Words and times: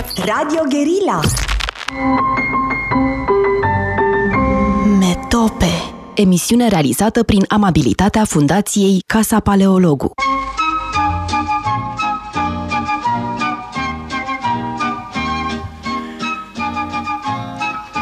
Radio 0.00 0.62
Guerilla 0.68 1.20
Metope 4.98 5.66
Emisiune 6.14 6.68
realizată 6.68 7.22
prin 7.22 7.44
amabilitatea 7.48 8.24
Fundației 8.24 9.02
Casa 9.06 9.40
Paleologu. 9.40 10.12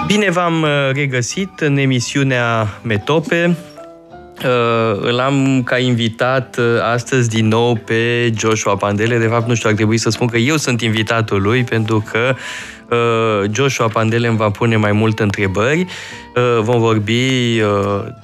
Bine 0.06 0.30
v-am 0.30 0.62
uh, 0.62 0.68
regăsit 0.92 1.60
în 1.60 1.76
emisiunea 1.76 2.68
Metope. 2.82 3.56
Uh, 4.44 4.98
îl 5.00 5.18
am 5.18 5.62
ca 5.62 5.78
invitat 5.78 6.56
uh, 6.58 6.64
astăzi 6.92 7.28
din 7.28 7.48
nou 7.48 7.74
pe 7.74 8.32
Joshua 8.36 8.76
Pandele. 8.76 9.18
De 9.18 9.26
fapt, 9.26 9.48
nu 9.48 9.54
știu, 9.54 9.68
ar 9.68 9.74
trebui 9.74 9.98
să 9.98 10.10
spun 10.10 10.26
că 10.26 10.36
eu 10.36 10.56
sunt 10.56 10.80
invitatul 10.80 11.42
lui, 11.42 11.64
pentru 11.64 12.04
că 12.10 12.34
Joshua 13.52 13.88
Pandele 13.88 14.28
îmi 14.28 14.36
va 14.36 14.50
pune 14.50 14.76
mai 14.76 14.92
multe 14.92 15.22
întrebări. 15.22 15.86
Vom 16.60 16.80
vorbi 16.80 17.60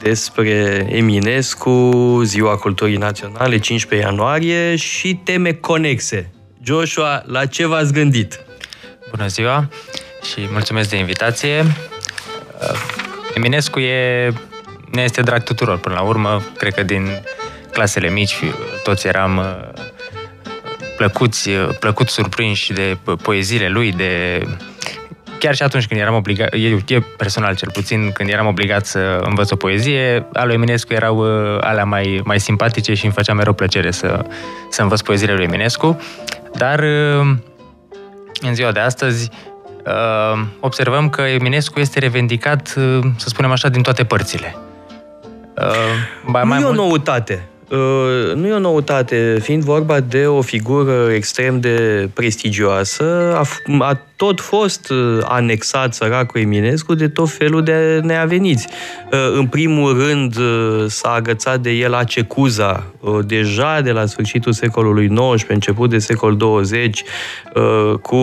despre 0.02 0.86
Eminescu, 0.90 2.20
Ziua 2.24 2.56
Culturii 2.56 2.96
Naționale, 2.96 3.58
15 3.58 4.08
ianuarie 4.08 4.76
și 4.76 5.20
teme 5.24 5.52
conexe. 5.52 6.30
Joshua, 6.62 7.22
la 7.26 7.46
ce 7.46 7.66
v-ați 7.66 7.92
gândit? 7.92 8.40
Bună 9.10 9.26
ziua! 9.26 9.68
și 10.24 10.48
mulțumesc 10.50 10.90
de 10.90 10.96
invitație. 10.96 11.60
Uh, 11.60 12.78
Eminescu 13.34 13.78
e, 13.78 14.32
ne 14.94 15.02
este 15.02 15.22
drag 15.22 15.42
tuturor 15.42 15.78
până 15.78 15.94
la 15.94 16.00
urmă. 16.00 16.42
Cred 16.56 16.74
că 16.74 16.82
din 16.82 17.08
clasele 17.72 18.10
mici 18.10 18.34
toți 18.82 19.06
eram 19.06 19.36
uh, 19.36 19.82
plăcuți, 20.96 21.48
uh, 21.48 21.68
plăcut 21.80 22.08
surprinși 22.08 22.72
de 22.72 22.96
poeziile 23.22 23.68
lui, 23.68 23.92
de 23.92 24.42
chiar 25.38 25.54
și 25.54 25.62
atunci 25.62 25.86
când 25.86 26.00
eram 26.00 26.14
obligat, 26.14 26.48
eu, 26.52 26.78
eu 26.86 27.00
personal 27.16 27.56
cel 27.56 27.70
puțin, 27.72 28.12
când 28.12 28.28
eram 28.28 28.46
obligat 28.46 28.86
să 28.86 28.98
învăț 29.24 29.50
o 29.50 29.56
poezie, 29.56 30.26
al 30.32 30.46
lui 30.46 30.54
Eminescu 30.54 30.92
erau 30.92 31.22
alea 31.60 31.84
mai, 31.84 32.20
mai 32.24 32.40
simpatice 32.40 32.94
și 32.94 33.04
îmi 33.04 33.14
făcea 33.14 33.32
mereu 33.32 33.52
plăcere 33.52 33.90
să, 33.90 34.24
să 34.70 34.82
învăț 34.82 35.00
poeziile 35.00 35.34
lui 35.34 35.44
Eminescu. 35.44 36.00
Dar 36.54 36.80
în 38.40 38.54
ziua 38.54 38.72
de 38.72 38.80
astăzi 38.80 39.30
Uh, 39.86 40.40
observăm 40.60 41.08
că 41.08 41.22
Eminescu 41.22 41.80
este 41.80 41.98
revendicat, 41.98 42.74
uh, 42.76 42.98
să 43.16 43.28
spunem 43.28 43.50
așa, 43.50 43.68
din 43.68 43.82
toate 43.82 44.04
părțile. 44.04 44.56
Uh, 45.56 45.64
nu 46.24 46.30
mai 46.30 46.60
e 46.60 46.64
mult... 46.64 46.78
o 46.78 46.82
noutate. 46.82 47.48
Nu 48.34 48.46
e 48.46 48.52
o 48.52 48.58
noutate, 48.58 49.38
fiind 49.40 49.62
vorba 49.62 50.00
de 50.00 50.26
o 50.26 50.42
figură 50.42 51.12
extrem 51.12 51.60
de 51.60 52.08
prestigioasă, 52.14 53.34
a, 53.34 53.42
a 53.84 54.00
tot 54.24 54.40
fost 54.40 54.90
uh, 54.90 55.18
anexat 55.22 55.94
săracul 55.94 56.40
Eminescu 56.40 56.94
de 56.94 57.08
tot 57.08 57.30
felul 57.30 57.62
de 57.62 58.00
neaveniți. 58.02 58.68
Uh, 59.12 59.18
în 59.36 59.46
primul 59.46 59.98
rând 60.06 60.36
uh, 60.36 60.84
s-a 60.86 61.08
agățat 61.08 61.60
de 61.60 61.70
el 61.70 61.94
Acecuza 61.94 62.84
deja 63.26 63.80
de 63.80 63.90
la 63.90 64.06
sfârșitul 64.06 64.52
secolului 64.52 65.08
XIX, 65.08 65.44
început 65.48 65.90
de 65.90 65.98
secol 65.98 66.36
20, 66.36 67.02
cu, 68.02 68.16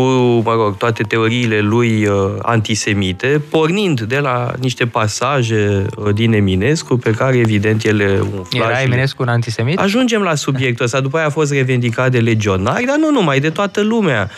mă 0.44 0.54
rog, 0.54 0.78
toate 0.78 1.04
teoriile 1.04 1.60
lui 1.60 2.08
antisemite, 2.42 3.42
pornind 3.50 4.02
de 4.02 4.20
la 4.20 4.54
niște 4.60 4.86
pasaje 4.86 5.86
din 6.14 6.34
Eminescu 6.34 6.98
pe 6.98 7.12
care 7.12 7.38
evident 7.38 7.84
ele 7.84 8.20
umfla 8.38 8.66
Era 8.66 8.82
Eminescu 8.82 9.22
un 9.22 9.28
antisemit? 9.28 9.80
Ajungem 9.80 10.22
la 10.22 10.36
subiectul 10.36 10.86
ăsta, 10.86 11.00
după 11.00 11.18
aia 11.18 11.26
a 11.26 11.30
fost 11.30 11.52
revendicat 11.52 12.12
de 12.12 12.20
legionari, 12.20 12.86
dar 12.86 12.98
nu 12.98 13.12
numai, 13.12 13.40
de 13.40 13.50
toată 13.50 13.82
lumea 13.82 14.30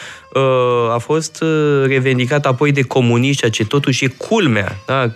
a 0.94 0.98
fost 0.98 1.42
uh, 1.42 1.84
revendicat 1.88 2.46
apoi 2.46 2.72
de 2.72 2.82
comuniști, 2.82 3.38
ceea 3.38 3.52
ce 3.52 3.66
totuși 3.66 4.06
e 4.06 4.08
culmea. 4.08 4.76
Da? 4.86 5.14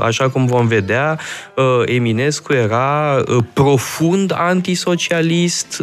Așa 0.00 0.28
cum 0.28 0.46
vom 0.46 0.66
vedea, 0.66 1.18
uh, 1.54 1.64
Eminescu 1.84 2.52
era 2.52 3.22
uh, 3.28 3.44
profund 3.52 4.32
antisocialist, 4.36 5.82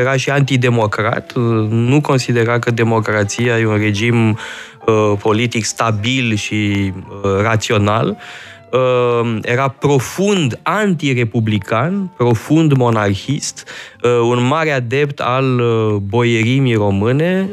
era 0.00 0.16
și 0.16 0.30
antidemocrat, 0.30 1.32
nu 1.68 2.00
considera 2.00 2.58
că 2.58 2.70
democrația 2.70 3.58
e 3.58 3.66
un 3.66 3.76
regim 3.76 4.38
politic 5.18 5.64
stabil 5.64 6.34
și 6.34 6.92
rațional. 7.42 8.16
Uh, 8.72 9.38
era 9.42 9.68
profund 9.68 10.60
antirepublican, 10.62 12.12
profund 12.16 12.72
monarhist, 12.72 13.64
uh, 14.02 14.10
un 14.10 14.46
mare 14.46 14.70
adept 14.70 15.20
al 15.20 15.60
uh, 15.60 15.94
boierimii 15.94 16.74
române, 16.74 17.50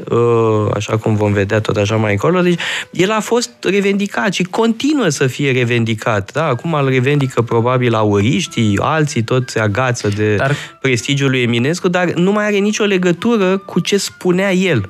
așa 0.74 0.98
cum 0.98 1.16
vom 1.16 1.34
vedea 1.34 1.62
tot 1.62 1.76
așa 1.76 1.96
mai 1.96 2.12
încolo. 2.12 2.42
Deci, 2.42 2.60
el 2.92 3.12
a 3.12 3.20
fost 3.20 3.52
revendicat 3.62 4.34
și 4.34 4.44
continuă 4.44 5.10
să 5.10 5.28
fie 5.28 5.52
revendicat. 5.52 6.32
Da? 6.34 6.46
Acum 6.46 6.74
îl 6.74 6.90
revendică 6.90 7.42
probabil 7.42 7.94
auriștii, 7.94 8.80
alții 8.82 9.24
tot 9.24 9.50
se 9.50 9.60
agață 9.60 10.08
de 10.08 10.36
dar... 10.36 10.56
prestigiul 10.82 11.30
lui 11.30 11.42
Eminescu, 11.42 11.88
dar 11.88 12.12
nu 12.14 12.32
mai 12.32 12.46
are 12.46 12.58
nicio 12.58 12.84
legătură 12.84 13.58
cu 13.58 13.80
ce 13.80 13.98
spunea 13.98 14.54
el. 14.54 14.90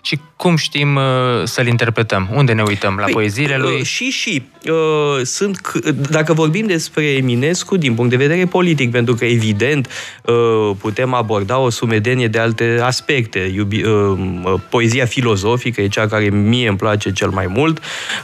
Și 0.00 0.18
cum 0.36 0.56
știm 0.56 0.96
uh, 0.96 1.02
să-l 1.44 1.66
interpretăm? 1.66 2.28
Unde 2.34 2.52
ne 2.52 2.62
uităm? 2.62 2.96
La 2.96 3.04
păi, 3.04 3.12
poeziile 3.12 3.56
lui? 3.56 3.74
Uh, 3.74 3.82
și, 3.82 4.10
și. 4.10 4.42
Uh, 4.68 5.24
sunt, 5.24 5.72
dacă 6.10 6.32
vorbim 6.32 6.66
despre 6.66 7.04
Eminescu 7.04 7.76
din 7.76 7.94
punct 7.94 8.10
de 8.10 8.16
vedere 8.16 8.44
politic, 8.44 8.90
pentru 8.90 9.14
că, 9.14 9.24
evident, 9.24 9.88
uh, 10.24 10.70
putem 10.78 11.14
aborda 11.14 11.58
o 11.58 11.70
sumedenie 11.70 12.28
de 12.28 12.38
alte 12.38 12.80
aspecte. 12.82 13.38
Iubi, 13.54 13.82
uh, 13.82 14.18
poezia 14.70 15.04
filozofică 15.04 15.80
e 15.80 15.88
cea 15.88 16.06
care 16.06 16.28
mie 16.28 16.68
îmi 16.68 16.78
place 16.78 17.12
cel 17.12 17.28
mai 17.28 17.46
mult. 17.46 17.80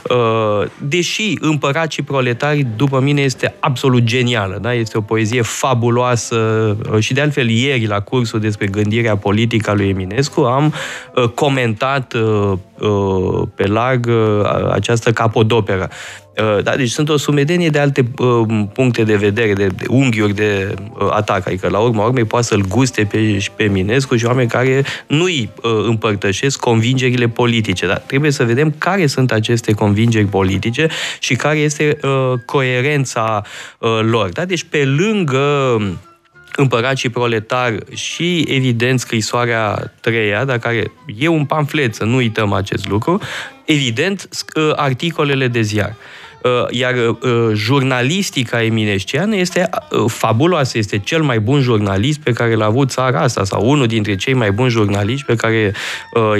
Uh, 0.09 0.67
deși 0.77 1.37
Împărat 1.39 1.91
și 1.91 2.01
proletari, 2.01 2.67
după 2.75 2.99
mine, 2.99 3.21
este 3.21 3.55
absolut 3.59 4.03
genială. 4.03 4.57
Da? 4.61 4.73
Este 4.73 4.97
o 4.97 5.01
poezie 5.01 5.41
fabuloasă 5.41 6.35
uh, 6.91 6.99
și, 6.99 7.13
de 7.13 7.21
altfel, 7.21 7.49
ieri, 7.49 7.85
la 7.85 8.01
cursul 8.01 8.39
despre 8.39 8.67
gândirea 8.67 9.17
politică 9.17 9.69
a 9.69 9.73
lui 9.73 9.89
Eminescu, 9.89 10.41
am 10.41 10.73
uh, 11.15 11.23
comentat 11.23 11.65
uh, 12.13 12.51
uh, 12.79 13.47
pe 13.55 13.67
larg 13.67 14.05
uh, 14.05 14.69
această 14.71 15.11
capodoperă. 15.11 15.89
Uh, 16.41 16.63
da, 16.63 16.75
deci 16.75 16.89
sunt 16.89 17.09
o 17.09 17.17
sumedenie 17.17 17.69
de 17.69 17.79
alte 17.79 18.11
uh, 18.17 18.63
puncte 18.73 19.03
de 19.03 19.15
vedere, 19.15 19.53
de, 19.53 19.67
de 19.67 19.85
unghiuri 19.87 20.33
de 20.33 20.73
uh, 20.99 21.07
atac. 21.11 21.47
Adică, 21.47 21.69
la 21.69 21.79
urma 21.79 22.05
urmei, 22.05 22.23
poate 22.23 22.45
să-l 22.45 22.65
guste 22.67 23.03
pe, 23.03 23.39
și 23.39 23.51
pe 23.51 23.63
Minescu 23.63 24.15
și 24.15 24.25
oameni 24.25 24.49
care 24.49 24.83
nu-i 25.07 25.49
uh, 25.63 25.71
împărtășesc 25.87 26.59
convingerile 26.59 27.27
politice. 27.27 27.87
Dar 27.87 27.97
trebuie 27.97 28.31
să 28.31 28.43
vedem 28.43 28.73
care 28.77 29.07
sunt 29.07 29.31
aceste 29.31 29.73
convingeri 29.73 30.25
politice 30.25 30.87
și 31.19 31.35
care 31.35 31.57
este 31.57 31.97
uh, 32.01 32.33
coerența 32.45 33.43
uh, 33.79 33.99
lor. 34.01 34.29
Da? 34.29 34.45
Deci, 34.45 34.63
pe 34.63 34.85
lângă 34.85 35.77
Împărat 36.59 36.97
și 36.97 37.09
proletar 37.09 37.77
și, 37.93 38.45
evident, 38.47 38.99
scrisoarea 38.99 39.93
treia, 39.99 40.45
dar 40.45 40.57
care 40.57 40.91
e 41.17 41.27
un 41.27 41.45
pamflet, 41.45 41.95
să 41.95 42.03
nu 42.03 42.15
uităm 42.15 42.53
acest 42.53 42.87
lucru, 42.87 43.21
evident, 43.65 44.29
ă, 44.55 44.73
articolele 44.75 45.47
de 45.47 45.61
ziar. 45.61 45.95
Uh, 46.43 46.65
iar 46.69 46.93
uh, 46.95 47.19
jurnalistica 47.53 48.63
eminesciană 48.63 49.35
este 49.35 49.69
uh, 49.91 50.03
fabuloasă, 50.07 50.77
este 50.77 50.97
cel 50.97 51.21
mai 51.21 51.39
bun 51.39 51.61
jurnalist 51.61 52.19
pe 52.19 52.31
care 52.31 52.55
l-a 52.55 52.65
avut 52.65 52.89
țara 52.89 53.19
asta, 53.19 53.43
sau 53.43 53.69
unul 53.69 53.87
dintre 53.87 54.15
cei 54.15 54.33
mai 54.33 54.51
buni 54.51 54.69
jurnaliști 54.69 55.25
pe 55.25 55.35
care 55.35 55.73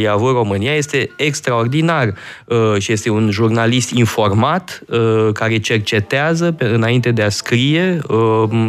i-a 0.01 0.11
avut 0.11 0.31
România, 0.31 0.73
este 0.73 1.09
extraordinar 1.17 2.13
și 2.77 2.91
este 2.91 3.09
un 3.09 3.29
jurnalist 3.31 3.91
informat, 3.91 4.81
care 5.33 5.57
cercetează 5.57 6.55
înainte 6.57 7.11
de 7.11 7.21
a 7.21 7.29
scrie, 7.29 7.99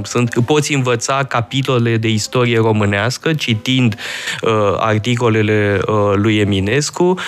sunt, 0.02 0.34
poți 0.46 0.74
învăța 0.74 1.24
capitole 1.24 1.96
de 1.96 2.08
istorie 2.08 2.58
românească 2.58 3.32
citind 3.32 3.96
articolele 4.78 5.80
lui 6.14 6.38
Eminescu, 6.38 7.18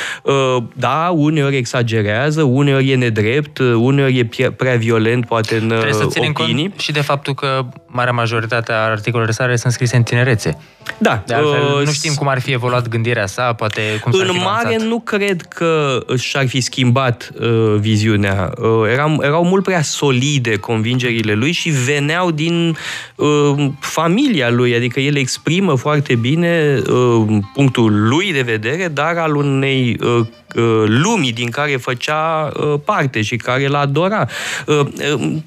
da, 0.72 1.12
uneori 1.14 1.56
exagerează, 1.56 2.42
uneori 2.42 2.90
e 2.90 2.96
nedrept, 2.96 3.58
uneori 3.58 3.89
uneori 3.90 4.18
e 4.18 4.50
prea 4.50 4.76
violent, 4.76 5.26
poate 5.26 5.56
în 5.56 5.68
Trebuie 5.68 5.92
să 5.92 6.06
ținem 6.06 6.32
opinii. 6.38 6.68
Cont 6.68 6.80
și 6.80 6.92
de 6.92 7.00
faptul 7.00 7.34
că 7.34 7.64
marea 7.86 8.12
majoritate 8.12 8.72
a 8.72 8.76
articolelor 8.76 9.32
sale 9.32 9.56
sunt 9.56 9.72
scrise 9.72 9.96
în 9.96 10.02
tinerețe. 10.02 10.58
Da. 10.98 11.22
De 11.26 11.34
altfel, 11.34 11.62
uh, 11.78 11.84
nu 11.84 11.92
știm 11.92 12.14
cum 12.14 12.28
ar 12.28 12.40
fi 12.40 12.52
evoluat 12.52 12.88
gândirea 12.88 13.26
sa, 13.26 13.52
poate 13.52 13.80
cum 14.02 14.12
s-ar 14.12 14.26
În 14.26 14.34
fi 14.34 14.40
mare 14.40 14.76
nu 14.76 15.00
cred 15.00 15.42
că 15.42 15.98
și-ar 16.16 16.48
fi 16.48 16.60
schimbat 16.60 17.30
uh, 17.40 17.74
viziunea. 17.78 18.52
Uh, 18.58 18.90
erau, 18.90 19.18
erau 19.22 19.44
mult 19.44 19.62
prea 19.62 19.82
solide 19.82 20.56
convingerile 20.56 21.32
lui 21.32 21.52
și 21.52 21.68
veneau 21.68 22.30
din 22.30 22.76
uh, 23.14 23.66
familia 23.80 24.50
lui, 24.50 24.74
adică 24.74 25.00
el 25.00 25.16
exprimă 25.16 25.74
foarte 25.74 26.14
bine 26.14 26.82
uh, 26.90 27.38
punctul 27.54 28.08
lui 28.08 28.32
de 28.32 28.42
vedere, 28.42 28.88
dar 28.88 29.16
al 29.16 29.34
unei 29.34 29.96
uh, 30.00 30.26
Uh, 30.56 30.84
lumii 30.86 31.32
din 31.32 31.50
care 31.50 31.76
făcea 31.76 32.52
uh, 32.56 32.80
parte 32.84 33.22
și 33.22 33.36
care 33.36 33.66
l 33.66 33.74
adora. 33.80 34.28
Uh, 34.66 34.86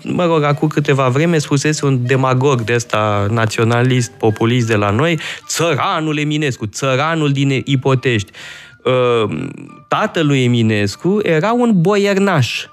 mă 0.04 0.26
rog, 0.26 0.44
acum 0.44 0.68
câteva 0.68 1.08
vreme 1.08 1.38
spusese 1.38 1.86
un 1.86 2.06
demagog 2.06 2.62
de 2.62 2.74
ăsta 2.74 3.28
naționalist, 3.30 4.12
populist 4.12 4.68
de 4.68 4.76
la 4.76 4.90
noi, 4.90 5.20
țăranul 5.48 6.18
Eminescu, 6.18 6.66
țăranul 6.66 7.32
din 7.32 7.62
Ipotești. 7.66 8.32
tatălui 9.88 10.44
Eminescu 10.44 11.20
era 11.24 11.52
un 11.52 11.82
boiernaș 11.82 12.66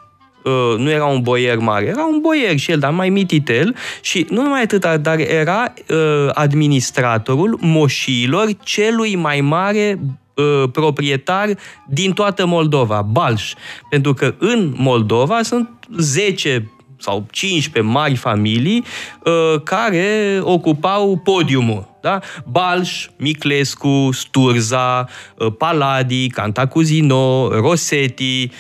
Uh, 0.45 0.79
nu 0.79 0.91
era 0.91 1.05
un 1.05 1.21
boier 1.21 1.59
mare, 1.59 1.87
era 1.87 2.05
un 2.05 2.21
boier 2.21 2.57
și 2.57 2.71
el, 2.71 2.79
dar 2.79 2.91
mai 2.91 3.09
mititel 3.09 3.77
și 4.01 4.27
nu 4.31 4.43
numai 4.43 4.63
atât, 4.63 4.85
dar 5.03 5.19
era 5.19 5.73
uh, 5.89 6.31
administratorul 6.33 7.59
moșiilor 7.61 8.49
celui 8.63 9.17
mai 9.17 9.41
mare 9.41 10.01
uh, 10.41 10.69
proprietar 10.73 11.49
din 11.87 12.13
toată 12.13 12.47
Moldova, 12.47 13.03
Balș. 13.03 13.53
Pentru 13.91 14.15
că 14.15 14.35
în 14.39 14.73
Moldova 14.77 15.43
sunt 15.43 15.69
10 15.99 16.71
sau 17.01 17.27
15 17.31 17.93
mari 17.93 18.15
familii 18.15 18.85
uh, 19.25 19.61
care 19.65 20.39
ocupau 20.43 21.21
podiumul. 21.25 21.89
Da? 22.03 22.19
Balș, 22.51 23.09
Miclescu, 23.17 24.09
Sturza, 24.13 25.09
uh, 25.37 25.53
Paladi, 25.59 26.29
Cantacuzino, 26.29 27.49
Rosetti, 27.49 28.51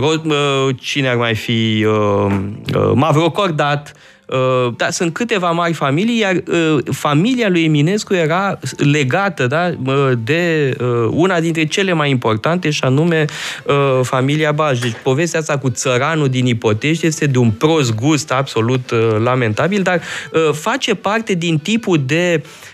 uh, 0.00 0.76
cine 0.80 1.08
ar 1.08 1.16
mai 1.16 1.34
fi, 1.34 1.86
Mavrocordat, 2.94 3.92
da, 4.76 4.90
sunt 4.90 5.12
câteva 5.12 5.50
mari 5.50 5.72
familii, 5.72 6.18
iar 6.18 6.42
familia 6.90 7.48
lui 7.48 7.64
Eminescu 7.64 8.14
era 8.14 8.58
legată 8.76 9.46
da, 9.46 9.74
de 10.24 10.76
una 11.10 11.40
dintre 11.40 11.64
cele 11.64 11.92
mai 11.92 12.10
importante, 12.10 12.70
și 12.70 12.84
anume 12.84 13.24
familia 14.02 14.52
Balș. 14.52 14.78
Deci 14.78 14.96
povestea 15.02 15.40
asta 15.40 15.58
cu 15.58 15.70
țăranul 15.70 16.28
din 16.28 16.46
Ipotești 16.46 17.06
este 17.06 17.26
de 17.26 17.38
un 17.38 17.50
prost 17.50 17.94
gust 17.94 18.32
absolut 18.32 18.92
lamentabil, 19.22 19.82
dar 19.82 20.00
face 20.52 20.94
parte 20.94 21.34
din 21.34 21.58
tipul 21.58 22.02
de 22.06 22.42
Uh, 22.42 22.67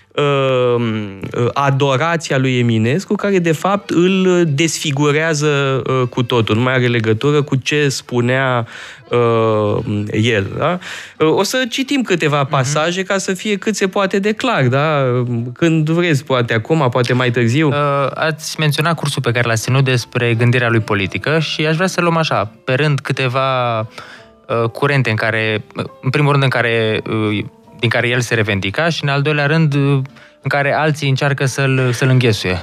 adorația 1.52 2.38
lui 2.38 2.58
Eminescu, 2.58 3.14
care 3.14 3.38
de 3.38 3.52
fapt 3.52 3.90
îl 3.90 4.44
desfigurează 4.48 5.82
uh, 5.86 6.08
cu 6.08 6.22
totul. 6.22 6.56
Nu 6.56 6.62
mai 6.62 6.74
are 6.74 6.86
legătură 6.86 7.42
cu 7.42 7.56
ce 7.56 7.88
spunea 7.88 8.66
uh, 9.08 10.04
el. 10.12 10.46
Da? 10.58 10.78
O 11.18 11.42
să 11.42 11.64
citim 11.70 12.02
câteva 12.02 12.40
mhm. 12.40 12.50
pasaje 12.50 13.02
uh-huh. 13.02 13.06
ca 13.06 13.18
să 13.18 13.34
fie 13.34 13.56
cât 13.56 13.76
se 13.76 13.88
poate 13.88 14.18
de 14.18 14.32
clar. 14.32 14.66
Da? 14.66 15.04
Când 15.52 15.90
vreți, 15.90 16.24
poate 16.24 16.54
acum, 16.54 16.88
poate 16.90 17.12
mai 17.12 17.30
târziu. 17.30 17.68
Uh, 17.68 17.74
ați 18.14 18.60
menționat 18.60 18.94
cursul 18.94 19.22
pe 19.22 19.30
care 19.30 19.48
l-ați 19.48 19.62
ținut 19.62 19.84
despre 19.84 20.34
gândirea 20.34 20.68
lui 20.68 20.80
politică 20.80 21.38
și 21.38 21.66
aș 21.66 21.74
vrea 21.74 21.86
să 21.86 22.00
luăm 22.00 22.16
așa, 22.16 22.50
pe 22.64 22.74
rând, 22.74 23.00
câteva 23.00 23.78
uh, 23.80 24.68
curente 24.72 25.10
în 25.10 25.16
care, 25.16 25.64
în 26.02 26.10
primul 26.10 26.30
rând, 26.30 26.42
în 26.42 26.48
care 26.48 27.02
uh, 27.06 27.44
din 27.84 27.92
care 27.92 28.08
el 28.08 28.20
se 28.20 28.34
revendica 28.34 28.88
și, 28.88 29.02
în 29.02 29.08
al 29.08 29.22
doilea 29.22 29.46
rând, 29.46 29.74
în 29.74 30.48
care 30.48 30.72
alții 30.72 31.08
încearcă 31.08 31.44
să-l, 31.44 31.90
să-l 31.92 32.08
înghesuie. 32.08 32.60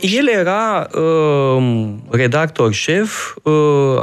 El 0.00 0.28
era 0.28 0.88
uh, 0.94 1.88
redactor 2.10 2.72
șef 2.72 3.34
uh, 3.42 3.52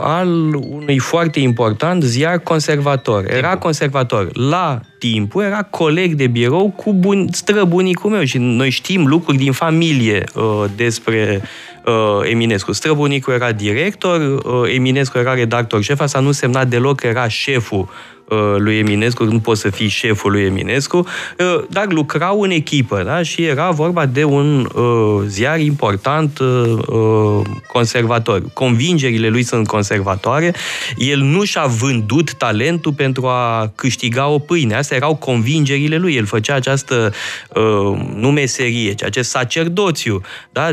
al 0.01 0.53
unui 0.53 0.97
foarte 0.97 1.39
important 1.39 2.03
ziar 2.03 2.39
conservator. 2.39 3.23
Era 3.23 3.39
Timpul. 3.39 3.59
conservator. 3.59 4.37
La 4.37 4.79
timpul 4.99 5.43
era 5.43 5.63
coleg 5.63 6.13
de 6.13 6.27
birou 6.27 6.69
cu 6.69 6.93
bun, 6.93 7.27
străbunicul 7.31 8.09
meu 8.09 8.23
și 8.23 8.37
noi 8.37 8.69
știm 8.69 9.05
lucruri 9.05 9.37
din 9.37 9.51
familie 9.51 10.23
uh, 10.35 10.63
despre 10.75 11.41
uh, 11.85 12.29
Eminescu. 12.29 12.71
Străbunicul 12.71 13.33
era 13.33 13.51
director, 13.51 14.19
uh, 14.21 14.73
Eminescu 14.75 15.17
era 15.17 15.33
redactor 15.33 15.81
șef, 15.81 15.99
asta 15.99 16.19
nu 16.19 16.31
semna 16.31 16.65
deloc 16.65 16.99
că 16.99 17.07
era 17.07 17.27
șeful 17.27 17.89
Uh, 17.89 18.18
lui 18.57 18.77
Eminescu, 18.77 19.23
nu 19.23 19.39
poți 19.39 19.61
să 19.61 19.69
fii 19.69 19.87
șeful 19.87 20.31
lui 20.31 20.43
Eminescu, 20.43 20.97
uh, 20.97 21.63
dar 21.69 21.91
lucrau 21.91 22.41
în 22.41 22.49
echipă, 22.49 23.03
da? 23.03 23.21
Și 23.21 23.43
era 23.43 23.69
vorba 23.69 24.05
de 24.05 24.23
un 24.23 24.69
uh, 24.75 25.23
ziar 25.25 25.59
important 25.59 26.39
conservator. 27.67 28.41
Convingerile 28.53 29.27
lui 29.29 29.43
sunt 29.43 29.67
conservatoare. 29.67 30.53
El 30.97 31.19
nu 31.19 31.43
și-a 31.43 31.65
vândut 31.65 32.33
talentul 32.33 32.93
pentru 32.93 33.27
a 33.27 33.71
câștiga 33.75 34.27
o 34.27 34.39
pâine. 34.39 34.75
Astea 34.75 34.97
erau 34.97 35.15
convingerile 35.15 35.97
lui. 35.97 36.15
El 36.15 36.25
făcea 36.25 36.55
această 36.55 37.13
nu 38.15 38.31
meserie, 38.31 38.93
ci 38.93 39.03
acest 39.03 39.29
sacerdoțiu, 39.29 40.21
da? 40.51 40.69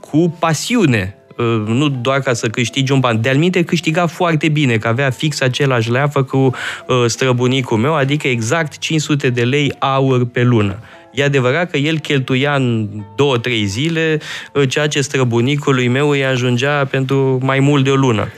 cu 0.00 0.36
pasiune 0.38 1.14
Uh, 1.14 1.19
nu 1.66 1.88
doar 1.88 2.20
ca 2.20 2.32
să 2.32 2.48
câștigi 2.48 2.92
un 2.92 3.00
ban. 3.00 3.20
De-al 3.20 3.50
câștiga 3.66 4.06
foarte 4.06 4.48
bine, 4.48 4.76
că 4.76 4.88
avea 4.88 5.10
fix 5.10 5.40
același 5.40 5.90
leafă 5.90 6.22
cu 6.22 6.36
uh, 6.36 7.04
străbunicul 7.06 7.78
meu, 7.78 7.94
adică 7.94 8.28
exact 8.28 8.78
500 8.78 9.30
de 9.30 9.42
lei 9.42 9.72
aur 9.78 10.26
pe 10.26 10.42
lună. 10.42 10.78
E 11.12 11.24
adevărat 11.24 11.70
că 11.70 11.76
el 11.76 11.98
cheltuia 11.98 12.54
în 12.54 12.88
două, 13.16 13.38
trei 13.38 13.64
zile 13.64 14.18
uh, 14.52 14.68
ceea 14.68 14.86
ce 14.86 15.00
străbunicului 15.00 15.88
meu 15.88 16.10
îi 16.10 16.24
ajungea 16.24 16.84
pentru 16.84 17.38
mai 17.42 17.60
mult 17.60 17.84
de 17.84 17.90
o 17.90 17.94
lună. 17.94 18.28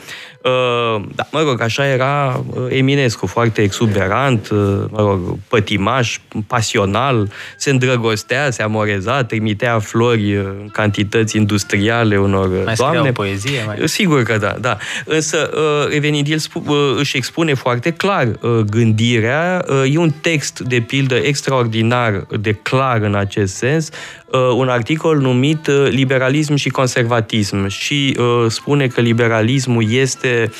Uh, 0.42 1.02
da, 1.14 1.26
mă 1.30 1.40
rog, 1.40 1.60
așa 1.60 1.86
era 1.86 2.44
uh, 2.46 2.66
Eminescu, 2.68 3.26
foarte 3.26 3.62
exuberant, 3.62 4.48
uh, 4.48 4.58
mă 4.90 5.00
rog, 5.00 5.38
pătimaș, 5.48 6.18
pasional, 6.46 7.30
se 7.56 7.70
îndrăgostea, 7.70 8.50
se 8.50 8.62
amoreza, 8.62 9.24
trimitea 9.24 9.78
flori 9.78 10.36
în 10.36 10.68
cantități 10.72 11.36
industriale 11.36 12.16
unor 12.16 12.48
mai 12.64 12.74
doamne. 12.74 13.08
o 13.08 13.12
poezie? 13.12 13.62
Mai... 13.66 13.76
Sigur 13.84 14.22
că 14.22 14.38
da, 14.38 14.56
da. 14.60 14.76
Însă, 15.04 15.50
revenind, 15.90 16.28
el 16.28 16.38
își 16.98 17.16
expune 17.16 17.54
foarte 17.54 17.92
clar 17.92 18.28
gândirea. 18.70 19.64
E 19.90 19.98
un 19.98 20.10
text, 20.20 20.60
de 20.60 20.80
pildă, 20.80 21.14
extraordinar 21.14 22.26
de 22.40 22.52
clar 22.52 23.00
în 23.00 23.14
acest 23.14 23.54
sens, 23.54 23.88
un 24.56 24.68
articol 24.68 25.18
numit 25.18 25.66
Liberalism 25.88 26.54
și 26.54 26.68
conservatism 26.68 27.66
și 27.66 28.16
spune 28.48 28.86
că 28.86 29.00
liberalismul 29.00 29.92
este 29.92 30.50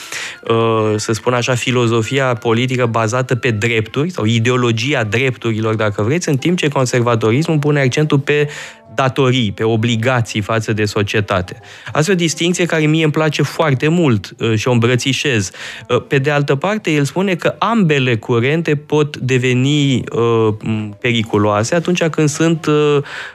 Uh, 0.49 0.95
să 0.97 1.13
spun 1.13 1.33
așa, 1.33 1.55
filozofia 1.55 2.35
politică 2.35 2.87
bazată 2.87 3.35
pe 3.35 3.51
drepturi 3.51 4.11
sau 4.11 4.25
ideologia 4.25 5.05
drepturilor, 5.05 5.75
dacă 5.75 6.03
vreți, 6.03 6.29
în 6.29 6.37
timp 6.37 6.59
ce 6.59 6.69
conservatorismul 6.69 7.59
pune 7.59 7.81
accentul 7.81 8.19
pe 8.19 8.49
datorii, 8.95 9.53
pe 9.53 9.65
obligații 9.65 10.41
față 10.41 10.73
de 10.73 10.85
societate. 10.85 11.61
Asta 11.93 12.11
e 12.11 12.15
o 12.15 12.17
distinție 12.17 12.67
care 12.67 12.87
mie 12.87 13.03
îmi 13.03 13.13
place 13.13 13.43
foarte 13.43 13.89
mult 13.89 14.35
uh, 14.39 14.55
și 14.55 14.69
o 14.69 14.73
îmbrățișez. 14.73 15.51
Uh, 15.89 16.03
pe 16.09 16.19
de 16.19 16.31
altă 16.31 16.55
parte, 16.55 16.91
el 16.91 17.05
spune 17.05 17.35
că 17.35 17.55
ambele 17.59 18.17
curente 18.17 18.77
pot 18.77 19.17
deveni 19.17 20.03
uh, 20.13 20.55
periculoase 21.01 21.75
atunci 21.75 22.05
când 22.05 22.29
sunt 22.29 22.67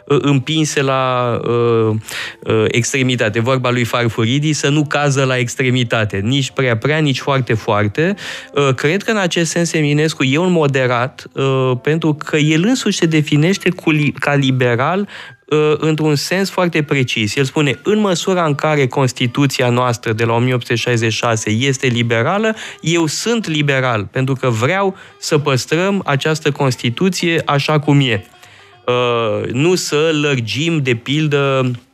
împinse 0.06 0.82
la 0.82 1.40
extremitate. 2.68 3.40
Vorba 3.40 3.72
lui 3.72 3.84
Farfuridi 3.84 4.54
să 4.54 4.70
nu 4.70 4.86
cază 4.86 5.24
la 5.24 5.38
extremitate, 5.38 6.18
nici 6.18 6.52
prea 6.52 6.78
prea, 6.78 6.98
nici 6.98 7.20
foarte 7.20 7.54
foarte. 7.54 8.16
Cred 8.76 9.04
că 9.04 9.12
în 9.12 9.18
acest 9.18 9.52
sens 9.52 9.74
Eminescu 9.74 10.24
e 10.24 10.38
un 10.38 10.52
moderat 10.52 11.28
pentru 11.82 12.14
că 12.14 12.38
el 12.38 12.64
însuși 12.64 12.98
se 12.98 13.06
definește 13.06 13.70
ca 14.20 14.34
liberal 14.34 15.08
Uh, 15.47 15.47
într-un 15.78 16.16
sens 16.16 16.50
foarte 16.50 16.84
precis. 16.84 17.36
El 17.36 17.44
spune, 17.44 17.80
în 17.84 18.00
măsura 18.00 18.46
în 18.46 18.56
care 18.56 18.88
Constituția 18.88 19.70
noastră 19.70 20.14
de 20.14 20.24
la 20.24 20.34
1866 20.34 21.50
este 21.50 21.88
liberală, 21.88 22.56
eu 22.82 23.06
sunt 23.06 23.48
liberal, 23.48 24.08
pentru 24.12 24.34
că 24.34 24.50
vreau 24.50 24.96
să 25.20 25.38
păstrăm 25.38 26.02
această 26.06 26.52
Constituție 26.52 27.42
așa 27.46 27.80
cum 27.80 28.00
e. 28.00 28.26
Uh, 28.86 29.50
nu 29.52 29.76
să 29.76 30.10
lărgim, 30.22 30.82
de 30.82 30.96
pildă, 30.96 31.72
Uh, 31.72 31.87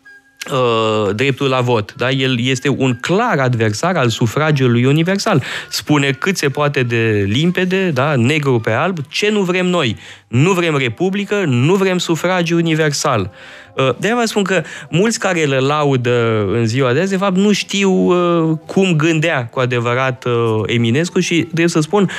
dreptul 1.16 1.50
la 1.50 1.62
vot. 1.62 1.94
Da? 1.94 2.10
El 2.10 2.40
este 2.40 2.70
un 2.70 2.98
clar 3.02 3.40
adversar 3.40 3.96
al 3.96 4.10
sufragiului 4.10 4.86
universal. 4.86 5.44
Spune 5.70 6.12
cât 6.12 6.38
se 6.38 6.50
poate 6.50 6.84
de 6.84 7.26
limpede, 7.28 7.90
da? 7.90 8.16
negru 8.16 8.60
pe 8.60 8.72
alb, 8.72 8.98
ce 9.10 9.30
nu 9.30 9.42
vrem 9.42 9.66
noi. 9.66 9.98
Nu 10.28 10.52
vrem 10.52 10.78
republică, 10.78 11.44
nu 11.46 11.76
vrem 11.76 11.98
sufragiu 11.98 12.56
universal. 12.56 13.32
Uh, 13.76 13.90
de-aia 13.98 14.16
vă 14.16 14.26
spun 14.26 14.44
că 14.44 14.62
mulți 14.90 15.20
care 15.20 15.44
le 15.44 15.60
laudă 15.60 16.46
în 16.48 16.66
ziua 16.66 16.94
de 16.94 17.00
azi, 17.00 17.12
de 17.12 17.18
fapt, 17.18 17.36
nu 17.36 17.52
știu 17.52 17.92
uh, 17.92 18.58
cum 18.66 18.96
gândea 18.96 19.46
cu 19.46 19.60
adevărat 19.60 20.26
Eminescu 20.66 21.20
și, 21.20 21.42
trebuie 21.42 21.68
să 21.68 21.80
spun, 21.80 22.10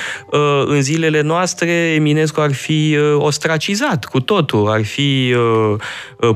în 0.65 0.81
zilele 0.81 1.21
noastre 1.21 1.69
Eminescu 1.71 2.39
ar 2.39 2.53
fi 2.53 2.97
ostracizat 3.15 4.05
cu 4.05 4.19
totul, 4.19 4.69
ar 4.69 4.85
fi 4.85 5.35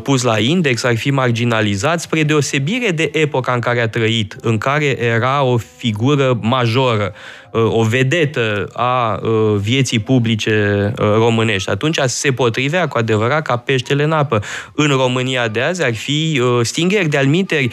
pus 0.04 0.22
la 0.22 0.40
index, 0.40 0.84
ar 0.84 0.98
fi 0.98 1.12
marginalizat 1.12 1.78
utilizat 1.80 2.02
spre 2.02 2.24
deosebire 2.24 2.92
de 2.92 3.10
epoca 3.14 3.54
în 3.54 3.60
care 3.60 3.82
a 3.82 3.90
trăit, 3.90 4.36
în 4.42 4.58
care 4.58 5.04
era 5.04 5.44
o 5.44 5.58
figură 5.58 6.38
majoră, 6.42 7.14
uh, 7.14 7.49
o 7.52 7.84
vedetă 7.84 8.70
a 8.74 9.20
uh, 9.22 9.56
vieții 9.58 10.00
publice 10.00 10.94
uh, 11.00 11.06
românești. 11.14 11.70
Atunci 11.70 12.00
se 12.06 12.32
potrivea 12.32 12.88
cu 12.88 12.98
adevărat 12.98 13.42
ca 13.42 13.58
peștele 13.58 14.04
în 14.04 14.12
apă. 14.12 14.42
În 14.76 14.88
România 14.88 15.48
de 15.48 15.62
azi 15.62 15.84
ar 15.84 15.96
fi 15.96 16.42
stingeri 16.62 17.10
de 17.10 17.18
alminteri. 17.18 17.70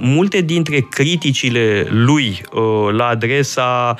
Multe 0.00 0.40
dintre 0.40 0.86
criticile 0.90 1.86
lui 1.90 2.40
la 2.90 3.06
adresa 3.06 3.94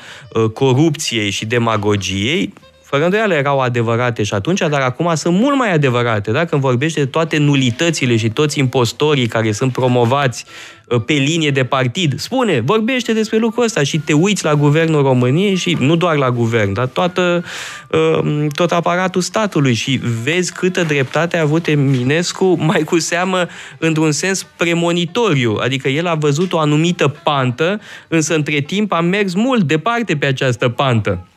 corupției 0.53 1.29
și 1.29 1.45
demagogiei 1.45 2.53
fără 2.89 3.03
îndoială 3.03 3.33
erau 3.33 3.59
adevărate 3.59 4.23
și 4.23 4.33
atunci, 4.33 4.59
dar 4.59 4.81
acum 4.81 5.15
sunt 5.15 5.39
mult 5.39 5.57
mai 5.57 5.73
adevărate. 5.73 6.31
Da? 6.31 6.45
Când 6.45 6.61
vorbește 6.61 6.99
de 6.99 7.05
toate 7.05 7.37
nulitățile 7.37 8.15
și 8.15 8.29
toți 8.29 8.59
impostorii 8.59 9.27
care 9.27 9.51
sunt 9.51 9.71
promovați 9.71 10.45
uh, 10.85 11.01
pe 11.05 11.13
linie 11.13 11.51
de 11.51 11.63
partid, 11.63 12.19
spune, 12.19 12.59
vorbește 12.59 13.13
despre 13.13 13.37
lucrul 13.37 13.63
ăsta 13.63 13.83
și 13.83 13.99
te 13.99 14.13
uiți 14.13 14.43
la 14.43 14.55
guvernul 14.55 15.01
României 15.01 15.55
și 15.55 15.77
nu 15.79 15.95
doar 15.95 16.15
la 16.15 16.31
guvern, 16.31 16.73
dar 16.73 16.85
toată, 16.85 17.43
uh, 17.87 18.45
tot 18.55 18.71
aparatul 18.71 19.21
statului 19.21 19.73
și 19.73 19.99
vezi 20.23 20.53
câtă 20.53 20.83
dreptate 20.83 21.37
a 21.37 21.41
avut 21.41 21.67
Eminescu, 21.67 22.57
mai 22.59 22.81
cu 22.83 22.99
seamă 22.99 23.47
într-un 23.77 24.11
sens 24.11 24.43
premonitoriu, 24.43 25.57
adică 25.61 25.89
el 25.89 26.07
a 26.07 26.15
văzut 26.15 26.53
o 26.53 26.59
anumită 26.59 27.07
pantă, 27.07 27.79
însă 28.07 28.35
între 28.35 28.59
timp 28.59 28.91
a 28.91 29.01
mers 29.01 29.33
mult 29.33 29.63
departe 29.63 30.15
pe 30.17 30.25
această 30.25 30.69
pantă. 30.69 31.27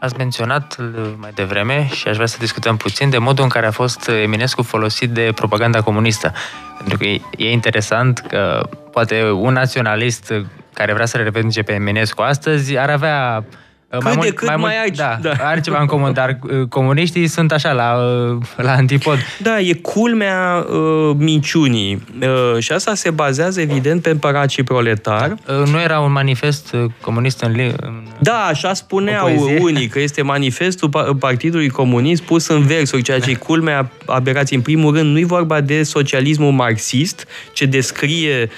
Ați 0.00 0.14
menționat 0.16 0.76
mai 1.16 1.30
devreme 1.34 1.88
și 1.92 2.08
aș 2.08 2.14
vrea 2.14 2.26
să 2.26 2.36
discutăm 2.40 2.76
puțin 2.76 3.10
de 3.10 3.18
modul 3.18 3.44
în 3.44 3.50
care 3.50 3.66
a 3.66 3.70
fost 3.70 4.08
Eminescu 4.08 4.62
folosit 4.62 5.10
de 5.10 5.32
propaganda 5.34 5.82
comunistă. 5.82 6.32
Pentru 6.78 6.96
că 6.96 7.04
e 7.36 7.50
interesant 7.50 8.18
că 8.18 8.68
poate 8.92 9.30
un 9.30 9.52
naționalist 9.52 10.32
care 10.72 10.92
vrea 10.92 11.06
să 11.06 11.16
le 11.16 11.22
revendice 11.22 11.62
pe 11.62 11.72
Eminescu 11.72 12.22
astăzi 12.22 12.76
ar 12.76 12.90
avea 12.90 13.44
cât 13.90 14.02
mai 14.02 14.16
de 14.16 14.32
cât 14.32 14.48
mai, 14.48 14.56
mai 14.56 14.80
ai. 14.80 14.90
Da, 14.90 15.18
da, 15.22 15.30
are 15.50 15.60
ceva 15.60 15.80
în 15.80 15.86
comun, 15.86 16.12
dar 16.12 16.38
uh, 16.42 16.68
comuniștii 16.68 17.26
sunt 17.26 17.52
așa, 17.52 17.72
la, 17.72 17.94
uh, 17.94 18.36
la 18.56 18.72
antipod. 18.72 19.18
Da, 19.42 19.60
e 19.60 19.72
culmea 19.72 20.66
uh, 20.70 21.16
minciunii. 21.16 22.04
Uh, 22.20 22.62
și 22.62 22.72
asta 22.72 22.94
se 22.94 23.10
bazează, 23.10 23.60
evident, 23.60 24.02
pe 24.02 24.10
împărat 24.10 24.50
și 24.50 24.62
proletar. 24.62 25.30
Uh, 25.30 25.68
nu 25.70 25.80
era 25.80 26.00
un 26.00 26.12
manifest 26.12 26.72
uh, 26.72 26.84
comunist 27.00 27.40
în, 27.40 27.72
în 27.76 28.02
Da, 28.18 28.44
așa 28.44 28.74
spuneau 28.74 29.56
unii, 29.60 29.86
că 29.86 30.00
este 30.00 30.22
manifestul 30.22 31.16
Partidului 31.18 31.68
Comunist 31.68 32.22
pus 32.22 32.46
în 32.46 32.62
versuri, 32.62 33.02
ceea 33.02 33.20
ce 33.20 33.30
e 33.30 33.34
culmea 33.34 33.90
aberației. 34.06 34.58
În 34.58 34.64
primul 34.64 34.94
rând, 34.94 35.10
nu 35.12 35.18
e 35.18 35.24
vorba 35.24 35.60
de 35.60 35.82
socialismul 35.82 36.52
marxist, 36.52 37.26
ce 37.52 37.66
descrie 37.66 38.42
uh, 38.42 38.48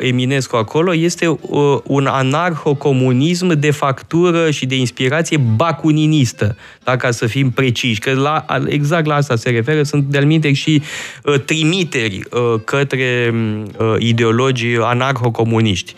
Eminescu 0.00 0.56
acolo, 0.56 0.94
este 0.94 1.26
uh, 1.26 1.38
un 1.84 2.06
anarho-comunism 2.06 3.46
de 3.46 3.70
factură 3.70 4.50
și 4.50 4.64
și 4.64 4.70
de 4.70 4.76
inspirație 4.76 5.36
bacuninисtă, 5.36 6.56
da? 6.84 6.96
ca 6.96 7.10
să 7.10 7.26
fim 7.26 7.50
preciși, 7.50 8.00
că 8.00 8.14
la, 8.14 8.44
exact 8.66 9.06
la 9.06 9.14
asta 9.14 9.36
se 9.36 9.50
referă, 9.50 9.82
sunt 9.82 10.04
de-al 10.04 10.52
și 10.52 10.82
uh, 11.24 11.40
trimiteri 11.40 12.20
uh, 12.30 12.60
către 12.64 13.34
uh, 13.78 13.94
ideologii 13.98 14.76
anarho-comuniști. 14.80 15.94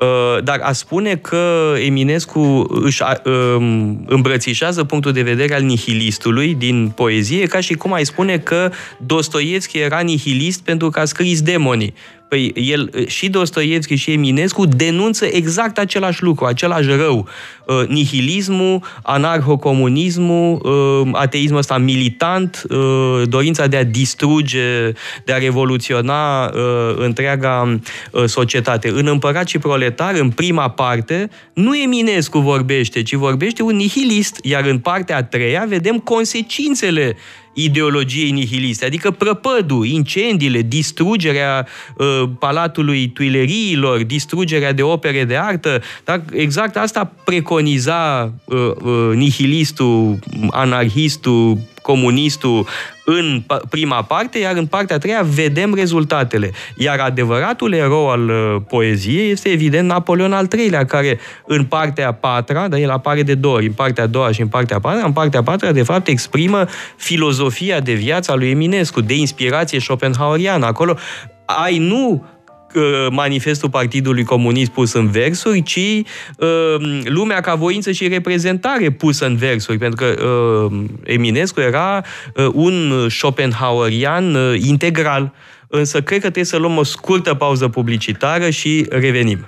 Uh, 0.00 0.42
dar 0.44 0.60
a 0.62 0.72
spune 0.72 1.16
că 1.16 1.74
Eminescu 1.84 2.66
își 2.84 3.02
um, 3.24 4.04
îmbrățișează 4.06 4.84
punctul 4.84 5.12
de 5.12 5.22
vedere 5.22 5.54
al 5.54 5.62
nihilistului 5.62 6.54
din 6.54 6.92
poezie, 6.94 7.46
ca 7.46 7.60
și 7.60 7.74
cum 7.74 7.92
ai 7.92 8.06
spune 8.06 8.38
că 8.38 8.70
Dostoevski 8.98 9.78
era 9.78 10.00
nihilist 10.00 10.62
pentru 10.62 10.90
că 10.90 11.00
a 11.00 11.04
scris 11.04 11.42
demonii. 11.42 11.94
Păi 12.28 12.52
el, 12.54 13.06
și 13.06 13.28
Dostoevski 13.28 13.94
și 13.94 14.12
Eminescu 14.12 14.66
denunță 14.66 15.24
exact 15.24 15.78
același 15.78 16.22
lucru, 16.22 16.44
același 16.44 16.88
rău. 16.88 17.28
Uh, 17.66 17.86
nihilismul, 17.86 18.82
anarhocomunismul, 19.02 20.60
uh, 21.02 21.08
ateismul 21.12 21.58
ăsta 21.58 21.78
militant, 21.78 22.62
uh, 22.68 23.22
dorința 23.24 23.66
de 23.66 23.76
a 23.76 23.84
distruge, 23.84 24.92
de 25.24 25.32
a 25.32 25.38
revoluționa 25.38 26.52
întreaga 26.96 27.78
societate. 28.26 28.88
În 28.88 29.06
Împărat 29.06 29.48
și 29.48 29.58
Proletar, 29.58 30.14
în 30.14 30.30
prima 30.30 30.70
parte, 30.70 31.30
nu 31.52 31.76
Eminescu 31.76 32.38
vorbește, 32.38 33.02
ci 33.02 33.14
vorbește 33.14 33.62
un 33.62 33.76
nihilist, 33.76 34.38
iar 34.42 34.64
în 34.64 34.78
partea 34.78 35.16
a 35.16 35.22
treia 35.22 35.64
vedem 35.68 35.98
consecințele 35.98 37.16
ideologiei 37.62 38.30
nihiliste, 38.30 38.84
adică 38.84 39.10
prăpădul, 39.10 39.86
incendiile, 39.86 40.62
distrugerea 40.62 41.66
uh, 41.96 42.22
Palatului 42.38 43.08
Tuileriilor, 43.08 44.02
distrugerea 44.02 44.72
de 44.72 44.82
opere 44.82 45.24
de 45.24 45.36
artă, 45.36 45.82
dar 46.04 46.22
exact 46.32 46.76
asta 46.76 47.12
preconiza 47.24 48.32
uh, 48.44 48.56
uh, 48.58 49.14
nihilistul, 49.14 50.18
anarhistul, 50.50 51.58
comunistul 51.82 52.66
în 53.10 53.42
prima 53.68 54.02
parte, 54.02 54.38
iar 54.38 54.56
în 54.56 54.66
partea 54.66 54.96
a 54.96 54.98
treia 54.98 55.22
vedem 55.22 55.74
rezultatele. 55.74 56.50
Iar 56.76 56.98
adevăratul 56.98 57.72
erou 57.72 58.10
al 58.10 58.28
uh, 58.28 58.56
poeziei 58.68 59.30
este 59.30 59.48
evident 59.48 59.88
Napoleon 59.88 60.32
al 60.32 60.48
III-lea, 60.56 60.84
care 60.84 61.18
în 61.46 61.64
partea 61.64 62.08
a 62.08 62.12
patra, 62.12 62.68
dar 62.68 62.78
el 62.78 62.90
apare 62.90 63.22
de 63.22 63.34
două 63.34 63.54
ori, 63.54 63.66
în 63.66 63.72
partea 63.72 64.04
a 64.04 64.06
doua 64.06 64.32
și 64.32 64.40
în 64.40 64.48
partea 64.48 64.76
a 64.76 64.80
patra, 64.80 65.04
în 65.04 65.12
partea 65.12 65.40
a 65.40 65.42
patra, 65.42 65.72
de 65.72 65.82
fapt, 65.82 66.08
exprimă 66.08 66.66
filozofia 66.96 67.80
de 67.80 67.92
viață 67.92 68.32
a 68.32 68.34
lui 68.34 68.50
Eminescu, 68.50 69.00
de 69.00 69.14
inspirație 69.14 69.80
schopenhaueriană. 69.80 70.66
Acolo 70.66 70.96
ai 71.44 71.78
nu 71.78 72.24
manifestul 73.10 73.70
Partidului 73.70 74.24
Comunist 74.24 74.70
pus 74.70 74.92
în 74.92 75.10
versuri, 75.10 75.62
ci 75.62 76.02
uh, 76.38 77.02
lumea 77.04 77.40
ca 77.40 77.54
voință 77.54 77.92
și 77.92 78.08
reprezentare 78.08 78.90
pusă 78.90 79.26
în 79.26 79.36
versuri, 79.36 79.78
pentru 79.78 80.04
că 80.04 80.24
uh, 80.24 80.84
Eminescu 81.04 81.60
era 81.60 82.04
uh, 82.34 82.48
un 82.52 83.06
Schopenhauerian 83.08 84.34
uh, 84.34 84.60
integral. 84.60 85.32
Însă 85.68 86.02
cred 86.02 86.18
că 86.18 86.24
trebuie 86.24 86.44
să 86.44 86.56
luăm 86.56 86.76
o 86.76 86.82
scurtă 86.82 87.34
pauză 87.34 87.68
publicitară 87.68 88.50
și 88.50 88.86
revenim. 88.88 89.46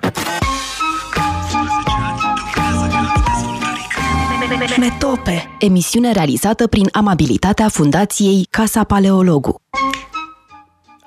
Metope, 4.79 5.57
emisiune 5.59 6.13
realizată 6.13 6.67
prin 6.67 6.89
amabilitatea 6.93 7.69
Fundației 7.69 8.47
Casa 8.51 8.85
Paleologu. 8.85 9.61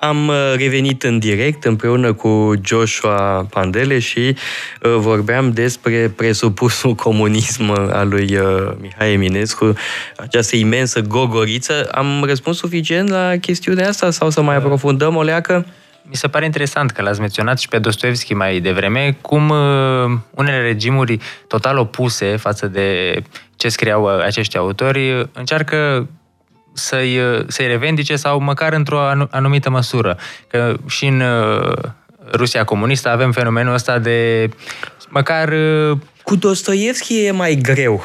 Am 0.06 0.28
uh, 0.28 0.54
revenit 0.56 1.02
în 1.02 1.18
direct 1.18 1.64
împreună 1.64 2.12
cu 2.12 2.52
Joshua 2.64 3.46
Pandele 3.50 3.98
și 3.98 4.18
uh, 4.18 4.94
vorbeam 4.96 5.50
despre 5.50 6.12
presupusul 6.16 6.94
comunism 7.06 7.70
al 7.70 8.08
lui 8.08 8.36
uh, 8.36 8.72
Mihai 8.80 9.12
Eminescu, 9.12 9.74
această 10.16 10.56
imensă 10.56 11.00
gogoriță. 11.00 11.88
Am 11.92 12.24
răspuns 12.24 12.56
suficient 12.56 13.08
la 13.08 13.36
chestiunea 13.40 13.88
asta 13.88 14.10
sau 14.10 14.30
să 14.30 14.42
mai 14.42 14.56
aprofundăm 14.56 15.16
o 15.16 15.22
leacă? 15.22 15.66
Mi 16.02 16.16
se 16.16 16.28
pare 16.28 16.44
interesant 16.44 16.90
că 16.90 17.02
l-ați 17.02 17.20
menționat 17.20 17.58
și 17.58 17.68
pe 17.68 17.78
Dostoevski 17.78 18.34
mai 18.34 18.60
devreme, 18.60 19.16
cum 19.20 19.48
unele 20.30 20.60
regimuri 20.60 21.18
total 21.48 21.78
opuse 21.78 22.36
față 22.36 22.66
de 22.66 23.14
ce 23.56 23.68
scriau 23.68 24.06
acești 24.06 24.56
autori 24.56 25.28
încearcă 25.32 26.08
să-i, 26.74 27.18
să-i 27.46 27.66
revendice 27.66 28.16
sau 28.16 28.40
măcar 28.40 28.72
într-o 28.72 29.00
anumită 29.30 29.70
măsură. 29.70 30.16
Că 30.46 30.76
și 30.86 31.06
în 31.06 31.20
uh, 31.20 31.72
Rusia 32.32 32.64
comunistă 32.64 33.08
avem 33.08 33.32
fenomenul 33.32 33.74
ăsta 33.74 33.98
de 33.98 34.48
măcar... 35.08 35.52
Uh, 35.90 35.98
Cu 36.22 36.36
Dostoevski 36.36 37.24
e 37.24 37.30
mai 37.30 37.58
greu, 37.62 38.04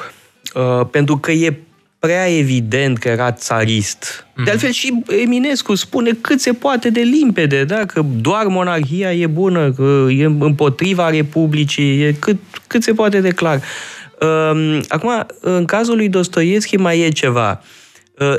uh, 0.54 0.88
pentru 0.92 1.18
că 1.18 1.32
e 1.32 1.60
prea 2.00 2.30
evident 2.38 2.98
că 2.98 3.08
era 3.08 3.32
țarist. 3.32 4.26
Mm-hmm. 4.26 4.44
De 4.44 4.52
altfel 4.52 4.72
și 4.72 5.04
Eminescu 5.08 5.76
spune 5.76 6.12
cât 6.22 6.42
se 6.42 6.54
poate 6.54 6.90
de 6.90 7.02
limpede, 7.02 7.64
da? 7.64 7.86
că 7.86 8.02
doar 8.22 8.46
monarhia 8.46 9.14
e 9.14 9.28
bună, 9.28 9.72
că 9.72 10.06
e 10.10 10.24
împotriva 10.24 11.10
Republicii, 11.10 12.02
e 12.02 12.16
cât, 12.20 12.38
cât 12.68 12.84
se 12.84 12.94
poate 12.94 13.20
de 13.20 13.30
clar. 13.30 13.62
Uh, 14.22 14.80
acum, 14.88 15.26
în 15.40 15.66
cazul 15.66 15.96
lui 15.96 16.10
Dostoevski 16.10 16.78
mai 16.78 17.00
e 17.00 17.10
ceva. 17.10 17.50
Uh, 17.50 17.58
Uh, 17.62 17.89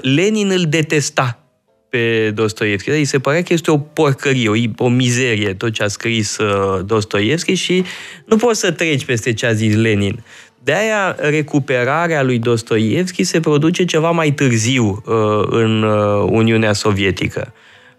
Lenin 0.00 0.50
îl 0.50 0.64
detesta 0.68 1.40
pe 1.88 2.30
Dostoevski. 2.34 2.90
Îi 2.90 3.04
se 3.04 3.18
părea 3.18 3.42
că 3.42 3.52
este 3.52 3.70
o 3.70 3.78
porcărie, 3.78 4.48
o, 4.48 4.84
o 4.84 4.88
mizerie 4.88 5.54
tot 5.54 5.72
ce 5.72 5.82
a 5.82 5.88
scris 5.88 6.38
uh, 6.38 6.84
Dostoevski 6.84 7.54
și 7.54 7.84
nu 8.24 8.36
poți 8.36 8.60
să 8.60 8.70
treci 8.70 9.04
peste 9.04 9.32
ce 9.32 9.46
a 9.46 9.52
zis 9.52 9.74
Lenin. 9.74 10.24
De 10.62 10.72
aia 10.72 11.16
recuperarea 11.18 12.22
lui 12.22 12.38
Dostoevski 12.38 13.24
se 13.24 13.40
produce 13.40 13.84
ceva 13.84 14.10
mai 14.10 14.30
târziu 14.30 15.02
uh, 15.06 15.46
în 15.50 15.82
uh, 15.82 16.28
Uniunea 16.30 16.72
Sovietică. 16.72 17.52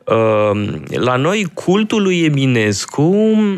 Uh, 0.05 0.73
la 0.89 1.15
noi, 1.15 1.45
cultul 1.53 2.01
lui 2.01 2.23
Eminescu 2.23 3.15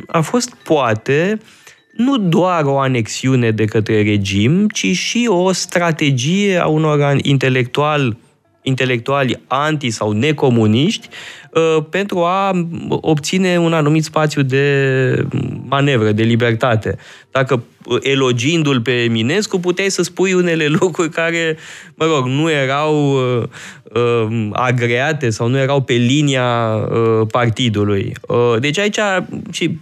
a 0.07 0.21
fost 0.21 0.55
poate 0.63 1.39
uh, 1.39 1.62
nu 1.93 2.17
doar 2.17 2.63
o 2.65 2.79
anexiune 2.79 3.51
de 3.51 3.65
către 3.65 4.03
regim, 4.03 4.67
ci 4.67 4.85
și 4.85 5.27
o 5.29 5.51
strategie 5.51 6.57
a 6.61 6.67
unor 6.67 7.17
intelectuali 7.21 8.17
intelectuali 8.63 9.41
anti 9.47 9.89
sau 9.89 10.11
necomuniști 10.11 11.09
uh, 11.51 11.83
pentru 11.89 12.19
a 12.19 12.67
obține 12.89 13.57
un 13.57 13.73
anumit 13.73 14.03
spațiu 14.03 14.41
de 14.41 15.27
manevră, 15.67 16.11
de 16.11 16.23
libertate. 16.23 16.97
Dacă 17.31 17.63
uh, 17.85 17.97
elogiindu-l 18.01 18.81
pe 18.81 18.91
Eminescu, 18.91 19.59
puteai 19.59 19.91
să 19.91 20.03
spui 20.03 20.33
unele 20.33 20.67
lucruri 20.79 21.09
care, 21.09 21.57
mă 21.95 22.05
rog, 22.05 22.25
nu 22.25 22.51
erau 22.51 23.13
uh, 23.13 23.43
uh, 23.93 24.49
agreate 24.51 25.29
sau 25.29 25.47
nu 25.47 25.57
erau 25.57 25.81
pe 25.81 25.93
linia 25.93 26.75
uh, 26.75 27.27
partidului. 27.31 28.13
Uh, 28.27 28.55
deci 28.59 28.77
aici, 28.77 28.99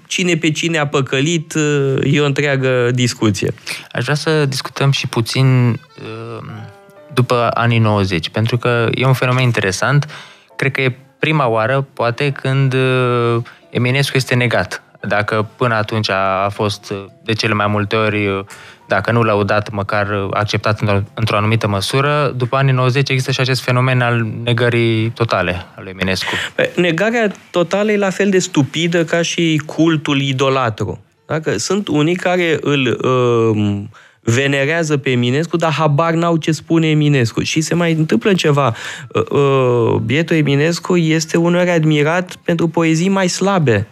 cine 0.08 0.36
pe 0.36 0.52
cine 0.52 0.78
a 0.78 0.88
păcălit, 0.88 1.54
uh, 1.54 2.14
e 2.14 2.22
o 2.22 2.26
întreagă 2.26 2.92
discuție. 2.94 3.54
Aș 3.92 4.04
vrea 4.04 4.16
să 4.16 4.46
discutăm 4.46 4.92
și 4.92 5.08
puțin 5.08 5.70
uh, 5.70 6.70
după 7.14 7.52
anii 7.54 7.80
90, 7.80 8.30
pentru 8.30 8.58
că 8.58 8.88
e 8.92 9.06
un 9.06 9.14
fenomen 9.14 9.44
interesant. 9.44 10.08
Cred 10.56 10.72
că 10.72 10.82
e 10.82 10.96
prima 11.20 11.48
oară, 11.48 11.88
poate, 11.94 12.32
când 12.32 12.74
uh, 12.74 13.38
Eminescu 13.70 14.18
este 14.18 14.36
negat. 14.36 14.84
Dacă 15.08 15.50
până 15.56 15.76
atunci 15.76 16.10
a 16.10 16.50
fost 16.50 16.94
de 17.24 17.34
cele 17.34 17.54
mai 17.54 17.68
multe 17.68 17.96
ori, 17.96 18.46
dacă 18.88 19.12
nu 19.12 19.24
laudat, 19.24 19.70
măcar 19.70 20.28
acceptat 20.32 20.80
într-o, 20.80 21.02
într-o 21.14 21.38
anumită 21.38 21.68
măsură, 21.68 22.34
după 22.36 22.56
anii 22.56 22.74
90 22.74 23.10
există 23.10 23.32
și 23.32 23.40
acest 23.40 23.62
fenomen 23.62 24.02
al 24.02 24.28
negării 24.44 25.10
totale 25.10 25.66
al 25.76 25.84
lui 25.84 25.92
Eminescu. 25.92 26.34
Negarea 26.76 27.32
totală 27.52 27.92
e 27.92 27.98
la 27.98 28.10
fel 28.10 28.30
de 28.30 28.40
stupidă 28.40 29.04
ca 29.04 29.22
și 29.22 29.62
cultul 29.66 30.22
idolatru. 30.22 31.04
Dacă 31.26 31.58
sunt 31.58 31.88
unii 31.88 32.16
care 32.16 32.58
îl 32.62 33.00
uh, 33.02 33.84
venerează 34.24 34.98
pe 34.98 35.10
Eminescu, 35.10 35.58
dar 35.58 35.72
habar 35.72 36.14
n-au 36.14 36.38
ce 36.38 36.52
spune 36.52 36.90
Eminescu. 36.90 37.42
Și 37.42 37.62
se 37.62 37.76
mai 37.76 37.94
întâmplă 37.94 38.34
ceva. 38.34 38.76
Uh, 39.14 39.40
uh, 39.40 39.96
bietul 40.06 40.36
Eminescu 40.36 40.98
este 40.98 41.38
uneori 41.38 41.70
admirat 41.70 42.36
pentru 42.36 42.68
poezii 42.68 43.10
mai 43.10 43.28
slabe. 43.28 43.88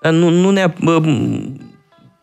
Dar 0.00 0.12
nu, 0.12 0.28
nu 0.28 0.50
ne 0.50 0.72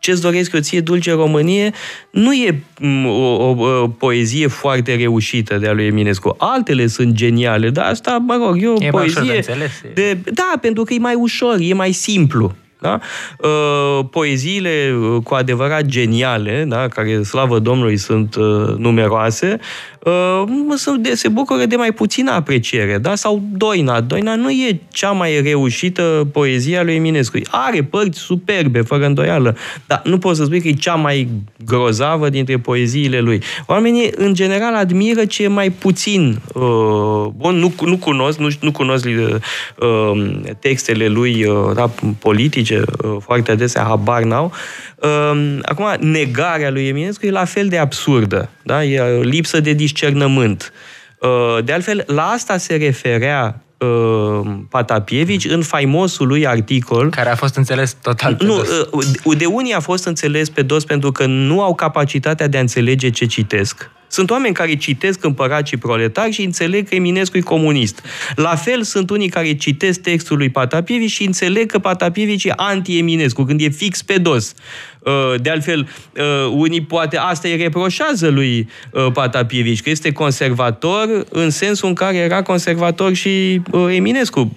ce-ți 0.00 0.20
doresc 0.20 0.52
eu 0.52 0.60
ție, 0.60 0.80
Dulce 0.80 1.12
Românie, 1.12 1.72
nu 2.10 2.32
e 2.32 2.62
o, 3.06 3.08
o, 3.08 3.66
o 3.82 3.88
poezie 3.88 4.46
foarte 4.46 4.94
reușită 4.94 5.56
de 5.56 5.68
a 5.68 5.72
lui 5.72 5.86
Eminescu. 5.86 6.34
Altele 6.38 6.86
sunt 6.86 7.12
geniale, 7.12 7.70
dar 7.70 7.84
asta, 7.84 8.18
mă 8.26 8.38
rog, 8.42 8.62
e 8.62 8.66
o 8.66 8.76
e 8.80 8.88
poezie... 8.90 9.42
De, 9.94 9.94
de 9.94 10.30
Da, 10.32 10.52
pentru 10.60 10.84
că 10.84 10.94
e 10.94 10.98
mai 10.98 11.14
ușor, 11.14 11.56
e 11.58 11.74
mai 11.74 11.92
simplu. 11.92 12.54
Da? 12.80 13.00
Uh, 13.38 14.04
poeziile 14.10 14.94
uh, 15.00 15.22
cu 15.22 15.34
adevărat 15.34 15.84
geniale, 15.84 16.64
da? 16.68 16.88
care, 16.88 17.22
slavă 17.22 17.58
Domnului, 17.58 17.96
sunt 17.96 18.34
uh, 18.34 18.74
numeroase, 18.76 19.58
uh, 20.04 20.96
de, 21.00 21.14
se 21.14 21.28
bucură 21.28 21.64
de 21.64 21.76
mai 21.76 21.92
puțină 21.92 22.30
apreciere. 22.30 22.98
Da? 22.98 23.14
Sau 23.14 23.42
Doina. 23.52 24.00
Doina 24.00 24.34
nu 24.34 24.50
e 24.50 24.80
cea 24.92 25.10
mai 25.10 25.40
reușită 25.42 26.28
poezie 26.32 26.76
a 26.76 26.82
lui 26.82 26.94
Eminescu. 26.94 27.38
Are 27.50 27.82
părți 27.82 28.18
superbe, 28.18 28.80
fără 28.80 29.06
îndoială, 29.06 29.56
dar 29.86 30.02
nu 30.04 30.18
pot 30.18 30.36
să 30.36 30.44
spui 30.44 30.60
că 30.60 30.68
e 30.68 30.72
cea 30.72 30.94
mai 30.94 31.28
grozavă 31.64 32.28
dintre 32.28 32.58
poeziile 32.58 33.20
lui. 33.20 33.42
Oamenii, 33.66 34.10
în 34.16 34.34
general, 34.34 34.74
admiră 34.74 35.24
ce 35.24 35.42
e 35.42 35.48
mai 35.48 35.70
puțin 35.70 36.40
uh, 36.54 37.26
bun, 37.36 37.54
nu, 37.56 37.74
nu 37.84 37.96
cunosc, 37.96 38.38
nu, 38.38 38.48
nu 38.60 38.72
cunosc 38.72 39.06
uh, 39.06 40.30
textele 40.58 41.06
lui 41.06 41.44
uh, 41.44 41.74
da, 41.74 41.90
politice, 42.18 42.82
uh, 43.04 43.16
foarte 43.20 43.50
adesea 43.50 43.82
habar 43.82 44.22
n-au. 44.22 44.52
Uh, 44.96 45.58
acum, 45.62 45.86
negarea 46.00 46.70
lui 46.70 46.86
Eminescu 46.86 47.26
e 47.26 47.30
la 47.30 47.44
fel 47.44 47.68
de 47.68 47.78
absurdă. 47.78 48.50
Da? 48.62 48.84
E 48.84 49.20
lipsă 49.22 49.60
de 49.60 49.72
discernământ. 49.92 50.72
Uh, 51.18 51.64
de 51.64 51.72
altfel, 51.72 52.04
la 52.06 52.22
asta 52.22 52.56
se 52.56 52.74
referea 52.74 53.62
uh, 53.78 54.50
Patapievici 54.68 55.44
în 55.44 55.62
faimosul 55.62 56.26
lui 56.26 56.46
articol. 56.46 57.10
Care 57.10 57.30
a 57.30 57.34
fost 57.34 57.56
înțeles 57.56 57.96
total 58.02 58.34
pe 58.34 58.44
nu, 58.44 58.56
dos. 58.56 58.68
Uh, 59.24 59.38
de 59.38 59.46
unii 59.46 59.72
a 59.72 59.80
fost 59.80 60.06
înțeles 60.06 60.48
pe 60.48 60.62
dos 60.62 60.84
pentru 60.84 61.12
că 61.12 61.26
nu 61.26 61.62
au 61.62 61.74
capacitatea 61.74 62.48
de 62.48 62.56
a 62.56 62.60
înțelege 62.60 63.10
ce 63.10 63.26
citesc. 63.26 63.90
Sunt 64.08 64.30
oameni 64.30 64.54
care 64.54 64.76
citesc 64.76 65.24
împărați 65.24 65.68
și 65.68 65.76
proletari 65.76 66.32
și 66.32 66.42
înțeleg 66.42 66.88
că 66.88 66.94
Eminescu 66.94 67.36
e 67.36 67.40
comunist. 67.40 68.02
La 68.34 68.56
fel 68.56 68.82
sunt 68.82 69.10
unii 69.10 69.28
care 69.28 69.54
citesc 69.54 70.00
textul 70.00 70.36
lui 70.36 70.50
Patapievici 70.50 71.10
și 71.10 71.24
înțeleg 71.24 71.70
că 71.70 71.78
Patapievici 71.78 72.44
e 72.44 72.52
anti-Eminescu, 72.56 73.44
când 73.44 73.60
e 73.60 73.68
fix 73.68 74.02
pe 74.02 74.18
dos. 74.18 74.54
Uh, 75.00 75.34
de 75.42 75.50
altfel, 75.50 75.88
uh, 76.16 76.52
unii 76.52 76.80
poate 76.80 77.16
asta 77.16 77.48
îi 77.48 77.56
reproșează 77.56 78.28
lui 78.28 78.68
uh, 78.90 79.06
Patapievici, 79.12 79.82
că 79.82 79.90
este 79.90 80.12
conservator 80.12 81.26
în 81.30 81.50
sensul 81.50 81.88
în 81.88 81.94
care 81.94 82.16
era 82.16 82.42
conservator 82.42 83.14
și 83.14 83.60
Eminescu. 83.94 84.52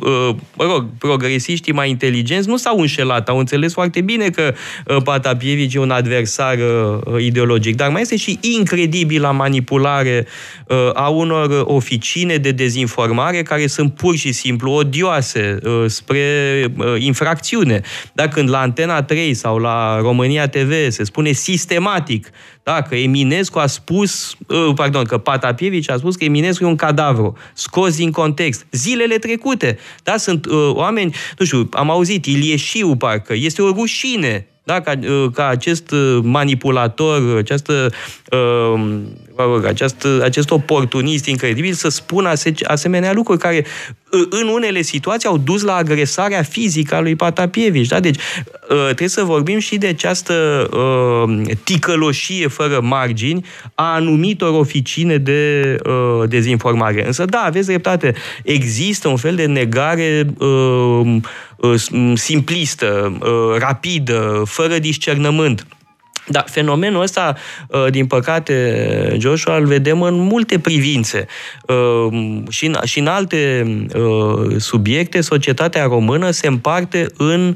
Mă 0.58 0.64
rog, 0.64 0.86
progresiștii 0.98 1.74
mai 1.74 1.90
inteligenți 1.90 2.48
nu 2.48 2.58
s-au 2.58 2.80
înșelat, 2.80 3.30
au 3.30 3.38
înțeles 3.38 3.74
foarte 3.74 4.02
bine 4.02 4.30
că 4.30 4.54
Patapievici 5.04 5.74
e 5.74 5.80
un 5.80 5.92
adversar 5.92 6.58
ideologic, 7.20 7.76
dar 7.76 7.90
mai 7.90 8.02
este 8.02 8.16
și 8.16 8.40
incredibilă 8.42 9.32
manipulare 9.38 10.28
a 10.94 11.08
unor 11.08 11.64
oficine 11.66 12.36
de 12.36 12.52
dezinformare 12.52 13.42
care 13.42 13.68
sunt 13.68 13.94
pur 13.94 14.16
și 14.16 14.32
simplu 14.32 14.72
odioase 14.72 15.60
spre 15.86 16.22
infracțiune. 16.98 17.82
Da, 18.14 18.28
când 18.28 18.50
la 18.50 18.60
Antena 18.60 19.04
3 19.04 19.34
sau 19.34 19.58
la 19.58 20.00
România 20.00 20.33
România 20.34 20.48
TV 20.48 20.92
se 20.92 21.04
spune 21.04 21.32
sistematic 21.32 22.30
da, 22.64 22.82
că 22.82 22.96
Eminescu 22.96 23.60
a 23.60 23.66
spus, 23.66 24.36
uh, 24.48 24.72
pardon, 24.76 25.04
că 25.04 25.18
Patapievici 25.18 25.90
a 25.90 25.98
spus 25.98 26.16
că 26.16 26.24
Eminescu 26.24 26.64
e 26.64 26.68
un 26.68 26.76
cadavru, 26.76 27.38
scos 27.54 27.96
din 27.96 28.12
context. 28.12 28.66
Zilele 28.72 29.18
trecute, 29.18 29.78
da, 30.04 30.18
sunt 30.18 30.46
uh, 30.46 30.70
oameni, 30.74 31.16
nu 31.38 31.46
știu, 31.46 31.70
am 31.72 31.90
auzit, 31.90 32.26
Ilieșiu 32.26 32.96
parcă, 32.96 33.34
este 33.34 33.62
o 33.62 33.72
rușine 33.72 34.48
da? 34.64 34.82
ca, 34.82 34.94
uh, 35.08 35.26
ca 35.34 35.48
acest 35.48 35.92
uh, 35.92 36.20
manipulator, 36.22 37.38
această, 37.38 37.92
uh, 38.32 39.00
rog, 39.36 39.66
acest, 39.66 40.08
acest 40.22 40.52
oportunist 40.52 41.26
incredibil 41.26 41.74
să 41.74 41.90
spună 41.90 42.30
ase, 42.30 42.54
asemenea 42.64 43.14
lucruri 43.14 43.40
care 43.40 43.66
în 44.30 44.48
unele 44.48 44.82
situații 44.82 45.30
au 45.30 45.38
dus 45.38 45.62
la 45.62 45.76
agresarea 45.76 46.44
fizică 46.44 46.96
a 46.96 47.00
lui 47.00 47.16
Patapievici. 47.16 47.88
Da? 47.88 48.00
Deci 48.00 48.20
trebuie 48.68 49.08
să 49.08 49.24
vorbim 49.24 49.60
și 49.60 49.78
de 49.78 49.88
această 49.88 50.34
uh, 50.72 51.56
ticăloșie 51.64 52.48
fără 52.48 52.80
margini 52.82 53.46
a 53.76 53.94
anumitor 53.94 54.60
oficine 54.60 55.18
de 55.18 55.76
uh, 55.86 56.30
dezinformare. 56.30 57.06
Însă, 57.06 57.26
da, 57.26 57.40
aveți 57.40 57.68
dreptate, 57.68 58.14
există 58.44 59.08
un 59.08 59.18
fel 59.18 59.36
de 59.36 59.46
negare 59.46 60.26
uh, 60.38 61.16
simplistă, 62.14 63.18
rapidă, 63.60 64.44
fără 64.46 64.80
discernământ. 64.80 65.66
Da, 66.28 66.44
fenomenul 66.48 67.02
ăsta, 67.02 67.36
uh, 67.68 67.86
din 67.90 68.06
păcate, 68.06 69.18
Joshua, 69.20 69.58
îl 69.58 69.66
vedem 69.66 70.02
în 70.02 70.20
multe 70.20 70.60
privințe. 70.60 71.26
Uh, 71.68 72.44
și 72.50 72.66
în, 72.66 72.76
și 72.84 73.00
în 73.00 73.08
alte 73.08 73.66
uh, 73.96 74.56
subiecte, 74.58 75.22
societatea 75.22 75.84
română 75.84 76.32
se 76.32 76.48
împarte 76.48 77.06
în 77.18 77.56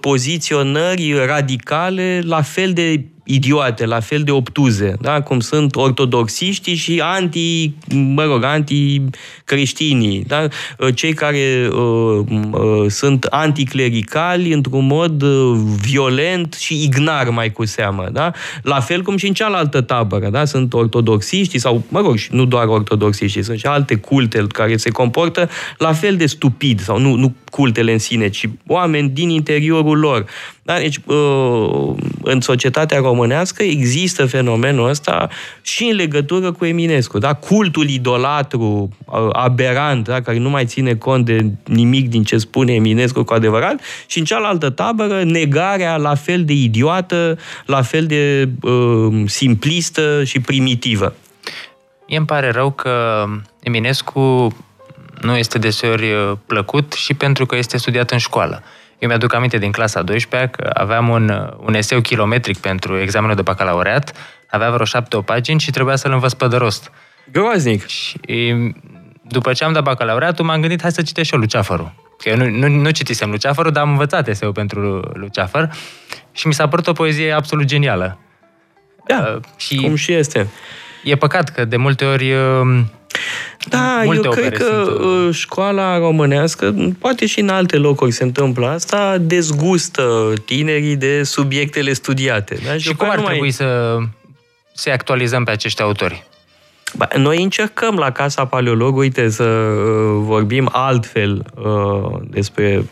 poziționări 0.00 1.26
radicale 1.26 2.20
la 2.24 2.42
fel 2.42 2.72
de 2.72 3.04
idiote, 3.26 3.86
la 3.86 4.00
fel 4.00 4.22
de 4.22 4.30
obtuze, 4.30 4.96
da? 5.00 5.22
cum 5.22 5.40
sunt 5.40 5.76
ortodoxiștii 5.76 6.74
și 6.74 7.00
anti, 7.04 7.72
mă 8.14 8.24
rog, 8.24 8.42
anti-creștinii, 8.44 10.24
da? 10.26 10.48
cei 10.94 11.12
care 11.12 11.68
uh, 11.70 12.20
uh, 12.50 12.84
sunt 12.88 13.24
anticlericali 13.24 14.52
într-un 14.52 14.86
mod 14.86 15.22
uh, 15.22 15.60
violent 15.80 16.54
și 16.54 16.82
ignar 16.82 17.28
mai 17.28 17.52
cu 17.52 17.64
seamă. 17.64 18.08
Da? 18.12 18.32
La 18.62 18.80
fel 18.80 19.02
cum 19.02 19.16
și 19.16 19.26
în 19.26 19.32
cealaltă 19.32 19.80
tabără, 19.80 20.28
da? 20.28 20.44
sunt 20.44 20.74
ortodoxiștii 20.74 21.58
sau, 21.58 21.84
mă 21.88 22.00
rog, 22.00 22.16
nu 22.30 22.44
doar 22.44 22.66
ortodoxiștii, 22.66 23.42
sunt 23.42 23.58
și 23.58 23.66
alte 23.66 23.96
culte 23.96 24.46
care 24.48 24.76
se 24.76 24.90
comportă 24.90 25.48
la 25.78 25.92
fel 25.92 26.16
de 26.16 26.26
stupid, 26.26 26.80
sau 26.80 26.98
nu, 26.98 27.14
nu 27.14 27.34
cultele 27.50 27.92
în 27.92 27.98
sine, 27.98 28.28
ci 28.28 28.48
oameni 28.66 29.08
din 29.08 29.28
interiorul 29.28 29.98
lor. 29.98 30.26
Da? 30.66 30.78
Deci, 30.78 30.98
uh, 31.04 31.94
în 32.22 32.40
societatea 32.40 32.98
românească 32.98 33.62
există 33.62 34.26
fenomenul 34.26 34.88
ăsta 34.88 35.28
și 35.62 35.84
în 35.84 35.96
legătură 35.96 36.52
cu 36.52 36.64
Eminescu. 36.64 37.18
Da? 37.18 37.32
Cultul 37.34 37.88
idolatru, 37.88 38.88
uh, 39.04 39.28
aberant, 39.32 40.08
da? 40.08 40.22
care 40.22 40.38
nu 40.38 40.50
mai 40.50 40.64
ține 40.64 40.94
cont 40.94 41.24
de 41.24 41.46
nimic 41.64 42.08
din 42.08 42.24
ce 42.24 42.38
spune 42.38 42.72
Eminescu 42.72 43.22
cu 43.22 43.32
adevărat, 43.32 43.80
și 44.06 44.18
în 44.18 44.24
cealaltă 44.24 44.70
tabără, 44.70 45.22
negarea 45.22 45.96
la 45.96 46.14
fel 46.14 46.44
de 46.44 46.52
idiotă, 46.52 47.38
la 47.66 47.82
fel 47.82 48.06
de 48.06 48.48
uh, 48.62 49.22
simplistă 49.26 50.24
și 50.24 50.40
primitivă. 50.40 51.14
Mie 52.08 52.16
îmi 52.16 52.26
pare 52.26 52.50
rău 52.50 52.70
că 52.70 53.24
Eminescu 53.62 54.54
nu 55.20 55.36
este 55.36 55.58
deseori 55.58 56.12
uh, 56.12 56.32
plăcut 56.46 56.92
și 56.92 57.14
pentru 57.14 57.46
că 57.46 57.56
este 57.56 57.76
studiat 57.76 58.10
în 58.10 58.18
școală. 58.18 58.62
Eu 58.98 59.08
mi-aduc 59.08 59.34
aminte 59.34 59.58
din 59.58 59.72
clasa 59.72 60.02
12 60.02 60.50
că 60.50 60.70
aveam 60.74 61.08
un, 61.08 61.28
uh, 61.28 61.48
un 61.66 61.74
eseu 61.74 62.00
kilometric 62.00 62.58
pentru 62.58 62.98
examenul 62.98 63.34
de 63.34 63.42
bacalaureat, 63.42 64.12
avea 64.46 64.70
vreo 64.70 64.84
șapte 64.84 65.16
o 65.16 65.22
pagini 65.22 65.60
și 65.60 65.70
trebuia 65.70 65.96
să-l 65.96 66.12
învăț 66.12 66.32
pe 66.32 66.48
de 66.48 66.56
rost. 66.56 66.90
Groaznic! 67.32 67.86
Și 67.86 68.18
după 69.22 69.52
ce 69.52 69.64
am 69.64 69.72
dat 69.72 69.82
bacalaureatul, 69.82 70.44
m-am 70.44 70.60
gândit, 70.60 70.80
hai 70.80 70.92
să 70.92 71.02
citesc 71.02 71.26
și 71.26 71.34
eu 71.34 71.40
Luceafărul. 71.40 71.92
Că 72.18 72.28
eu 72.28 72.36
nu, 72.36 72.48
nu, 72.48 72.68
nu 72.68 72.90
citisem 72.90 73.30
Luceafărul, 73.30 73.72
dar 73.72 73.82
am 73.82 73.90
învățat 73.90 74.28
eseu 74.28 74.52
pentru 74.52 75.10
Luceafăr 75.14 75.70
și 76.32 76.46
mi 76.46 76.54
s-a 76.54 76.68
părut 76.68 76.86
o 76.86 76.92
poezie 76.92 77.32
absolut 77.32 77.66
genială. 77.66 78.18
Da, 79.06 79.32
uh, 79.36 79.42
și 79.56 79.76
cum 79.76 79.94
și 79.94 80.12
este. 80.12 80.48
E 81.04 81.16
păcat 81.16 81.48
că 81.48 81.64
de 81.64 81.76
multe 81.76 82.04
ori 82.04 82.32
uh, 82.32 82.80
da, 83.68 84.02
Multe 84.04 84.26
eu 84.26 84.30
cred 84.30 84.56
că 84.56 84.82
sunt... 84.84 84.98
Uh, 84.98 85.34
școala 85.34 85.98
românească, 85.98 86.74
poate 86.98 87.26
și 87.26 87.40
în 87.40 87.48
alte 87.48 87.76
locuri 87.76 88.10
se 88.10 88.22
întâmplă 88.22 88.68
asta, 88.68 89.18
dezgustă 89.18 90.32
tinerii 90.44 90.96
de 90.96 91.22
subiectele 91.22 91.92
studiate. 91.92 92.58
Da? 92.64 92.72
Și, 92.72 92.78
și 92.78 92.94
cum 92.94 93.10
ar 93.10 93.18
trebui 93.18 93.38
mai... 93.38 93.50
să 93.50 93.96
se 94.74 94.90
actualizăm 94.90 95.44
pe 95.44 95.50
acești 95.50 95.82
autori? 95.82 96.26
Ba, 96.96 97.08
noi 97.16 97.42
încercăm 97.42 97.96
la 97.96 98.12
Casa 98.12 98.44
Paleolog, 98.44 98.96
uite, 98.96 99.28
să 99.28 99.42
uh, 99.42 100.18
vorbim 100.18 100.68
altfel 100.72 101.44
uh, 101.54 102.18
despre 102.22 102.84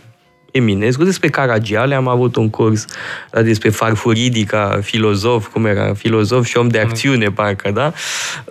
Eminescu, 0.55 1.05
despre 1.05 1.29
Caragiale 1.29 1.95
am 1.95 2.09
avut 2.09 2.37
un 2.37 2.51
curs, 2.51 2.85
da, 3.31 3.43
despre 3.43 3.69
Farfuridi 3.69 4.45
ca 4.45 4.79
filozof, 4.83 5.47
cum 5.47 5.67
era, 5.67 5.95
filozof 5.95 6.47
și 6.47 6.57
om 6.57 6.69
de 6.69 6.79
acțiune, 6.79 7.31
parcă, 7.31 7.71
da? 7.71 7.93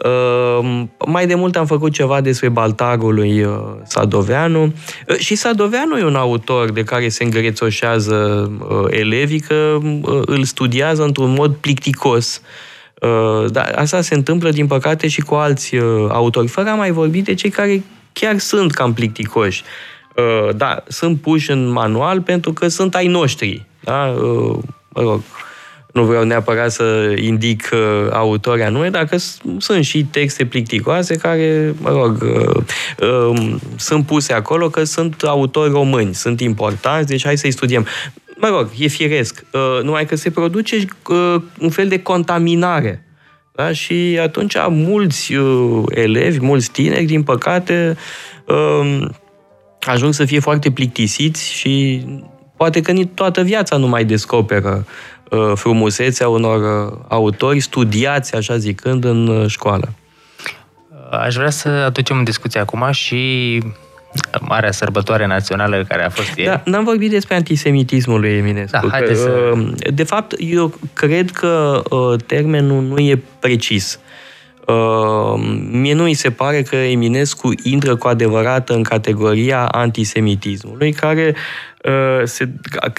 Uh, 0.05 0.83
mai 1.07 1.27
de 1.27 1.35
mult 1.35 1.55
am 1.55 1.65
făcut 1.65 1.91
ceva 1.91 2.21
despre 2.21 2.49
Baltarul 2.49 3.13
lui 3.13 3.43
uh, 3.43 3.55
Sadoveanu 3.83 4.63
uh, 4.63 5.17
și 5.17 5.35
Sadoveanu 5.35 5.97
e 5.97 6.03
un 6.03 6.15
autor 6.15 6.71
de 6.71 6.83
care 6.83 7.09
se 7.09 7.23
îngrețoșează 7.23 8.51
uh, 8.69 8.85
elevii 8.89 9.39
că 9.39 9.77
uh, 9.81 10.21
îl 10.25 10.43
studiază 10.43 11.03
într-un 11.03 11.33
mod 11.33 11.55
plicticos. 11.55 12.41
Uh, 13.01 13.51
dar 13.51 13.73
asta 13.75 14.01
se 14.01 14.15
întâmplă, 14.15 14.49
din 14.49 14.67
păcate, 14.67 15.07
și 15.07 15.21
cu 15.21 15.35
alți 15.35 15.75
uh, 15.75 15.83
autori, 16.09 16.47
fără 16.47 16.69
a 16.69 16.75
mai 16.75 16.91
vorbi 16.91 17.21
de 17.21 17.33
cei 17.33 17.49
care 17.49 17.83
chiar 18.13 18.37
sunt 18.37 18.71
cam 18.71 18.93
plicticoși. 18.93 19.63
Uh, 19.63 19.92
da, 20.55 20.83
sunt 20.87 21.21
puși 21.21 21.51
în 21.51 21.67
manual 21.67 22.21
pentru 22.21 22.53
că 22.53 22.67
sunt 22.67 22.95
ai 22.95 23.07
noștri. 23.07 23.65
Da? 23.83 24.15
Uh, 24.17 24.57
mă 24.89 25.01
rog, 25.01 25.21
nu 25.93 26.03
vreau 26.03 26.23
neapărat 26.23 26.71
să 26.71 27.15
indic 27.17 27.69
uh, 27.73 28.11
autorii 28.11 28.63
anume, 28.63 28.89
dacă 28.89 29.17
sunt 29.57 29.83
și 29.83 30.05
texte 30.05 30.45
plicticoase 30.45 31.15
care, 31.15 31.75
mă 31.81 31.89
rog, 31.89 32.21
uh, 32.21 32.63
uh, 33.09 33.55
sunt 33.75 34.05
puse 34.05 34.33
acolo 34.33 34.69
că 34.69 34.83
sunt 34.83 35.21
autori 35.23 35.71
români, 35.71 36.13
sunt 36.13 36.39
importanți, 36.39 37.07
deci 37.07 37.23
hai 37.25 37.37
să-i 37.37 37.51
studiem. 37.51 37.85
Mă 38.37 38.47
rog, 38.47 38.69
e 38.77 38.87
firesc, 38.87 39.45
uh, 39.51 39.83
numai 39.83 40.05
că 40.05 40.15
se 40.15 40.31
produce 40.31 40.85
uh, 41.09 41.35
un 41.59 41.69
fel 41.69 41.87
de 41.87 42.01
contaminare. 42.01 43.05
Da? 43.55 43.71
Și 43.71 44.19
atunci 44.21 44.55
mulți 44.69 45.33
uh, 45.33 45.83
elevi, 45.89 46.39
mulți 46.39 46.71
tineri, 46.71 47.05
din 47.05 47.23
păcate, 47.23 47.97
uh, 48.45 49.05
ajung 49.89 50.13
să 50.13 50.25
fie 50.25 50.39
foarte 50.39 50.71
plictisiți 50.71 51.51
și 51.51 52.05
poate 52.57 52.81
că 52.81 52.93
toată 53.13 53.41
viața 53.41 53.77
nu 53.77 53.87
mai 53.87 54.05
descoperă 54.05 54.85
uh, 55.29 55.51
frumusețea 55.55 56.27
unor 56.27 56.87
uh, 56.87 56.97
autori 57.07 57.59
studiați, 57.59 58.35
așa 58.35 58.57
zicând, 58.57 59.03
în 59.03 59.27
uh, 59.27 59.47
școală. 59.47 59.93
Aș 61.11 61.35
vrea 61.35 61.49
să 61.49 61.69
aducem 61.69 62.17
în 62.17 62.23
discuție 62.23 62.59
acum 62.59 62.91
și 62.91 63.61
marea 64.41 64.71
sărbătoare 64.71 65.27
națională 65.27 65.85
care 65.87 66.03
a 66.05 66.09
fost 66.09 66.37
ieri. 66.37 66.49
Da, 66.49 66.61
n-am 66.71 66.83
vorbit 66.83 67.09
despre 67.09 67.35
antisemitismul 67.35 68.19
lui 68.19 68.29
Eminescu. 68.29 68.87
Da, 68.87 68.97
că, 68.97 69.13
să... 69.13 69.53
De 69.93 70.03
fapt, 70.03 70.33
eu 70.37 70.73
cred 70.93 71.31
că 71.31 71.81
termenul 72.25 72.83
nu 72.83 72.99
e 72.99 73.21
precis. 73.39 73.99
Uh, 74.67 75.33
mie 75.71 75.93
nu 75.93 76.03
mi 76.03 76.13
se 76.13 76.31
pare 76.31 76.61
că 76.61 76.75
Eminescu 76.75 77.51
intră 77.63 77.95
cu 77.95 78.07
adevărat 78.07 78.69
în 78.69 78.83
categoria 78.83 79.65
antisemitismului, 79.65 80.91
care 80.91 81.35
uh, 81.83 82.21
se, 82.23 82.49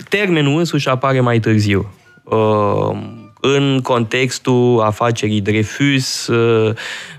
termenul 0.09 0.59
însuși 0.59 0.89
apare 0.89 1.21
mai 1.21 1.39
târziu. 1.39 1.95
Uh, 2.25 2.97
în 3.41 3.81
contextul 3.83 4.81
afacerii 4.81 5.41
Dreyfus, 5.41 6.27
uh, 6.27 6.75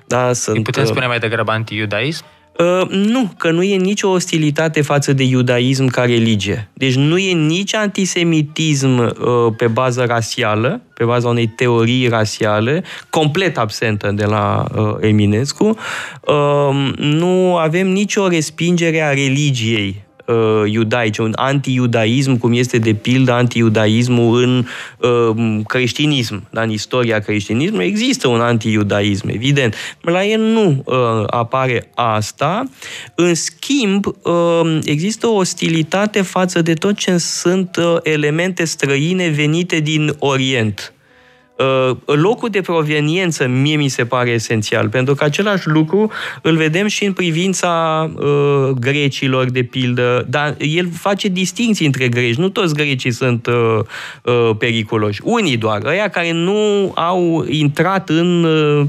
da, 0.08 0.34
sunt... 0.34 0.63
Putem 0.63 0.84
uh, 0.84 0.89
spune 0.89 1.08
mai 1.08 1.19
degrabă 1.19 1.51
anti-iudaism? 1.51 2.25
Uh, 2.58 2.89
nu, 2.89 3.32
că 3.38 3.52
nu 3.52 3.63
e 3.63 3.76
nicio 3.76 4.10
ostilitate 4.10 4.82
față 4.82 5.13
de 5.13 5.24
iudaism 5.24 5.86
ca 5.88 6.04
religie. 6.04 6.70
Deci 6.74 6.96
nu 6.96 7.18
e 7.18 7.32
nici 7.32 7.76
antisemitism 7.76 8.98
uh, 8.98 9.54
pe 9.58 9.68
bază 9.68 10.04
rasială, 10.04 10.82
pe 10.94 11.04
baza 11.04 11.28
unei 11.28 11.48
teorii 11.48 12.08
rasiale, 12.08 12.84
complet 13.10 13.58
absentă 13.58 14.12
de 14.12 14.26
la 14.26 14.65
uh, 14.76 14.96
Eminescu. 15.00 15.78
Uh, 16.22 16.94
nu 16.98 17.56
avem 17.56 17.88
nicio 17.88 18.28
respingere 18.28 19.02
a 19.02 19.10
religiei 19.10 20.05
uh, 20.26 20.72
iudaice, 20.72 21.22
un 21.22 21.34
anti-iudaism, 21.36 22.38
cum 22.38 22.54
este 22.54 22.78
de 22.78 22.94
pildă 22.94 23.32
anti-iudaismul 23.32 24.44
în 24.44 24.66
uh, 25.10 25.62
creștinism, 25.68 26.48
da, 26.50 26.62
în 26.62 26.70
istoria 26.70 27.20
creștinismului, 27.20 27.86
există 27.86 28.28
un 28.28 28.40
anti-iudaism, 28.40 29.28
evident. 29.28 29.76
La 30.02 30.26
el 30.26 30.42
nu 30.42 30.84
uh, 30.86 30.96
apare 31.28 31.90
asta. 31.96 32.70
În 33.16 33.34
schimb, 33.34 34.06
uh, 34.06 34.80
există 34.84 35.28
o 35.28 35.36
ostilitate 35.36 36.22
față 36.22 36.62
de 36.62 36.74
tot 36.74 36.96
ce 36.96 37.18
sunt 37.18 37.76
uh, 37.76 37.98
elemente 38.04 38.66
străine 38.66 39.28
venite 39.28 39.80
din 39.80 40.16
Orient. 40.20 40.94
Uh, 41.56 41.96
locul 42.06 42.50
de 42.50 42.62
proveniență 42.62 43.48
mie 43.48 43.76
mi 43.76 43.88
se 43.88 44.06
pare 44.06 44.30
esențial, 44.30 44.89
pentru 44.89 45.15
că 45.15 45.24
același 45.24 45.68
lucru 45.68 46.12
îl 46.41 46.56
vedem 46.56 46.88
și 46.88 47.06
în 47.06 47.13
privința 47.13 48.12
uh, 48.15 48.70
grecilor, 48.80 49.50
de 49.50 49.63
pildă, 49.63 50.26
dar 50.30 50.56
el 50.60 50.89
face 50.91 51.28
distinții 51.28 51.86
între 51.86 52.08
greci. 52.08 52.36
Nu 52.36 52.50
toți 52.50 52.74
grecii 52.74 53.12
sunt 53.12 53.48
uh, 53.48 53.80
uh, 54.24 54.56
periculoși. 54.58 55.22
Unii 55.24 55.58
doar, 55.58 55.82
ăia 55.86 56.08
care 56.08 56.32
nu 56.32 56.91
au 56.96 57.46
intrat 57.50 58.10
în... 58.10 58.44
Uh, 58.44 58.82
uh, 58.82 58.88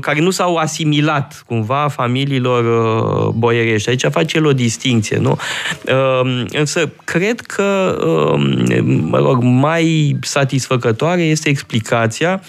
care 0.00 0.20
nu 0.20 0.30
s-au 0.30 0.56
asimilat 0.56 1.42
cumva 1.46 1.88
familiilor 1.88 2.64
uh, 2.64 3.32
boierești. 3.34 3.88
Aici 3.88 4.04
face 4.10 4.36
el 4.36 4.46
o 4.46 4.52
distinție, 4.52 5.16
nu? 5.16 5.38
Uh, 5.86 6.44
însă, 6.52 6.92
cred 7.04 7.40
că, 7.40 7.98
uh, 8.06 8.64
mă 8.84 9.18
rog, 9.18 9.42
mai 9.42 10.16
satisfăcătoare 10.20 11.22
este 11.22 11.48
explicația 11.48 11.66
explicația 11.78 12.42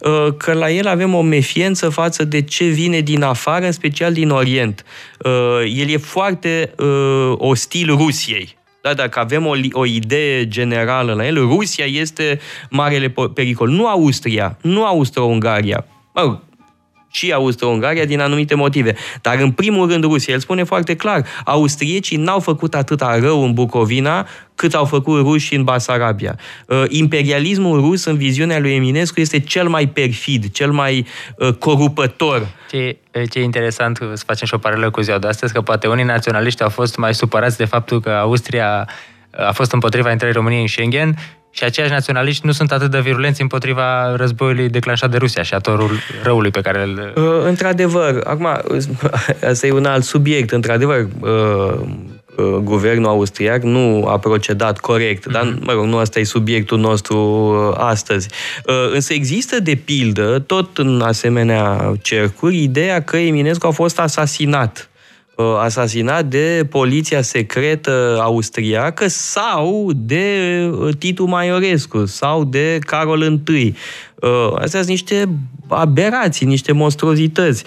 uh, 0.00 0.34
că 0.36 0.52
la 0.52 0.70
el 0.70 0.86
avem 0.86 1.14
o 1.14 1.22
mefiență 1.22 1.88
față 1.88 2.24
de 2.24 2.42
ce 2.42 2.64
vine 2.64 3.00
din 3.00 3.22
afară, 3.22 3.64
în 3.64 3.72
special 3.72 4.12
din 4.12 4.30
Orient. 4.30 4.84
Uh, 5.18 5.30
el 5.76 5.88
e 5.88 5.96
foarte 5.96 6.74
uh, 6.78 7.32
ostil 7.36 7.96
Rusiei. 7.96 8.56
Da, 8.82 8.94
dacă 8.94 9.18
avem 9.18 9.46
o, 9.46 9.54
o 9.72 9.86
idee 9.86 10.48
generală 10.48 11.12
la 11.12 11.26
el, 11.26 11.38
Rusia 11.38 11.84
este 11.84 12.40
marele 12.70 13.14
pericol. 13.34 13.68
Nu 13.68 13.86
Austria, 13.86 14.58
nu 14.60 14.84
Austro-Ungaria. 14.84 15.86
Mă 16.14 16.38
și 17.10 17.32
Austro-Ungaria 17.32 18.04
din 18.04 18.20
anumite 18.20 18.54
motive. 18.54 18.94
Dar 19.20 19.38
în 19.38 19.50
primul 19.50 19.88
rând 19.90 20.04
Rusia, 20.04 20.34
el 20.34 20.40
spune 20.40 20.62
foarte 20.62 20.96
clar, 20.96 21.26
austriecii 21.44 22.16
n-au 22.16 22.40
făcut 22.40 22.74
atâta 22.74 23.18
rău 23.18 23.44
în 23.44 23.52
Bucovina 23.52 24.26
cât 24.54 24.74
au 24.74 24.84
făcut 24.84 25.20
rușii 25.20 25.56
în 25.56 25.64
Basarabia. 25.64 26.38
Uh, 26.66 26.84
imperialismul 26.88 27.80
rus, 27.80 28.04
în 28.04 28.16
viziunea 28.16 28.58
lui 28.58 28.74
Eminescu, 28.74 29.20
este 29.20 29.40
cel 29.40 29.68
mai 29.68 29.86
perfid, 29.86 30.52
cel 30.52 30.70
mai 30.70 31.06
uh, 31.36 31.52
corupător. 31.52 32.46
Ce, 32.70 32.96
ce 33.30 33.38
e 33.38 33.42
interesant, 33.42 33.96
să 33.96 34.22
facem 34.26 34.46
și 34.46 34.54
o 34.54 34.58
paralelă 34.58 34.90
cu 34.90 35.00
ziua 35.00 35.18
de 35.18 35.26
astăzi, 35.26 35.52
că 35.52 35.60
poate 35.60 35.86
unii 35.86 36.04
naționaliști 36.04 36.62
au 36.62 36.68
fost 36.68 36.96
mai 36.96 37.14
supărați 37.14 37.56
de 37.56 37.64
faptul 37.64 38.00
că 38.00 38.10
Austria 38.10 38.88
a 39.30 39.52
fost 39.52 39.72
împotriva 39.72 40.10
intrării 40.10 40.34
României 40.34 40.60
în 40.60 40.66
Schengen 40.66 41.16
și 41.56 41.64
aceiași 41.64 41.92
naționaliști 41.92 42.46
nu 42.46 42.52
sunt 42.52 42.72
atât 42.72 42.90
de 42.90 43.00
virulenți 43.00 43.40
împotriva 43.40 44.16
războiului 44.16 44.68
declanșat 44.68 45.10
de 45.10 45.16
Rusia 45.16 45.42
și 45.42 45.54
a 45.54 45.58
torul 45.58 45.90
răului 46.22 46.50
pe 46.50 46.60
care 46.60 46.82
îl... 46.82 47.12
Uh, 47.16 47.44
într-adevăr, 47.44 48.20
acum, 48.24 48.46
asta 49.50 49.66
e 49.66 49.72
un 49.72 49.84
alt 49.84 50.04
subiect, 50.04 50.50
într-adevăr, 50.50 51.08
uh, 51.20 51.30
uh, 52.36 52.44
guvernul 52.62 53.06
austriac 53.06 53.62
nu 53.62 54.06
a 54.08 54.18
procedat 54.18 54.78
corect, 54.78 55.28
mm-hmm. 55.28 55.32
dar, 55.32 55.58
mă 55.60 55.72
rog, 55.72 55.84
nu 55.84 55.96
asta 55.96 56.20
e 56.20 56.24
subiectul 56.24 56.78
nostru 56.78 57.50
astăzi. 57.76 58.28
Însă 58.92 59.12
există, 59.12 59.60
de 59.60 59.74
pildă, 59.84 60.38
tot 60.46 60.78
în 60.78 61.00
asemenea 61.00 61.92
cercuri, 62.02 62.62
ideea 62.62 63.02
că 63.02 63.16
Eminescu 63.16 63.66
a 63.66 63.70
fost 63.70 63.98
asasinat 63.98 64.88
Uh, 64.90 64.95
asasinat 65.58 66.24
de 66.24 66.66
poliția 66.70 67.22
secretă 67.22 68.18
austriacă 68.22 69.08
sau 69.08 69.90
de 69.94 70.58
uh, 70.72 70.94
Titu 70.98 71.24
Maiorescu 71.24 72.04
sau 72.04 72.44
de 72.44 72.78
Carol 72.86 73.40
I. 73.48 73.74
Uh, 74.14 74.52
astea 74.54 74.80
sunt 74.80 74.88
niște 74.88 75.28
aberații, 75.68 76.46
niște 76.46 76.72
monstruozități. 76.72 77.64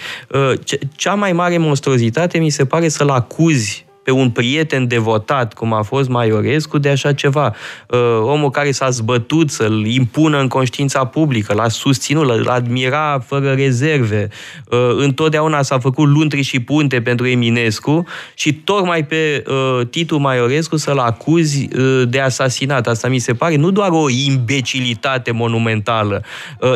Cea 0.95 1.13
mai 1.13 1.31
mare 1.31 1.57
monstruozitate 1.57 2.37
mi 2.37 2.49
se 2.49 2.65
pare 2.65 2.87
să-l 2.87 3.09
acuzi 3.09 3.87
pe 4.09 4.15
un 4.15 4.29
prieten 4.29 4.87
devotat, 4.87 5.53
cum 5.53 5.73
a 5.73 5.81
fost 5.81 6.09
Maiorescu, 6.09 6.77
de 6.77 6.89
așa 6.89 7.13
ceva. 7.13 7.55
Uh, 7.87 7.99
omul 8.21 8.49
care 8.49 8.71
s-a 8.71 8.89
zbătut 8.89 9.49
să-l 9.49 9.85
impună 9.85 10.39
în 10.39 10.47
conștiința 10.47 11.05
publică, 11.05 11.53
l-a 11.53 11.67
susținut, 11.67 12.43
l-a 12.45 12.53
admira 12.53 13.23
fără 13.25 13.51
rezerve. 13.51 14.27
Uh, 14.71 14.77
întotdeauna 14.97 15.61
s-a 15.61 15.79
făcut 15.79 16.07
luntri 16.07 16.41
și 16.41 16.59
punte 16.59 17.01
pentru 17.01 17.27
Eminescu 17.27 18.05
și 18.33 18.53
tocmai 18.53 19.05
pe 19.05 19.43
uh, 19.47 19.87
Titu 19.87 20.17
Maiorescu 20.17 20.77
să-l 20.77 20.97
acuzi 20.97 21.67
de 22.07 22.19
asasinat. 22.19 22.87
Asta 22.87 23.07
mi 23.07 23.19
se 23.19 23.33
pare 23.33 23.55
nu 23.55 23.71
doar 23.71 23.89
o 23.91 24.09
imbecilitate 24.09 25.31
monumentală, 25.31 26.23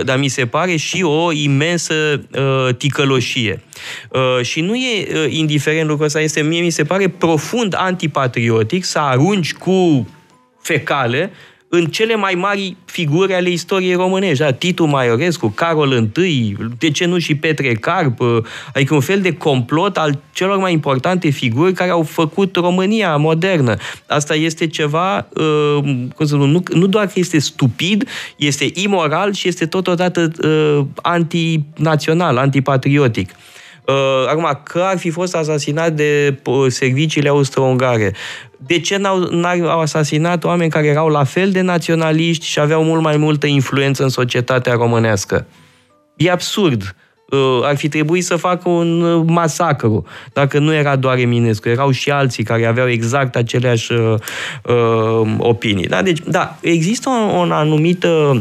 dar 0.04 0.18
mi 0.18 0.28
se 0.28 0.46
pare 0.46 0.76
și 0.76 1.04
o 1.04 1.32
imensă 1.32 1.94
ticăloșie. 2.78 3.62
Și 4.42 4.62
nu 4.62 4.76
e 4.76 5.28
indiferent 5.30 5.88
lucrul 5.88 6.06
ăsta, 6.06 6.22
este, 6.22 6.42
mie 6.42 6.62
mi 6.62 6.70
se 6.70 6.84
pare 6.84 7.08
profund 7.08 7.76
antipatriotic 7.78 8.84
să 8.84 9.00
arunci 9.00 9.54
cu 9.54 10.08
fecale 10.62 11.32
în 11.76 11.86
cele 11.86 12.16
mai 12.16 12.34
mari 12.34 12.76
figuri 12.86 13.34
ale 13.34 13.50
istoriei 13.50 13.94
românești. 13.94 14.44
Da? 14.44 14.52
Titu 14.52 14.86
Maiorescu, 14.86 15.48
Carol 15.48 16.10
I, 16.18 16.56
de 16.78 16.90
ce 16.90 17.06
nu 17.06 17.18
și 17.18 17.36
Petre 17.36 17.74
Carp, 17.74 18.22
adică 18.74 18.94
un 18.94 19.00
fel 19.00 19.22
de 19.22 19.34
complot 19.34 19.98
al 19.98 20.20
celor 20.34 20.58
mai 20.58 20.72
importante 20.72 21.30
figuri 21.30 21.74
care 21.74 21.90
au 21.90 22.04
făcut 22.04 22.56
România 22.56 23.16
modernă. 23.16 23.76
Asta 24.08 24.36
este 24.36 24.68
ceva, 24.68 25.28
uh, 25.38 25.78
cum 26.16 26.26
să 26.26 26.34
spun, 26.36 26.50
nu, 26.50 26.64
nu 26.74 26.88
doar 26.88 27.06
că 27.06 27.14
este 27.16 27.40
stupid, 27.40 28.10
este 28.36 28.72
imoral 28.74 29.34
și 29.34 29.48
este 29.48 29.66
totodată 29.66 30.32
uh, 30.44 30.86
antinațional, 31.02 32.38
antipatriotic. 32.38 33.30
Uh, 33.86 34.28
acum, 34.28 34.60
că 34.64 34.80
ar 34.80 34.98
fi 34.98 35.10
fost 35.10 35.36
asasinat 35.36 35.94
de 35.94 36.40
uh, 36.46 36.66
serviciile 36.68 37.30
austro-ungare, 37.30 38.14
de 38.58 38.80
ce 38.80 38.98
n-au, 38.98 39.20
n-au 39.20 39.80
asasinat 39.80 40.44
oameni 40.44 40.72
care 40.72 40.88
erau 40.88 41.08
la 41.08 41.24
fel 41.24 41.52
de 41.52 41.62
naționaliști 41.62 42.46
și 42.46 42.60
aveau 42.60 42.84
mult 42.84 43.02
mai 43.02 43.18
multă 43.18 43.46
influență 43.46 44.04
în 44.04 44.10
societatea 44.10 44.74
românească? 44.74 45.48
E 46.16 46.32
absurd. 46.32 46.96
Uh, 47.30 47.60
ar 47.64 47.76
fi 47.76 47.88
trebuit 47.88 48.26
să 48.26 48.36
facă 48.36 48.70
un 48.70 49.02
uh, 49.02 49.24
masacru, 49.28 50.06
dacă 50.34 50.60
nu 50.60 50.74
era 50.74 50.96
doar 50.96 51.18
Eminescu, 51.18 51.70
erau 51.70 51.92
și 51.92 52.12
alții 52.12 52.44
care 52.44 52.66
aveau 52.66 52.90
exact 52.90 53.36
aceleași 53.36 53.92
uh, 53.92 54.14
uh, 54.64 55.36
opinii. 55.38 55.88
Da? 55.88 56.02
Deci, 56.02 56.20
da, 56.20 56.58
există 56.62 57.10
o, 57.10 57.38
o 57.38 57.42
anumită 57.42 58.40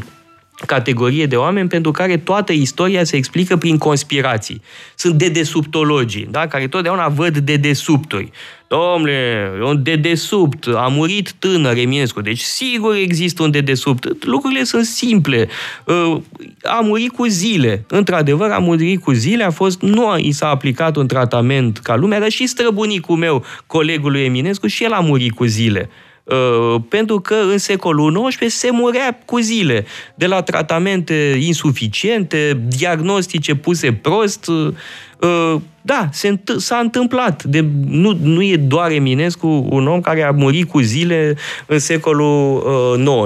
categorie 0.64 1.26
de 1.26 1.36
oameni 1.36 1.68
pentru 1.68 1.90
care 1.90 2.16
toată 2.16 2.52
istoria 2.52 3.04
se 3.04 3.16
explică 3.16 3.56
prin 3.56 3.78
conspirații. 3.78 4.62
Sunt 4.94 5.14
dedesubtologii, 5.14 6.28
da? 6.30 6.46
care 6.46 6.66
totdeauna 6.66 7.08
văd 7.08 7.38
dedesubturi. 7.38 8.30
Domnule, 8.66 9.50
un 9.62 9.82
dedesubt, 9.82 10.66
a 10.66 10.88
murit 10.90 11.32
tânăr 11.32 11.76
Eminescu, 11.76 12.20
deci 12.20 12.40
sigur 12.40 12.94
există 12.94 13.42
un 13.42 13.50
dedesubt. 13.50 14.24
Lucrurile 14.24 14.64
sunt 14.64 14.84
simple. 14.84 15.48
Uh, 15.84 16.20
a 16.62 16.80
murit 16.80 17.12
cu 17.12 17.26
zile. 17.26 17.84
Într-adevăr, 17.88 18.50
a 18.50 18.58
murit 18.58 19.02
cu 19.02 19.12
zile, 19.12 19.44
a 19.44 19.50
fost, 19.50 19.80
nu 19.80 20.18
i 20.18 20.32
s-a 20.32 20.48
aplicat 20.48 20.96
un 20.96 21.06
tratament 21.06 21.78
ca 21.78 21.96
lumea, 21.96 22.20
dar 22.20 22.28
și 22.28 22.46
străbunicul 22.46 23.16
meu, 23.16 23.44
colegul 23.66 24.10
lui 24.10 24.24
Eminescu, 24.24 24.66
și 24.66 24.84
el 24.84 24.92
a 24.92 25.00
murit 25.00 25.32
cu 25.32 25.44
zile. 25.44 25.90
Uh, 26.24 26.80
pentru 26.88 27.20
că 27.20 27.34
în 27.34 27.58
secolul 27.58 28.28
XIX 28.28 28.54
se 28.54 28.70
murea 28.70 29.18
cu 29.24 29.38
zile 29.38 29.84
de 30.14 30.26
la 30.26 30.42
tratamente 30.42 31.36
insuficiente, 31.40 32.60
diagnostice 32.66 33.54
puse 33.54 33.92
prost. 33.92 34.46
Uh, 34.46 35.60
da, 35.84 36.08
se, 36.12 36.40
s-a 36.56 36.76
întâmplat. 36.76 37.44
De, 37.44 37.64
nu, 37.86 38.18
nu 38.22 38.42
e 38.42 38.56
doar 38.56 38.90
Eminescu 38.90 39.66
un 39.70 39.86
om 39.86 40.00
care 40.00 40.22
a 40.22 40.30
murit 40.30 40.68
cu 40.68 40.80
zile 40.80 41.36
în 41.66 41.78
secolul 41.78 42.62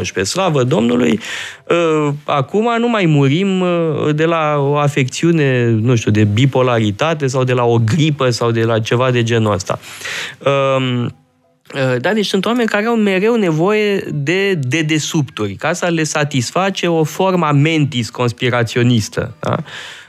XIX. 0.02 0.28
Slavă 0.28 0.62
Domnului! 0.62 1.20
Uh, 1.68 2.12
acum 2.24 2.68
nu 2.78 2.88
mai 2.88 3.06
murim 3.06 3.64
de 4.14 4.24
la 4.24 4.56
o 4.58 4.76
afecțiune, 4.76 5.68
nu 5.68 5.94
știu, 5.94 6.10
de 6.10 6.24
bipolaritate 6.24 7.26
sau 7.26 7.44
de 7.44 7.52
la 7.52 7.64
o 7.64 7.78
gripă 7.78 8.30
sau 8.30 8.50
de 8.50 8.62
la 8.62 8.78
ceva 8.80 9.10
de 9.10 9.22
genul 9.22 9.52
ăsta. 9.52 9.78
Uh, 10.38 11.06
da, 11.98 12.12
deci 12.12 12.26
sunt 12.26 12.44
oameni 12.44 12.68
care 12.68 12.86
au 12.86 12.96
mereu 12.96 13.34
nevoie 13.34 14.04
de 14.12 14.54
dedesubturi, 14.54 15.54
ca 15.54 15.72
să 15.72 15.86
le 15.86 16.02
satisface 16.02 16.86
o 16.86 17.04
formă 17.04 17.50
mentis 17.52 18.10
conspiraționistă. 18.10 19.34
Da? 19.40 19.56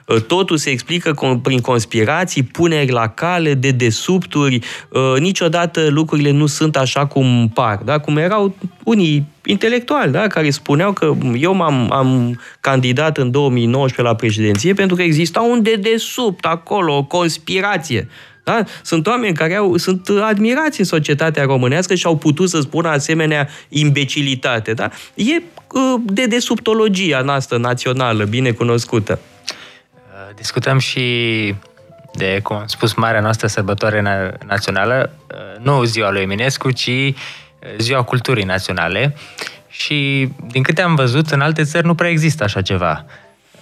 Uh, 0.08 0.22
totul 0.22 0.58
se 0.58 0.70
explică 0.70 1.40
prin 1.44 1.60
conspirații, 1.60 2.44
puneri 2.44 2.92
la 2.92 3.08
cale, 3.08 3.54
de 3.54 3.72
desubturi. 3.72 4.60
Uh, 4.90 5.20
niciodată 5.20 5.88
lucrurile 5.90 6.32
nu 6.32 6.46
sunt 6.46 6.78
așa 6.78 7.06
cum 7.06 7.52
par. 7.54 7.76
Da? 7.86 8.00
Cum 8.00 8.18
erau 8.18 8.56
unii 8.84 9.28
intelectuali, 9.46 10.12
da? 10.12 10.28
care 10.28 10.50
spuneau 10.50 10.94
că 10.94 11.14
eu 11.38 11.54
m-am 11.54 11.92
am 11.92 12.40
candidat 12.60 13.18
în 13.18 13.32
2019 13.32 14.02
la 14.02 14.16
președinție 14.16 14.74
pentru 14.74 14.96
că 14.96 15.02
exista 15.02 15.42
un 15.42 15.62
dedesubt 15.64 16.46
acolo, 16.46 16.98
o 16.98 17.04
conspirație. 17.04 18.08
Da? 18.48 18.64
Sunt 18.82 19.08
oameni 19.08 19.36
care 19.36 19.56
au, 19.56 19.78
sunt 19.78 20.10
admirați 20.24 20.80
în 20.80 20.86
societatea 20.86 21.44
românească 21.44 21.96
și 21.96 22.06
au 22.06 22.18
putut 22.18 22.50
să 22.50 22.60
spună 22.60 22.90
asemenea 22.90 23.48
imbecilitate. 23.70 24.74
Da? 24.74 24.90
E 25.16 25.34
uh, 25.34 26.02
de 26.06 26.26
desubtologia 26.26 27.22
noastră 27.22 27.58
națională, 27.58 28.24
bine 28.24 28.52
cunoscută. 28.52 29.20
Uh, 29.94 30.36
discutăm 30.36 30.78
și 30.80 31.04
de, 32.14 32.40
cum 32.44 32.56
am 32.56 32.68
spus, 32.68 32.94
marea 32.94 33.22
noastră 33.22 33.48
sărbătoare 33.48 34.02
națională, 34.48 35.12
uh, 35.32 35.66
nu 35.66 35.84
ziua 35.84 36.12
lui 36.12 36.22
Eminescu, 36.22 36.72
ci 36.72 37.14
ziua 37.78 38.04
culturii 38.04 38.44
naționale. 38.44 39.16
Și 39.68 40.30
din 40.52 40.64
câte 40.64 40.82
am 40.82 40.96
văzut, 40.96 41.30
în 41.30 41.42
alte 41.42 41.64
țări 41.64 41.86
nu 41.86 41.96
prea 41.96 42.10
există 42.10 42.44
așa 42.44 42.62
ceva. 42.62 43.06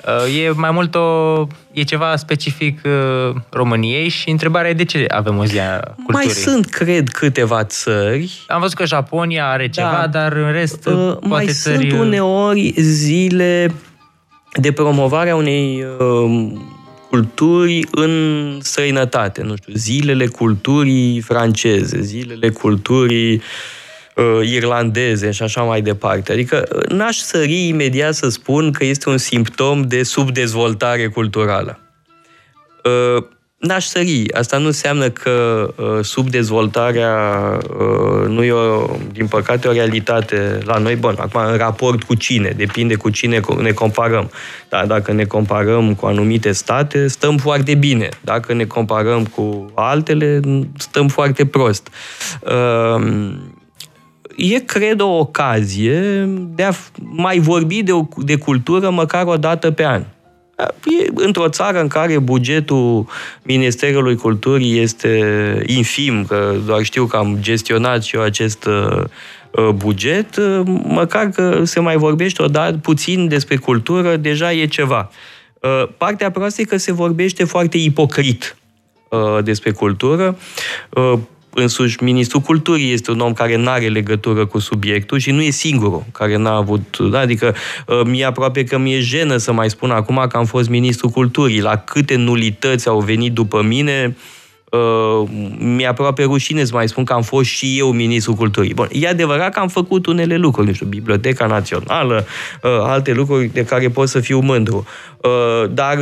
Uh, 0.06 0.44
e 0.44 0.50
mai 0.50 0.72
mult 0.72 0.96
o... 0.96 1.48
e 1.72 1.84
ceva 1.84 2.16
specific 2.16 2.80
uh, 2.86 3.36
României 3.50 4.08
și 4.08 4.30
întrebarea 4.30 4.70
e 4.70 4.74
de 4.74 4.84
ce 4.84 5.06
avem 5.08 5.38
o 5.38 5.46
zi 5.46 5.60
a 5.60 5.80
culturii. 5.80 6.12
Mai 6.12 6.28
sunt, 6.28 6.66
cred, 6.66 7.10
câteva 7.10 7.64
țări. 7.64 8.44
Am 8.48 8.60
văzut 8.60 8.76
că 8.76 8.86
Japonia 8.86 9.50
are 9.50 9.70
ceva, 9.70 10.08
da. 10.12 10.20
dar 10.20 10.34
în 10.34 10.52
rest, 10.52 10.86
uh, 10.86 10.94
poate 10.94 11.28
Mai 11.28 11.48
țări... 11.48 11.90
sunt 11.90 12.00
uneori 12.00 12.74
zile 12.78 13.74
de 14.54 14.72
promovare 14.72 15.30
a 15.30 15.36
unei 15.36 15.86
uh, 16.00 16.52
culturi 17.10 17.88
în 17.92 18.58
străinătate, 18.62 19.42
nu 19.42 19.56
știu, 19.56 19.74
zilele 19.76 20.28
culturii 20.28 21.22
franceze, 21.22 22.02
zilele 22.02 22.50
culturii 22.50 23.36
uh, 23.36 23.42
uh, 24.16 24.50
irlandeze 24.50 25.32
și 25.32 25.44
așa 25.44 25.62
mai 25.62 25.82
departe. 25.82 26.32
Adică 26.32 26.68
uh, 26.76 26.84
n-aș 26.90 27.18
sări 27.18 27.68
imediat 27.68 28.14
să 28.14 28.30
spun 28.30 28.72
că 28.72 28.86
este 28.86 29.10
un 29.10 29.18
simptom 29.18 29.82
de 29.82 30.04
subdezvoltare 30.04 31.08
culturală. 31.08 31.80
Uh, 32.84 33.24
n-aș 33.58 33.86
sări. 33.86 34.34
Asta 34.34 34.58
nu 34.58 34.66
înseamnă 34.66 35.10
că 35.10 35.68
uh, 35.76 36.04
subdezvoltarea 36.04 37.14
uh, 37.80 38.28
nu 38.28 38.44
e, 38.44 38.52
o, 38.52 38.86
din 39.12 39.28
păcate, 39.28 39.68
o 39.68 39.72
realitate 39.72 40.60
la 40.66 40.78
noi. 40.78 40.96
Bun, 40.96 41.16
acum, 41.18 41.42
în 41.46 41.58
raport 41.58 42.04
cu 42.04 42.16
cine? 42.16 42.54
Depinde 42.58 42.96
cu 42.96 43.10
cine 43.10 43.40
ne 43.62 43.72
comparăm. 43.72 44.32
Dar 44.70 44.86
dacă 44.86 45.12
ne 45.12 45.24
comparăm 45.24 45.94
cu 45.94 46.06
anumite 46.06 46.52
state, 46.52 47.08
stăm 47.08 47.38
foarte 47.38 47.76
bine. 47.76 48.10
Dacă 48.22 48.54
ne 48.54 48.66
comparăm 48.66 49.26
cu 49.26 49.72
altele, 49.74 50.40
stăm 50.78 51.08
foarte 51.08 51.46
prost. 51.46 51.88
Uh, 52.42 53.34
e, 54.36 54.60
cred, 54.60 55.00
o 55.00 55.18
ocazie 55.18 56.26
de 56.56 56.64
a 56.64 56.72
mai 57.02 57.40
vorbi 57.40 57.84
de, 57.84 57.92
de 58.18 58.38
cultură 58.38 58.90
măcar 58.90 59.26
o 59.26 59.38
dată 59.38 59.72
pe 59.72 59.86
an. 59.86 60.04
E 60.86 61.12
într-o 61.14 61.50
țară 61.50 61.82
în 61.82 61.88
care 61.88 62.20
bugetul 62.20 63.08
Ministerului 63.44 64.16
Culturii 64.16 64.80
este 64.80 65.64
infim, 65.66 66.26
că 66.26 66.56
doar 66.66 66.84
știu 66.84 67.06
că 67.06 67.18
am 67.18 67.38
gestionat 67.40 68.04
și 68.04 68.16
eu 68.16 68.22
acest 68.22 68.66
uh, 68.66 69.04
uh, 69.52 69.70
buget, 69.70 70.36
uh, 70.36 70.62
măcar 70.84 71.30
că 71.30 71.64
se 71.64 71.80
mai 71.80 71.98
vorbește 71.98 72.42
odată 72.42 72.78
puțin 72.78 73.28
despre 73.28 73.56
cultură, 73.56 74.16
deja 74.16 74.54
e 74.54 74.66
ceva. 74.66 75.10
Partea 75.98 76.32
proastă 76.32 76.62
e 76.62 76.64
că 76.64 76.78
se 76.78 76.92
vorbește 76.92 77.44
foarte 77.44 77.78
ipocrit 77.78 78.56
despre 79.44 79.72
cultură 79.72 80.38
însuși 81.56 82.04
ministrul 82.04 82.42
culturii 82.42 82.92
este 82.92 83.12
un 83.12 83.20
om 83.20 83.34
care 83.34 83.56
nu 83.56 83.70
are 83.70 83.88
legătură 83.88 84.46
cu 84.46 84.60
subiectul 84.60 85.18
și 85.20 85.32
nu 85.32 85.42
e 85.42 85.50
singurul 85.50 86.04
care 86.12 86.38
n-a 86.38 86.56
avut, 86.56 86.98
da? 86.98 87.20
adică 87.20 87.56
uh, 87.88 88.02
mi-e 88.06 88.26
aproape 88.26 88.64
că 88.64 88.78
mi-e 88.78 89.00
jenă 89.00 89.38
să 89.38 89.52
mai 89.52 89.70
spun 89.70 89.92
acum 89.92 90.26
că 90.30 90.38
am 90.38 90.46
fost 90.46 90.70
ministrul 90.70 91.10
culturii, 91.10 91.62
la 91.62 91.76
câte 91.78 92.16
nulități 92.16 92.88
au 92.88 93.00
venit 93.00 93.34
după 93.34 93.62
mine, 93.62 94.16
Uh, 94.76 95.28
mi-e 95.58 95.88
aproape 95.88 96.24
rușine 96.24 96.64
să 96.64 96.72
mai 96.74 96.88
spun 96.88 97.04
că 97.04 97.14
am 97.14 97.22
fost 97.22 97.50
și 97.50 97.76
eu 97.78 97.92
ministrul 97.92 98.36
culturii. 98.36 98.74
Bun, 98.74 98.88
e 98.92 99.08
adevărat 99.08 99.54
că 99.54 99.60
am 99.60 99.68
făcut 99.68 100.06
unele 100.06 100.38
lucruri, 100.38 100.68
nu 100.68 100.74
știu, 100.74 100.86
Biblioteca 100.86 101.46
Națională, 101.46 102.26
uh, 102.64 102.72
alte 102.82 103.14
lucruri 103.14 103.48
de 103.54 103.66
care 103.66 103.90
pot 103.90 104.10
să 104.10 104.20
fiu 104.20 104.40
mândru. 104.40 104.86
Uh, 105.22 105.70
dar 105.74 105.98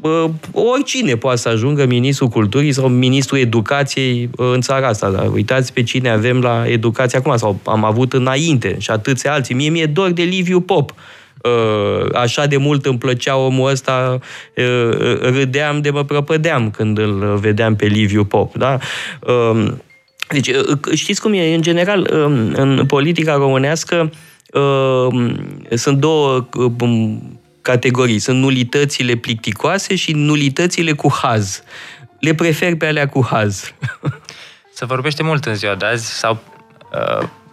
uh, 0.00 0.24
oricine 0.52 1.16
poate 1.16 1.38
să 1.38 1.48
ajungă 1.48 1.86
ministrul 1.86 2.28
culturii 2.28 2.72
sau 2.72 2.88
ministrul 2.88 3.38
educației 3.38 4.30
uh, 4.36 4.50
în 4.52 4.60
țara 4.60 4.86
asta. 4.86 5.10
Dar 5.10 5.28
uitați 5.32 5.72
pe 5.72 5.82
cine 5.82 6.10
avem 6.10 6.40
la 6.40 6.64
educație 6.66 7.18
acum 7.18 7.36
sau 7.36 7.58
am 7.64 7.84
avut 7.84 8.12
înainte 8.12 8.76
și 8.78 8.90
atâția 8.90 9.32
alții. 9.32 9.54
Mie 9.54 9.68
mi-e 9.68 9.86
dor 9.86 10.10
de 10.10 10.22
Liviu 10.22 10.60
Pop. 10.60 10.94
Uh, 11.42 11.46
Uh, 11.46 12.14
așa 12.14 12.46
de 12.46 12.56
mult 12.56 12.86
îmi 12.86 12.98
plăcea 12.98 13.36
omul 13.36 13.70
ăsta, 13.70 14.18
uh, 14.56 15.18
râdeam 15.20 15.80
de 15.80 15.90
mă 15.90 16.04
prăpădeam 16.04 16.70
când 16.70 16.98
îl 16.98 17.36
vedeam 17.36 17.76
pe 17.76 17.86
Liviu 17.86 18.24
Pop, 18.24 18.56
da? 18.56 18.78
Um, 19.20 19.82
deci, 20.28 20.48
uh, 20.48 20.78
știți 20.94 21.20
cum 21.20 21.32
e? 21.32 21.54
În 21.54 21.62
general, 21.62 22.10
um, 22.12 22.52
în 22.54 22.86
politica 22.86 23.34
românească 23.34 24.10
um, 24.52 25.36
sunt 25.70 25.98
două 25.98 26.48
categorii. 27.62 28.18
Sunt 28.18 28.38
nulitățile 28.38 29.14
plicticoase 29.14 29.94
și 29.94 30.12
nulitățile 30.12 30.92
cu 30.92 31.12
haz. 31.22 31.62
Le 32.20 32.34
prefer 32.34 32.76
pe 32.76 32.86
alea 32.86 33.08
cu 33.08 33.26
haz. 33.30 33.74
Se 34.74 34.84
vorbește 34.84 35.22
mult 35.22 35.44
în 35.44 35.54
ziua 35.54 35.74
de 35.74 35.86
azi 35.86 36.18
sau 36.18 36.38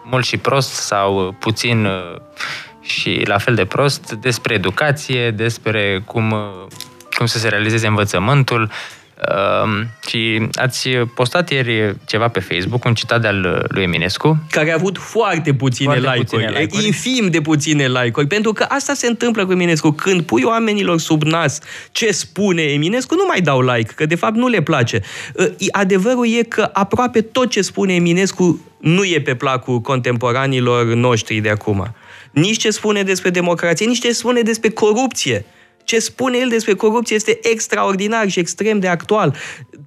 mult 0.03 0.25
și 0.25 0.37
prost 0.37 0.69
sau 0.69 1.35
puțin 1.39 1.87
și 2.83 3.21
la 3.25 3.37
fel 3.37 3.55
de 3.55 3.65
prost 3.65 4.11
despre 4.11 4.53
educație, 4.53 5.31
despre 5.31 6.03
cum, 6.05 6.35
cum 7.17 7.25
să 7.25 7.37
se 7.37 7.47
realizeze 7.47 7.87
învățământul, 7.87 8.71
Uh, 9.29 9.85
și 10.07 10.47
ați 10.53 10.89
postat 10.89 11.49
ieri 11.49 11.95
ceva 12.05 12.27
pe 12.27 12.39
Facebook, 12.39 12.85
un 12.85 12.93
citat 12.93 13.21
de-al 13.21 13.67
lui 13.67 13.83
Eminescu. 13.83 14.43
Care 14.49 14.71
a 14.71 14.73
avut 14.73 14.97
foarte 14.97 15.53
puține 15.53 15.93
foarte 15.93 16.09
like-uri, 16.09 16.43
puține 16.43 16.59
like-uri. 16.59 16.85
infim 16.85 17.27
de 17.29 17.41
puține 17.41 17.87
like-uri, 17.87 18.27
pentru 18.27 18.53
că 18.53 18.65
asta 18.69 18.93
se 18.93 19.07
întâmplă 19.07 19.45
cu 19.45 19.51
Eminescu. 19.51 19.91
Când 19.91 20.21
pui 20.21 20.43
oamenilor 20.43 20.99
sub 20.99 21.23
nas 21.23 21.59
ce 21.91 22.11
spune 22.11 22.61
Eminescu, 22.61 23.15
nu 23.15 23.23
mai 23.27 23.41
dau 23.41 23.61
like, 23.61 23.93
că 23.95 24.05
de 24.05 24.15
fapt 24.15 24.35
nu 24.35 24.47
le 24.47 24.61
place. 24.61 25.01
Uh, 25.33 25.47
adevărul 25.71 26.27
e 26.27 26.43
că 26.43 26.69
aproape 26.73 27.21
tot 27.21 27.49
ce 27.49 27.61
spune 27.61 27.93
Eminescu 27.93 28.65
nu 28.77 29.03
e 29.03 29.21
pe 29.21 29.35
placul 29.35 29.79
contemporanilor 29.79 30.85
noștri 30.85 31.39
de 31.39 31.49
acum. 31.49 31.93
Nici 32.33 32.57
ce 32.57 32.69
spune 32.69 33.03
despre 33.03 33.29
democrație, 33.29 33.85
nici 33.85 33.99
ce 33.99 34.11
spune 34.11 34.41
despre 34.41 34.69
corupție. 34.69 35.45
Ce 35.83 35.99
spune 35.99 36.37
el 36.37 36.49
despre 36.49 36.73
corupție 36.73 37.15
este 37.15 37.39
extraordinar 37.41 38.29
și 38.29 38.39
extrem 38.39 38.79
de 38.79 38.87
actual. 38.87 39.35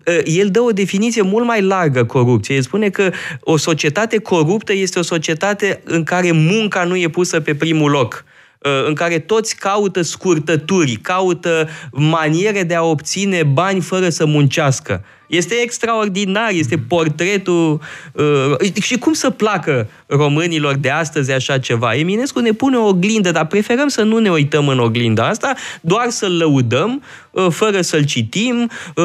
Ă, 0.06 0.12
el 0.24 0.48
dă 0.50 0.60
o 0.60 0.70
definiție 0.70 1.22
mult 1.22 1.46
mai 1.46 1.62
largă 1.62 2.04
corupție. 2.04 2.54
El 2.54 2.62
spune 2.62 2.88
că 2.88 3.10
o 3.40 3.56
societate 3.56 4.18
coruptă 4.18 4.72
este 4.72 4.98
o 4.98 5.02
societate 5.02 5.80
în 5.84 6.04
care 6.04 6.32
munca 6.32 6.84
nu 6.84 6.96
e 6.96 7.08
pusă 7.08 7.40
pe 7.40 7.54
primul 7.54 7.90
loc 7.90 8.24
ă, 8.64 8.86
în 8.86 8.94
care 8.94 9.18
toți 9.18 9.56
caută 9.56 10.02
scurtături, 10.02 10.96
caută 10.96 11.68
maniere 11.92 12.62
de 12.62 12.74
a 12.74 12.82
obține 12.82 13.42
bani 13.42 13.80
fără 13.80 14.08
să 14.08 14.26
muncească. 14.26 15.04
Este 15.26 15.54
extraordinar, 15.54 16.50
este 16.50 16.78
portretul... 16.78 17.80
Uh, 18.12 18.82
și 18.82 18.98
cum 18.98 19.12
să 19.12 19.30
placă 19.30 19.88
românilor 20.06 20.74
de 20.74 20.90
astăzi 20.90 21.32
așa 21.32 21.58
ceva? 21.58 21.94
Eminescu 21.94 22.38
ne 22.38 22.52
pune 22.52 22.76
o 22.76 22.86
oglindă, 22.86 23.30
dar 23.30 23.46
preferăm 23.46 23.88
să 23.88 24.02
nu 24.02 24.18
ne 24.18 24.30
uităm 24.30 24.68
în 24.68 24.78
oglinda 24.78 25.28
asta, 25.28 25.54
doar 25.80 26.10
să-l 26.10 26.36
lăudăm, 26.36 27.02
uh, 27.30 27.46
fără 27.50 27.80
să-l 27.80 28.04
citim. 28.04 28.70
Uh, 28.94 29.04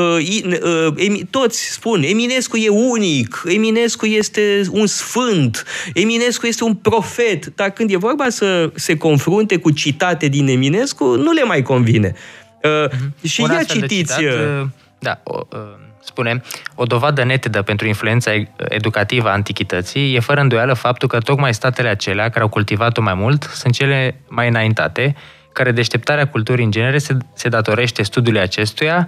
uh, 0.99 1.19
toți 1.29 1.71
spun, 1.71 2.03
Eminescu 2.03 2.57
e 2.57 2.69
unic, 2.69 3.43
Eminescu 3.45 4.05
este 4.05 4.61
un 4.71 4.85
sfânt, 4.85 5.65
Eminescu 5.93 6.47
este 6.47 6.63
un 6.63 6.73
profet, 6.73 7.55
dar 7.55 7.69
când 7.69 7.91
e 7.91 7.97
vorba 7.97 8.29
să 8.29 8.71
se 8.75 8.97
confrunte 8.97 9.57
cu 9.57 9.71
citate 9.71 10.27
din 10.27 10.47
Eminescu, 10.47 11.05
nu 11.15 11.31
le 11.31 11.43
mai 11.43 11.61
convine. 11.61 12.15
Uh, 12.63 12.87
mm-hmm. 12.87 13.29
Și 13.29 13.41
ia 13.41 13.63
citiți... 13.63 14.17
Citat, 14.17 14.61
uh, 14.61 14.67
da, 15.01 15.19
o, 15.23 15.39
uh 15.49 15.89
spune, 16.03 16.41
o 16.75 16.83
dovadă 16.83 17.23
netedă 17.23 17.61
pentru 17.61 17.87
influența 17.87 18.31
educativă 18.69 19.29
a 19.29 19.31
antichității 19.31 20.15
e 20.15 20.19
fără 20.19 20.41
îndoială 20.41 20.73
faptul 20.73 21.07
că 21.07 21.17
tocmai 21.17 21.53
statele 21.53 21.89
acelea 21.89 22.29
care 22.29 22.39
au 22.39 22.49
cultivat-o 22.49 23.01
mai 23.01 23.13
mult 23.13 23.43
sunt 23.43 23.73
cele 23.73 24.21
mai 24.27 24.47
înaintate, 24.47 25.15
care 25.53 25.71
deșteptarea 25.71 26.27
culturii 26.27 26.65
în 26.65 26.71
genere 26.71 26.97
se, 26.97 27.17
se 27.33 27.49
datorește 27.49 28.03
studiului 28.03 28.41
acestuia, 28.41 29.07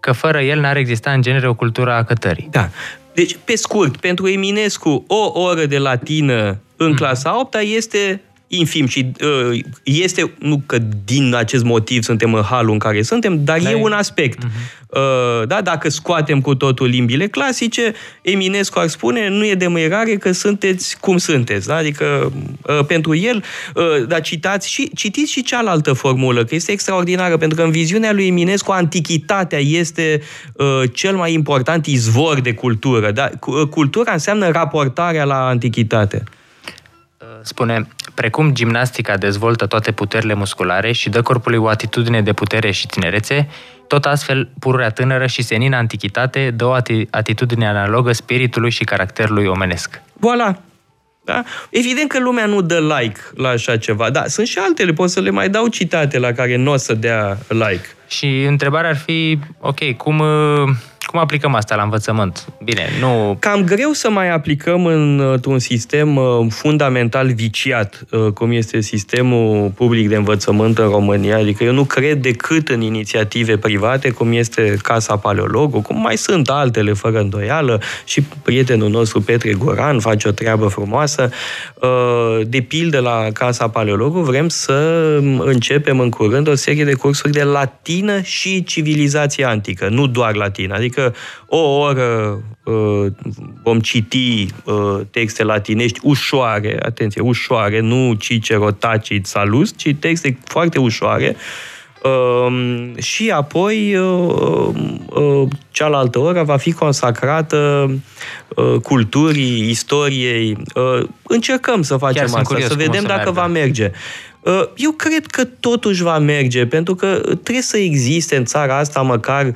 că 0.00 0.12
fără 0.12 0.40
el 0.40 0.60
n-ar 0.60 0.76
exista 0.76 1.10
în 1.10 1.22
genere 1.22 1.48
o 1.48 1.54
cultură 1.54 1.92
a 1.92 2.04
cătării. 2.04 2.48
Da. 2.50 2.68
Deci, 3.14 3.36
pe 3.44 3.56
scurt, 3.56 3.96
pentru 3.96 4.28
Eminescu, 4.28 5.04
o 5.06 5.40
oră 5.40 5.64
de 5.66 5.78
latină 5.78 6.60
în 6.76 6.88
mm. 6.88 6.94
clasa 6.94 7.40
8 7.40 7.56
este 7.60 8.20
infim 8.46 8.86
și 8.86 9.12
uh, 9.50 9.58
este, 9.82 10.32
nu 10.38 10.62
că 10.66 10.78
din 11.04 11.34
acest 11.34 11.64
motiv 11.64 12.02
suntem 12.02 12.34
în 12.34 12.42
halul 12.42 12.72
în 12.72 12.78
care 12.78 13.02
suntem, 13.02 13.44
dar 13.44 13.60
da, 13.60 13.70
e 13.70 13.74
un 13.74 13.92
aspect. 13.92 14.44
Uh-huh. 14.44 14.84
Uh, 14.94 15.46
da, 15.46 15.60
dacă 15.60 15.88
scoatem 15.88 16.40
cu 16.40 16.54
totul 16.54 16.86
limbile 16.86 17.26
clasice, 17.26 17.92
Eminescu 18.22 18.78
ar 18.78 18.86
spune, 18.86 19.28
nu 19.28 19.46
e 19.46 19.54
de 19.54 19.66
măirare 19.66 20.14
că 20.16 20.32
sunteți 20.32 21.00
cum 21.00 21.16
sunteți. 21.16 21.66
Da? 21.66 21.76
Adică, 21.76 22.32
uh, 22.62 22.84
pentru 22.86 23.14
el, 23.14 23.44
uh, 23.74 24.06
dar 24.06 24.20
citați 24.20 24.70
și, 24.70 24.90
citiți 24.94 25.32
și 25.32 25.42
cealaltă 25.42 25.92
formulă, 25.92 26.44
că 26.44 26.54
este 26.54 26.72
extraordinară, 26.72 27.36
pentru 27.36 27.56
că 27.56 27.62
în 27.62 27.70
viziunea 27.70 28.12
lui 28.12 28.26
Eminescu, 28.26 28.72
antichitatea 28.72 29.58
este 29.58 30.22
uh, 30.52 30.82
cel 30.92 31.16
mai 31.16 31.32
important 31.32 31.86
izvor 31.86 32.40
de 32.40 32.54
cultură. 32.54 33.10
Da? 33.10 33.30
Uh, 33.46 33.68
cultura 33.68 34.12
înseamnă 34.12 34.50
raportarea 34.50 35.24
la 35.24 35.46
antichitate. 35.46 36.22
Spune, 37.42 37.88
precum 38.14 38.52
gimnastica 38.52 39.16
dezvoltă 39.16 39.66
toate 39.66 39.92
puterile 39.92 40.34
musculare 40.34 40.92
și 40.92 41.08
dă 41.08 41.22
corpului 41.22 41.58
o 41.58 41.68
atitudine 41.68 42.22
de 42.22 42.32
putere 42.32 42.70
și 42.70 42.86
tinerețe, 42.86 43.48
tot 43.86 44.04
astfel 44.04 44.50
pururea 44.58 44.90
tânără 44.90 45.26
și 45.26 45.42
senina 45.42 45.78
antichitate 45.78 46.50
dă 46.50 46.64
o 46.64 46.72
atitudine 47.10 47.68
analogă 47.68 48.12
spiritului 48.12 48.70
și 48.70 48.84
caracterului 48.84 49.46
omenesc. 49.46 50.00
Voilà, 50.16 50.60
da? 51.24 51.42
Evident 51.70 52.08
că 52.08 52.18
lumea 52.18 52.46
nu 52.46 52.60
dă 52.60 52.78
like 52.98 53.20
la 53.34 53.48
așa 53.48 53.76
ceva, 53.76 54.10
dar 54.10 54.26
sunt 54.28 54.46
și 54.46 54.58
altele, 54.58 54.92
pot 54.92 55.10
să 55.10 55.20
le 55.20 55.30
mai 55.30 55.48
dau 55.48 55.66
citate 55.66 56.18
la 56.18 56.32
care 56.32 56.56
nu 56.56 56.70
o 56.70 56.76
să 56.76 56.94
dea 56.94 57.38
like. 57.48 57.86
Și 58.08 58.42
întrebarea 58.42 58.90
ar 58.90 58.96
fi, 58.96 59.38
ok, 59.60 59.96
cum 59.96 60.22
cum 61.14 61.22
aplicăm 61.22 61.54
asta 61.54 61.74
la 61.74 61.82
învățământ? 61.82 62.46
Bine, 62.64 62.88
nu... 63.00 63.36
Cam 63.40 63.64
greu 63.64 63.92
să 63.92 64.10
mai 64.10 64.30
aplicăm 64.30 64.86
într-un 64.86 65.58
sistem 65.58 66.16
uh, 66.16 66.46
fundamental 66.48 67.32
viciat, 67.32 68.04
uh, 68.10 68.32
cum 68.32 68.50
este 68.50 68.80
sistemul 68.80 69.70
public 69.74 70.08
de 70.08 70.16
învățământ 70.16 70.78
în 70.78 70.88
România. 70.88 71.36
Adică 71.36 71.64
eu 71.64 71.72
nu 71.72 71.84
cred 71.84 72.20
decât 72.20 72.68
în 72.68 72.80
inițiative 72.80 73.56
private, 73.56 74.10
cum 74.10 74.32
este 74.32 74.76
Casa 74.82 75.16
Paleologu, 75.16 75.80
cum 75.80 76.00
mai 76.00 76.16
sunt 76.16 76.48
altele, 76.48 76.92
fără 76.92 77.18
îndoială, 77.18 77.80
și 78.04 78.22
prietenul 78.42 78.90
nostru 78.90 79.20
Petre 79.20 79.52
Goran 79.52 80.00
face 80.00 80.28
o 80.28 80.30
treabă 80.30 80.66
frumoasă. 80.66 81.30
Uh, 81.74 82.46
de 82.46 82.60
pildă, 82.60 82.98
la 82.98 83.28
Casa 83.32 83.68
Paleologu 83.68 84.20
vrem 84.20 84.48
să 84.48 85.18
începem 85.38 86.00
în 86.00 86.10
curând 86.10 86.48
o 86.48 86.54
serie 86.54 86.84
de 86.84 86.94
cursuri 86.94 87.32
de 87.32 87.42
latină 87.42 88.20
și 88.20 88.64
civilizație 88.64 89.44
antică, 89.44 89.88
nu 89.90 90.06
doar 90.06 90.34
latină. 90.34 90.74
Adică 90.74 91.02
o 91.46 91.58
oră 91.58 92.42
uh, 92.64 93.06
vom 93.62 93.80
citi 93.80 94.46
uh, 94.64 95.00
texte 95.10 95.44
latinești 95.44 96.00
ușoare, 96.02 96.78
atenție, 96.82 97.20
ușoare, 97.20 97.80
nu 97.80 98.14
Cicero, 98.14 98.70
Tacit, 98.70 99.26
Salus, 99.26 99.72
ci 99.76 99.94
texte 99.98 100.38
foarte 100.44 100.78
ușoare, 100.78 101.36
Uh, 102.04 102.92
și 102.96 103.30
apoi 103.30 103.96
uh, 103.96 104.68
uh, 105.06 105.48
cealaltă 105.70 106.18
oră 106.18 106.42
va 106.42 106.56
fi 106.56 106.72
consacrată 106.72 107.90
uh, 108.56 108.80
culturii, 108.82 109.68
istoriei. 109.70 110.56
Uh, 110.74 111.08
încercăm 111.22 111.82
să 111.82 111.96
facem 111.96 112.24
asta, 112.24 112.42
să 112.60 112.74
vedem 112.74 113.00
să 113.00 113.06
dacă 113.06 113.06
meargă. 113.06 113.30
va 113.30 113.46
merge. 113.46 113.90
Uh, 114.40 114.62
eu 114.76 114.90
cred 114.90 115.26
că 115.26 115.44
totuși 115.44 116.02
va 116.02 116.18
merge, 116.18 116.66
pentru 116.66 116.94
că 116.94 117.20
trebuie 117.22 117.62
să 117.62 117.76
existe 117.76 118.36
în 118.36 118.44
țara 118.44 118.78
asta 118.78 119.00
măcar 119.00 119.46
Uh, 119.46 119.52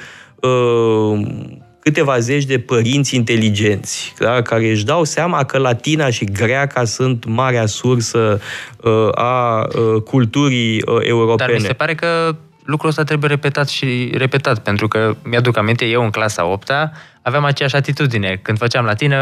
câteva 1.88 2.18
zeci 2.18 2.44
de 2.44 2.58
părinți 2.58 3.14
inteligenți, 3.14 4.14
da, 4.18 4.42
care 4.42 4.70
își 4.70 4.84
dau 4.84 5.04
seama 5.04 5.44
că 5.44 5.58
latina 5.58 6.10
și 6.10 6.24
greaca 6.24 6.84
sunt 6.84 7.24
marea 7.24 7.66
sursă 7.66 8.40
uh, 8.82 9.08
a 9.14 9.66
uh, 9.78 10.02
culturii 10.02 10.82
uh, 10.86 10.98
europene. 11.00 11.50
Dar 11.50 11.60
mi 11.60 11.66
se 11.66 11.72
pare 11.72 11.94
că 11.94 12.36
lucrul 12.68 12.88
ăsta 12.88 13.04
trebuie 13.04 13.30
repetat 13.30 13.68
și 13.68 14.12
repetat, 14.14 14.58
pentru 14.58 14.88
că 14.88 15.16
mi-aduc 15.22 15.56
aminte, 15.56 15.84
eu 15.84 16.02
în 16.02 16.10
clasa 16.10 16.44
8 16.44 16.70
aveam 17.22 17.44
aceeași 17.44 17.76
atitudine. 17.76 18.38
Când 18.42 18.58
făceam 18.58 18.84
latină, 18.84 19.16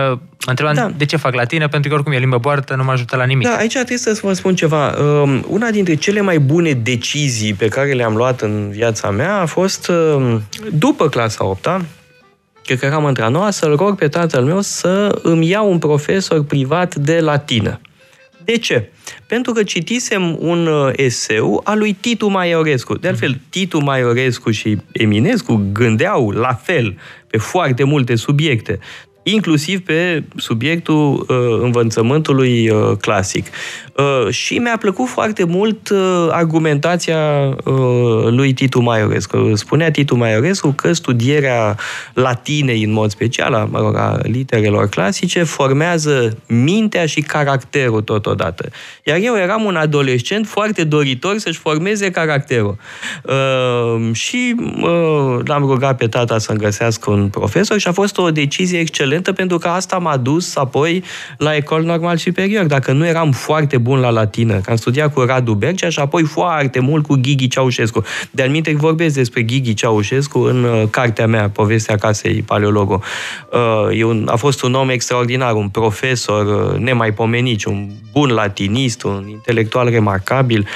mă 0.45 0.51
întrebam 0.51 0.75
da. 0.75 0.91
de 0.97 1.05
ce 1.05 1.17
fac 1.17 1.35
latină, 1.35 1.69
pentru 1.69 1.89
că 1.89 1.95
oricum 1.95 2.13
e 2.13 2.19
limbă 2.19 2.39
boartă, 2.39 2.75
nu 2.75 2.85
mă 2.85 2.93
ajută 2.93 3.17
la 3.17 3.25
nimic. 3.25 3.47
Da, 3.47 3.57
aici 3.57 3.73
trebuie 3.73 3.99
să 3.99 4.19
vă 4.23 4.33
spun 4.33 4.55
ceva. 4.55 4.95
Um, 4.99 5.45
una 5.49 5.71
dintre 5.71 5.95
cele 5.95 6.21
mai 6.21 6.39
bune 6.39 6.73
decizii 6.73 7.55
pe 7.55 7.69
care 7.69 7.93
le-am 7.93 8.17
luat 8.17 8.41
în 8.41 8.71
viața 8.71 9.11
mea 9.11 9.37
a 9.37 9.47
fost 9.47 9.89
um, 9.89 10.43
după 10.73 11.09
clasa 11.09 11.45
8 11.45 11.69
cred 12.65 12.79
că 12.79 12.85
eram 12.85 13.05
între 13.05 13.29
noua, 13.29 13.51
să-l 13.51 13.77
rog 13.77 13.99
pe 13.99 14.09
tatăl 14.09 14.45
meu 14.45 14.61
să 14.61 15.19
îmi 15.23 15.49
iau 15.49 15.71
un 15.71 15.79
profesor 15.79 16.45
privat 16.45 16.95
de 16.95 17.21
latină. 17.21 17.81
De 18.45 18.59
ce? 18.59 18.91
Pentru 19.27 19.53
că 19.53 19.63
citisem 19.63 20.37
un 20.39 20.67
uh, 20.67 20.93
eseu 20.97 21.61
al 21.65 21.79
lui 21.79 21.93
Titu 21.93 22.29
Maiorescu. 22.29 22.95
De 22.95 23.09
altfel, 23.09 23.41
Titu 23.49 23.79
Maiorescu 23.79 24.51
și 24.51 24.79
Eminescu 24.93 25.69
gândeau 25.73 26.31
la 26.31 26.53
fel 26.53 26.99
pe 27.27 27.39
foarte 27.39 27.85
multe 27.85 28.15
subiecte 28.15 28.79
inclusiv 29.33 29.81
pe 29.81 30.23
subiectul 30.37 31.27
uh, 31.29 31.59
învățământului 31.63 32.69
uh, 32.71 32.97
clasic. 33.01 33.47
Uh, 33.93 34.31
și 34.31 34.59
mi-a 34.59 34.77
plăcut 34.81 35.09
foarte 35.09 35.45
mult 35.45 35.89
uh, 35.89 36.29
argumentația 36.31 37.19
uh, 37.65 37.75
lui 38.27 38.53
Titu 38.53 38.81
Maiorescu. 38.81 39.55
Spunea 39.55 39.91
Titu 39.91 40.17
Maiorescu 40.17 40.69
că 40.71 40.93
studierea 40.93 41.77
latinei, 42.15 42.85
în 42.85 42.93
mod 42.93 43.11
special, 43.11 43.55
a, 43.55 43.65
mă 43.65 43.79
rog, 43.79 43.97
a 43.97 44.19
literelor 44.23 44.89
clasice, 44.89 45.43
formează 45.43 46.39
mintea 46.47 47.07
și 47.07 47.21
caracterul 47.21 48.01
totodată. 48.01 48.69
Iar 49.05 49.19
eu 49.23 49.37
eram 49.37 49.65
un 49.65 49.77
adolescent 49.77 50.47
foarte 50.47 50.85
doritor 50.85 51.39
să-și 51.39 51.59
formeze 51.59 52.11
caracterul. 52.11 52.77
Uh, 53.23 54.15
și 54.15 54.55
uh, 54.59 55.39
l-am 55.45 55.63
rugat 55.67 55.97
pe 55.97 56.07
tata 56.07 56.39
să-mi 56.39 56.59
găsească 56.59 57.11
un 57.11 57.29
profesor 57.29 57.79
și 57.79 57.89
a 57.89 57.93
fost 57.93 58.19
o 58.19 58.31
decizie 58.31 58.79
excelentă 58.79 59.15
excelentă 59.17 59.33
pentru 59.33 59.59
că 59.59 59.69
asta 59.69 59.99
m-a 59.99 60.17
dus 60.17 60.57
apoi 60.57 61.05
la 61.39 61.55
Ecol 61.55 61.83
Normal 61.83 62.17
Superior. 62.17 62.65
Dacă 62.65 62.93
nu 62.93 63.07
eram 63.07 63.33
foarte 63.33 63.79
bun 63.79 63.99
la 63.99 64.11
latină, 64.11 64.61
că 64.61 64.71
am 64.71 64.77
studiat 64.77 65.13
cu 65.13 65.21
Radu 65.21 65.55
Bercea 65.55 65.89
și 65.89 65.99
apoi 65.99 66.23
foarte 66.23 66.81
mult 66.81 67.07
cu 67.07 67.15
Ghighi 67.15 67.49
Ceaușescu. 67.49 68.03
De 68.31 68.43
anumite 68.43 68.75
vorbesc 68.75 69.15
despre 69.15 69.43
Ghighi 69.43 69.75
Ceaușescu 69.75 70.39
în 70.39 70.65
uh, 70.65 70.83
cartea 70.91 71.27
mea, 71.27 71.49
Povestea 71.49 71.97
casei 71.97 72.43
Paleologo. 72.43 73.01
Uh, 73.53 73.99
e 73.99 74.05
un, 74.05 74.29
a 74.31 74.37
fost 74.37 74.63
un 74.63 74.75
om 74.75 74.89
extraordinar, 74.89 75.53
un 75.55 75.69
profesor 75.69 76.73
uh, 76.73 76.79
nemaipomenit, 76.79 77.65
un 77.65 77.89
bun 78.13 78.31
latinist, 78.31 79.03
un 79.03 79.27
intelectual 79.29 79.91
remarcabil. 79.91 80.67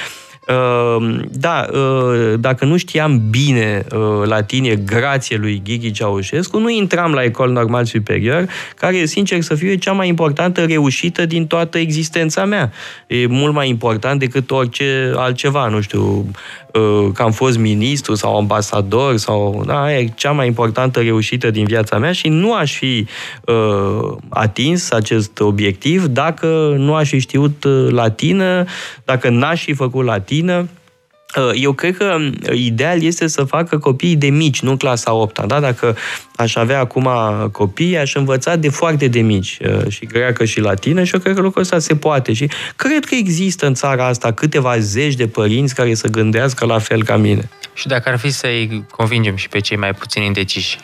Ehm, 0.50 1.28
da, 1.30 1.66
ă, 1.72 2.36
dacă 2.36 2.64
nu 2.64 2.76
știam 2.76 3.22
bine 3.30 3.84
ă, 3.92 4.24
latine 4.26 4.74
grație 4.74 5.36
lui 5.36 5.62
Ghighi 5.64 5.90
Ceaușescu, 5.90 6.58
nu 6.58 6.70
intram 6.70 7.12
la 7.12 7.22
Ecol 7.22 7.50
Normal 7.50 7.84
Superior, 7.84 8.48
care, 8.76 9.04
sincer 9.04 9.40
să 9.40 9.54
fiu, 9.54 9.68
e 9.68 9.76
cea 9.76 9.92
mai 9.92 10.08
importantă 10.08 10.64
reușită 10.64 11.26
din 11.26 11.46
toată 11.46 11.78
existența 11.78 12.44
mea. 12.44 12.72
E 13.06 13.26
mult 13.26 13.54
mai 13.54 13.68
important 13.68 14.18
decât 14.18 14.50
orice 14.50 15.12
altceva, 15.16 15.68
nu 15.68 15.80
știu, 15.80 16.30
ă, 16.74 17.10
că 17.14 17.22
am 17.22 17.32
fost 17.32 17.58
ministru 17.58 18.14
sau 18.14 18.36
ambasador 18.36 19.16
sau, 19.16 19.62
da, 19.66 19.96
e 19.98 20.12
cea 20.14 20.30
mai 20.30 20.46
importantă 20.46 21.00
reușită 21.00 21.50
din 21.50 21.64
viața 21.64 21.98
mea 21.98 22.12
și 22.12 22.28
nu 22.28 22.54
aș 22.54 22.76
fi 22.76 23.06
uh, 23.44 24.16
atins 24.28 24.90
acest 24.90 25.40
obiectiv 25.40 26.04
dacă 26.06 26.74
nu 26.78 26.94
aș 26.94 27.08
fi 27.08 27.18
știut 27.18 27.66
latină, 27.88 28.64
dacă 29.04 29.28
n-aș 29.28 29.62
fi 29.64 29.72
făcut 29.72 30.04
latină 30.04 30.38
vină 30.40 30.68
uh, 31.36 31.50
eu 31.54 31.72
cred 31.72 31.96
că 31.96 32.16
uh, 32.20 32.58
ideal 32.58 33.02
este 33.02 33.26
să 33.26 33.44
facă 33.44 33.78
copiii 33.78 34.16
de 34.16 34.28
mici, 34.28 34.60
nu 34.60 34.76
clasa 34.76 35.12
8 35.12 35.46
da? 35.46 35.60
Dacă 35.60 35.96
aș 36.36 36.54
avea 36.54 36.78
acum 36.78 37.08
copii, 37.52 37.98
aș 37.98 38.14
învăța 38.14 38.56
de 38.56 38.68
foarte 38.68 39.08
de 39.08 39.20
mici 39.20 39.58
uh, 39.60 39.88
și 39.88 40.06
greacă 40.06 40.44
și 40.44 40.60
latină 40.60 41.04
și 41.04 41.14
eu 41.14 41.20
cred 41.20 41.34
că 41.34 41.40
lucrul 41.40 41.62
ăsta 41.62 41.78
se 41.78 41.96
poate 41.96 42.32
și 42.32 42.50
cred 42.76 43.04
că 43.04 43.14
există 43.14 43.66
în 43.66 43.74
țara 43.74 44.06
asta 44.06 44.32
câteva 44.32 44.78
zeci 44.78 45.14
de 45.14 45.28
părinți 45.28 45.74
care 45.74 45.94
să 45.94 46.08
gândească 46.08 46.64
la 46.64 46.78
fel 46.78 47.04
ca 47.04 47.16
mine. 47.16 47.48
Și 47.74 47.86
dacă 47.86 48.08
ar 48.08 48.18
fi 48.18 48.30
să-i 48.30 48.86
convingem 48.90 49.36
și 49.36 49.48
pe 49.48 49.60
cei 49.60 49.76
mai 49.76 49.94
puțin 49.94 50.22
indeciși? 50.22 50.78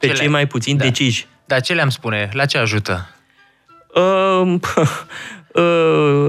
Pe 0.00 0.08
cei 0.08 0.28
mai 0.28 0.46
puțin 0.46 0.76
da. 0.76 0.84
deciși? 0.84 1.26
Dar 1.46 1.60
ce 1.60 1.72
le-am 1.72 1.88
spune? 1.88 2.28
La 2.32 2.44
ce 2.44 2.58
ajută? 2.58 3.08
Uh, 3.94 4.54
Uh, 4.76 4.88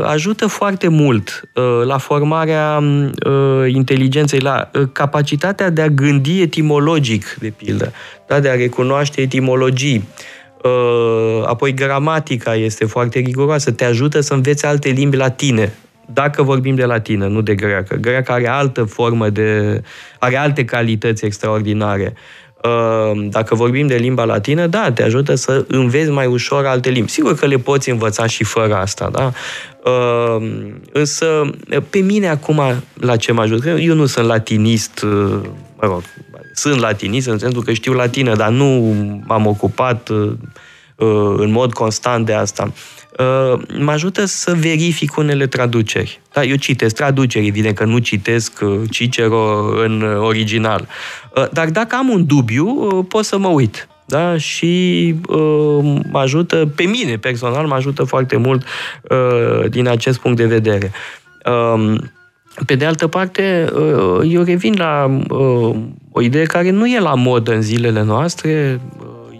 ajută 0.04 0.48
foarte 0.48 0.88
mult 0.88 1.50
uh, 1.54 1.64
la 1.86 1.98
formarea 1.98 2.80
uh, 2.80 3.74
inteligenței, 3.74 4.40
la 4.40 4.70
capacitatea 4.92 5.70
de 5.70 5.82
a 5.82 5.88
gândi 5.88 6.42
etimologic, 6.42 7.38
de 7.40 7.54
pildă, 7.58 7.92
da? 8.28 8.40
de 8.40 8.50
a 8.50 8.56
recunoaște 8.56 9.22
etimologii. 9.22 10.08
Apoi 11.46 11.74
gramatica 11.74 12.56
este 12.56 12.86
foarte 12.86 13.20
riguroasă, 13.20 13.72
te 13.72 13.86
ajută 13.86 14.20
să 14.20 14.34
înveți 14.34 14.66
alte 14.66 14.90
limbi 14.90 15.16
latine, 15.16 15.74
dacă 16.14 16.44
vorbim 16.44 16.76
de 16.76 16.86
latină, 16.86 17.28
nu 17.28 17.42
de 17.42 17.56
greacă. 17.56 17.96
Greaca 17.96 18.34
are 18.34 18.48
altă 18.48 18.84
formă 18.84 19.30
de... 19.30 19.82
are 20.20 20.38
alte 20.38 20.66
calități 20.66 21.26
extraordinare. 21.26 22.04
Ehm, 22.04 22.16
dacă 23.30 23.56
vorbim 23.56 23.88
de 23.88 23.96
limba 23.96 24.24
latină, 24.24 24.68
da, 24.68 24.92
te 24.92 25.04
ajută 25.04 25.36
să 25.36 25.66
înveți 25.68 26.10
mai 26.10 26.26
ușor 26.26 26.66
alte 26.66 26.90
limbi. 26.90 27.12
Sigur 27.12 27.36
că 27.36 27.46
le 27.46 27.58
poți 27.58 27.90
învăța 27.90 28.26
și 28.26 28.44
fără 28.44 28.76
asta, 28.76 29.10
da? 29.10 29.32
Ehm, 29.84 30.82
însă, 30.92 31.50
pe 31.90 32.00
mine 32.00 32.30
acum, 32.30 32.62
la 32.94 33.16
ce 33.16 33.32
mă 33.32 33.42
ajută? 33.42 33.70
Eu 33.70 33.96
nu 33.96 34.06
sunt 34.06 34.26
latinist, 34.26 35.04
mă 35.76 35.88
rog, 35.88 36.02
sunt 36.54 36.80
latinist 36.80 37.28
în 37.28 37.38
sensul 37.38 37.64
că 37.64 37.74
știu 37.74 37.94
latină, 37.94 38.36
dar 38.36 38.50
nu 38.50 38.96
m-am 39.28 39.46
ocupat 39.46 40.10
în 41.38 41.52
mod 41.52 41.74
constant 41.74 42.26
de 42.26 42.34
asta. 42.34 42.74
Uh, 43.20 43.60
mă 43.80 43.92
ajută 43.92 44.26
să 44.26 44.54
verific 44.54 45.18
unele 45.18 45.48
traduceri. 45.48 46.22
Da, 46.34 46.44
eu 46.44 46.56
citesc 46.56 46.96
traduceri, 46.96 47.48
evident 47.48 47.76
că 47.76 47.86
nu 47.86 47.98
citesc 47.98 48.60
uh, 48.62 48.82
Cicero 48.90 49.74
în 49.84 50.02
original. 50.20 50.88
Uh, 51.36 51.50
dar 51.52 51.70
dacă 51.70 51.96
am 51.96 52.10
un 52.10 52.26
dubiu, 52.26 52.66
pot 53.10 53.26
să 53.26 53.38
mă 53.38 53.48
uit. 53.48 53.88
Da? 54.06 54.38
Și 54.38 55.16
uh, 55.28 56.02
mă 56.12 56.20
ajută, 56.20 56.70
pe 56.76 56.84
mine 56.84 57.18
personal, 57.18 57.68
mă 57.68 57.76
ajută 57.76 58.04
foarte 58.04 58.38
mult 58.38 58.64
uh, 59.10 59.70
din 59.70 59.88
acest 59.88 60.20
punct 60.20 60.38
de 60.38 60.46
vedere. 60.46 60.92
Uh, 61.46 61.96
pe 62.66 62.76
de 62.76 62.86
altă 62.86 63.08
parte, 63.08 63.72
eu 64.24 64.44
revin 64.44 64.74
la 64.78 65.20
o 66.12 66.22
idee 66.22 66.46
care 66.46 66.70
nu 66.70 66.88
e 66.88 67.00
la 67.00 67.14
modă 67.14 67.54
în 67.54 67.62
zilele 67.62 68.04
noastre, 68.04 68.82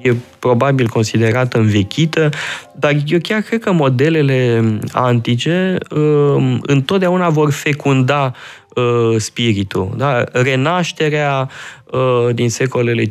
e 0.08 0.16
probabil 0.40 0.88
considerată 0.88 1.58
învechită, 1.58 2.30
dar 2.76 2.96
eu 3.06 3.20
chiar 3.22 3.42
cred 3.42 3.60
că 3.60 3.72
modelele 3.72 4.64
antice 4.92 5.78
uh, 5.90 6.58
întotdeauna 6.62 7.30
vor 7.30 7.52
fecunda 7.52 8.34
uh, 8.76 9.16
spiritul. 9.18 9.94
Da? 9.98 10.24
Renașterea 10.32 11.50
uh, 11.92 12.34
din 12.34 12.50
secolele 12.50 13.04
15-16, 13.04 13.08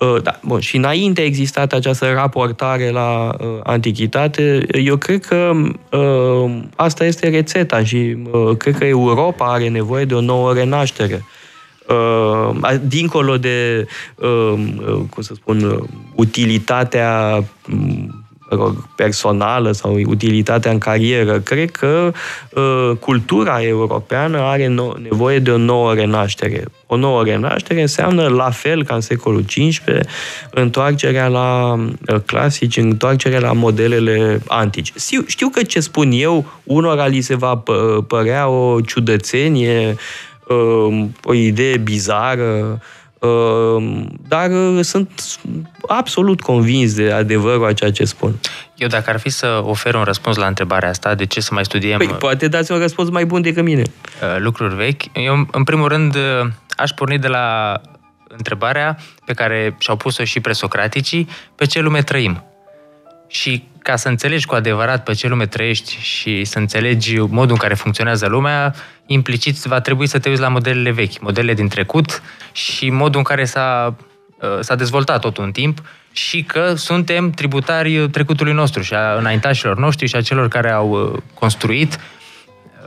uh, 0.00 0.22
da, 0.22 0.38
bun, 0.42 0.60
și 0.60 0.76
înainte 0.76 1.20
a 1.20 1.24
existat 1.24 1.72
această 1.72 2.12
raportare 2.12 2.90
la 2.90 3.34
uh, 3.40 3.46
antichitate, 3.62 4.66
eu 4.72 4.96
cred 4.96 5.24
că 5.24 5.52
uh, 5.90 6.58
asta 6.76 7.04
este 7.04 7.28
rețeta 7.28 7.84
și 7.84 8.16
uh, 8.30 8.56
cred 8.56 8.78
că 8.78 8.84
Europa 8.84 9.52
are 9.52 9.68
nevoie 9.68 10.04
de 10.04 10.14
o 10.14 10.20
nouă 10.20 10.52
renaștere 10.52 11.24
uh, 11.90 12.74
dincolo 12.86 13.36
de, 13.36 13.86
uh, 14.14 14.54
cum 15.10 15.22
să 15.22 15.34
spun, 15.34 15.62
uh, 15.62 15.78
utilitatea 16.14 17.44
rog, 18.56 18.88
personală 18.96 19.72
sau 19.72 20.00
utilitatea 20.06 20.70
în 20.70 20.78
carieră. 20.78 21.40
Cred 21.40 21.70
că 21.70 22.12
uh, 22.50 22.96
cultura 23.00 23.62
europeană 23.62 24.38
are 24.38 24.66
no- 24.66 25.02
nevoie 25.02 25.38
de 25.38 25.50
o 25.50 25.56
nouă 25.56 25.94
renaștere. 25.94 26.64
O 26.86 26.96
nouă 26.96 27.24
renaștere 27.24 27.80
înseamnă, 27.80 28.28
la 28.28 28.50
fel 28.50 28.84
ca 28.84 28.94
în 28.94 29.00
secolul 29.00 29.44
XV, 29.46 29.82
întoarcerea 30.50 31.28
la 31.28 31.72
uh, 31.74 32.20
clasici, 32.26 32.76
întoarcerea 32.76 33.40
la 33.40 33.52
modelele 33.52 34.40
antice. 34.46 34.92
Știu, 34.98 35.22
știu 35.26 35.48
că 35.48 35.62
ce 35.62 35.80
spun 35.80 36.10
eu, 36.12 36.46
unora 36.64 37.06
li 37.06 37.20
se 37.20 37.36
va 37.36 37.62
p- 37.62 38.06
părea 38.06 38.48
o 38.48 38.80
ciudățenie, 38.80 39.86
Um, 39.86 40.29
o 41.24 41.34
idee 41.34 41.76
bizară, 41.76 42.80
um, 43.18 44.18
dar 44.28 44.50
uh, 44.50 44.78
sunt 44.84 45.38
absolut 45.88 46.40
convins 46.40 46.94
de 46.94 47.12
adevărul 47.12 47.66
a 47.66 47.72
ceea 47.72 47.90
ce 47.90 48.04
spun. 48.04 48.34
Eu 48.76 48.88
dacă 48.88 49.10
ar 49.10 49.18
fi 49.18 49.28
să 49.28 49.62
ofer 49.64 49.94
un 49.94 50.02
răspuns 50.02 50.36
la 50.36 50.46
întrebarea 50.46 50.88
asta, 50.88 51.14
de 51.14 51.26
ce 51.26 51.40
să 51.40 51.54
mai 51.54 51.64
studiem... 51.64 51.98
Păi, 51.98 52.06
poate 52.06 52.48
dați 52.48 52.72
un 52.72 52.78
răspuns 52.78 53.10
mai 53.10 53.24
bun 53.24 53.42
decât 53.42 53.64
mine. 53.64 53.82
Uh, 53.82 54.38
lucruri 54.38 54.74
vechi. 54.74 55.02
Eu, 55.12 55.46
în 55.50 55.64
primul 55.64 55.88
rând, 55.88 56.14
uh, 56.14 56.50
aș 56.76 56.90
porni 56.90 57.18
de 57.18 57.28
la 57.28 57.80
întrebarea 58.28 58.98
pe 59.24 59.32
care 59.32 59.76
și-au 59.78 59.96
pus-o 59.96 60.24
și 60.24 60.40
presocraticii, 60.40 61.28
pe 61.54 61.66
ce 61.66 61.80
lume 61.80 62.02
trăim. 62.02 62.44
Și 63.26 63.64
ca 63.82 63.96
să 63.96 64.08
înțelegi 64.08 64.46
cu 64.46 64.54
adevărat 64.54 65.02
pe 65.04 65.12
ce 65.12 65.28
lume 65.28 65.46
trăiești 65.46 65.96
și 66.00 66.44
să 66.44 66.58
înțelegi 66.58 67.18
modul 67.18 67.50
în 67.50 67.56
care 67.56 67.74
funcționează 67.74 68.26
lumea, 68.26 68.74
implicit 69.06 69.56
va 69.56 69.80
trebui 69.80 70.06
să 70.06 70.18
te 70.18 70.28
uiți 70.28 70.40
la 70.40 70.48
modelele 70.48 70.90
vechi, 70.90 71.20
modelele 71.20 71.54
din 71.54 71.68
trecut 71.68 72.22
și 72.52 72.90
modul 72.90 73.18
în 73.18 73.24
care 73.24 73.44
s-a, 73.44 73.96
uh, 74.40 74.58
s-a 74.60 74.74
dezvoltat 74.74 75.20
totul 75.20 75.44
în 75.44 75.52
timp 75.52 75.82
și 76.12 76.42
că 76.42 76.74
suntem 76.74 77.30
tributari 77.30 78.08
trecutului 78.08 78.52
nostru 78.52 78.82
și 78.82 78.94
a 78.94 79.14
înaintașilor 79.14 79.78
noștri 79.78 80.06
și 80.06 80.16
a 80.16 80.22
celor 80.22 80.48
care 80.48 80.70
au 80.70 80.90
uh, 80.90 81.22
construit. 81.34 81.98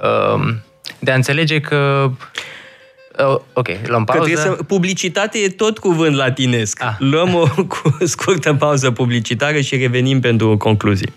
Uh, 0.01 0.53
de 0.99 1.11
a 1.11 1.15
înțelege 1.15 1.59
că 1.59 2.11
Oh, 3.17 3.39
ok, 3.53 3.67
luăm 3.85 4.03
pauză. 4.03 4.35
Să... 4.35 4.49
Publicitate 4.67 5.37
e 5.37 5.49
tot 5.49 5.77
cuvânt 5.77 6.15
latinesc. 6.15 6.83
Ah. 6.83 6.95
Luăm 6.97 7.33
o 7.33 7.45
scurtă 8.05 8.53
pauză 8.53 8.91
publicitară 8.91 9.59
și 9.59 9.75
revenim 9.75 10.19
pentru 10.19 10.57
concluzii. 10.57 11.13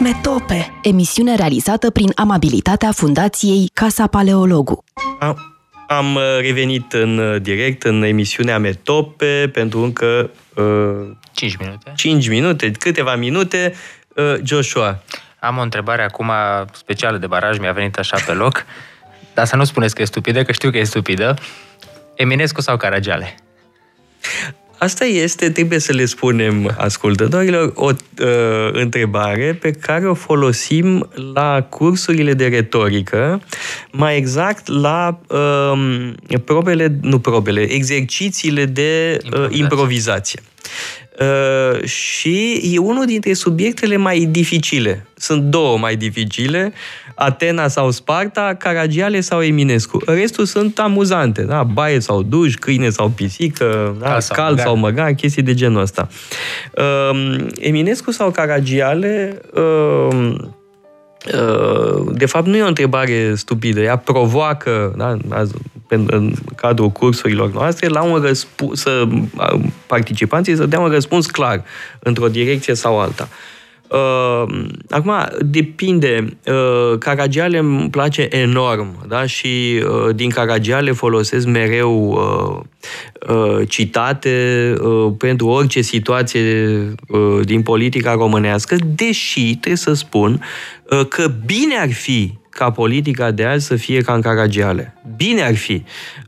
Metope, 0.00 0.72
emisiune 0.82 1.36
realizată 1.36 1.90
prin 1.90 2.12
amabilitatea 2.14 2.92
Fundației 2.92 3.70
Casa 3.72 4.06
Paleologu. 4.06 4.84
Am 5.86 6.14
uh, 6.14 6.22
revenit 6.40 6.92
în 6.92 7.18
uh, 7.18 7.40
direct 7.42 7.82
în 7.82 8.02
emisiunea 8.02 8.58
Metope 8.58 9.50
pentru 9.52 9.82
încă 9.82 10.30
uh, 10.54 11.16
5 11.32 11.56
minute. 11.56 11.92
5 11.96 12.28
minute, 12.28 12.70
câteva 12.70 13.14
minute. 13.14 13.74
Uh, 14.16 14.34
Joshua, 14.44 15.02
am 15.40 15.58
o 15.58 15.62
întrebare 15.62 16.02
acum 16.02 16.32
specială 16.72 17.18
de 17.18 17.26
baraj, 17.26 17.58
mi-a 17.58 17.72
venit 17.72 17.98
așa 17.98 18.16
pe 18.26 18.32
loc, 18.32 18.64
dar 19.34 19.46
să 19.46 19.56
nu 19.56 19.64
spuneți 19.64 19.94
că 19.94 20.02
e 20.02 20.04
stupidă, 20.04 20.42
că 20.42 20.52
știu 20.52 20.70
că 20.70 20.78
e 20.78 20.84
stupidă. 20.84 21.34
Eminescu 22.14 22.60
sau 22.60 22.76
Caragiale? 22.76 23.34
asta 24.80 25.04
este, 25.04 25.50
trebuie 25.50 25.78
să 25.78 25.92
le 25.92 26.04
spunem 26.04 26.74
ascultătorilor, 26.76 27.72
o 27.74 27.90
uh, 27.90 28.26
întrebare 28.72 29.58
pe 29.60 29.70
care 29.70 30.08
o 30.08 30.14
folosim 30.14 31.08
la 31.34 31.62
cursurile 31.62 32.34
de 32.34 32.46
retorică, 32.46 33.42
mai 33.90 34.16
exact 34.16 34.68
la 34.68 35.20
uh, 35.28 36.12
probele, 36.44 36.98
nu 37.02 37.18
probele, 37.18 37.60
exercițiile 37.60 38.64
de 38.64 39.18
uh, 39.18 39.30
improvizație. 39.30 39.58
improvizație. 39.58 40.40
Uh, 41.20 41.84
și 41.84 42.60
e 42.74 42.78
unul 42.78 43.06
dintre 43.06 43.32
subiectele 43.32 43.96
mai 43.96 44.18
dificile. 44.30 45.06
Sunt 45.14 45.42
două 45.42 45.78
mai 45.78 45.96
dificile, 45.96 46.72
Atena 47.14 47.68
sau 47.68 47.90
Sparta, 47.90 48.54
Caragiale 48.58 49.20
sau 49.20 49.42
Eminescu. 49.42 50.02
Restul 50.06 50.44
sunt 50.44 50.78
amuzante, 50.78 51.42
da? 51.42 51.62
baie 51.62 52.00
sau 52.00 52.22
duș, 52.22 52.54
câine 52.54 52.90
sau 52.90 53.08
pisică, 53.08 53.96
da? 54.00 54.06
cal, 54.06 54.22
cal 54.28 54.58
sau 54.58 54.76
măgar, 54.76 55.12
chestii 55.12 55.42
de 55.42 55.54
genul 55.54 55.80
ăsta. 55.80 56.08
Uh, 56.76 57.36
Eminescu 57.58 58.10
sau 58.10 58.30
Caragiale... 58.30 59.40
Uh, 59.54 60.34
de 62.12 62.26
fapt, 62.26 62.46
nu 62.46 62.56
e 62.56 62.62
o 62.62 62.66
întrebare 62.66 63.34
stupidă. 63.34 63.80
Ea 63.80 63.96
provoacă, 63.96 64.94
da, 64.96 65.16
în 65.94 66.32
cadrul 66.56 66.90
cursurilor 66.90 67.52
noastre, 67.52 67.88
la 67.88 68.02
un 68.02 68.20
răspuns, 68.20 68.80
să 68.80 69.08
participanții 69.86 70.56
să 70.56 70.66
dea 70.66 70.80
un 70.80 70.90
răspuns 70.90 71.26
clar 71.26 71.64
într-o 71.98 72.28
direcție 72.28 72.74
sau 72.74 73.00
alta. 73.00 73.28
Uh, 73.90 74.66
acum, 74.90 75.12
depinde. 75.40 76.36
Uh, 76.46 76.98
Caragiale 76.98 77.58
îmi 77.58 77.90
place 77.90 78.28
enorm, 78.30 79.06
da? 79.08 79.26
Și 79.26 79.82
uh, 79.84 80.14
din 80.14 80.30
Caragiale 80.30 80.92
folosesc 80.92 81.46
mereu 81.46 82.10
uh, 82.10 83.34
uh, 83.34 83.68
citate 83.68 84.74
uh, 84.80 85.12
pentru 85.18 85.46
orice 85.46 85.80
situație 85.80 86.66
uh, 87.08 87.40
din 87.42 87.62
politica 87.62 88.12
românească, 88.12 88.76
deși, 88.94 89.50
trebuie 89.50 89.76
să 89.76 89.92
spun, 89.92 90.42
uh, 90.90 91.06
că 91.08 91.32
bine 91.46 91.76
ar 91.80 91.92
fi 91.92 92.38
ca 92.50 92.70
politica 92.70 93.30
de 93.30 93.44
azi 93.44 93.66
să 93.66 93.76
fie 93.76 94.00
ca 94.00 94.14
în 94.14 94.20
Caragiale. 94.20 94.94
Bine 95.16 95.42
ar 95.42 95.56
fi. 95.56 95.82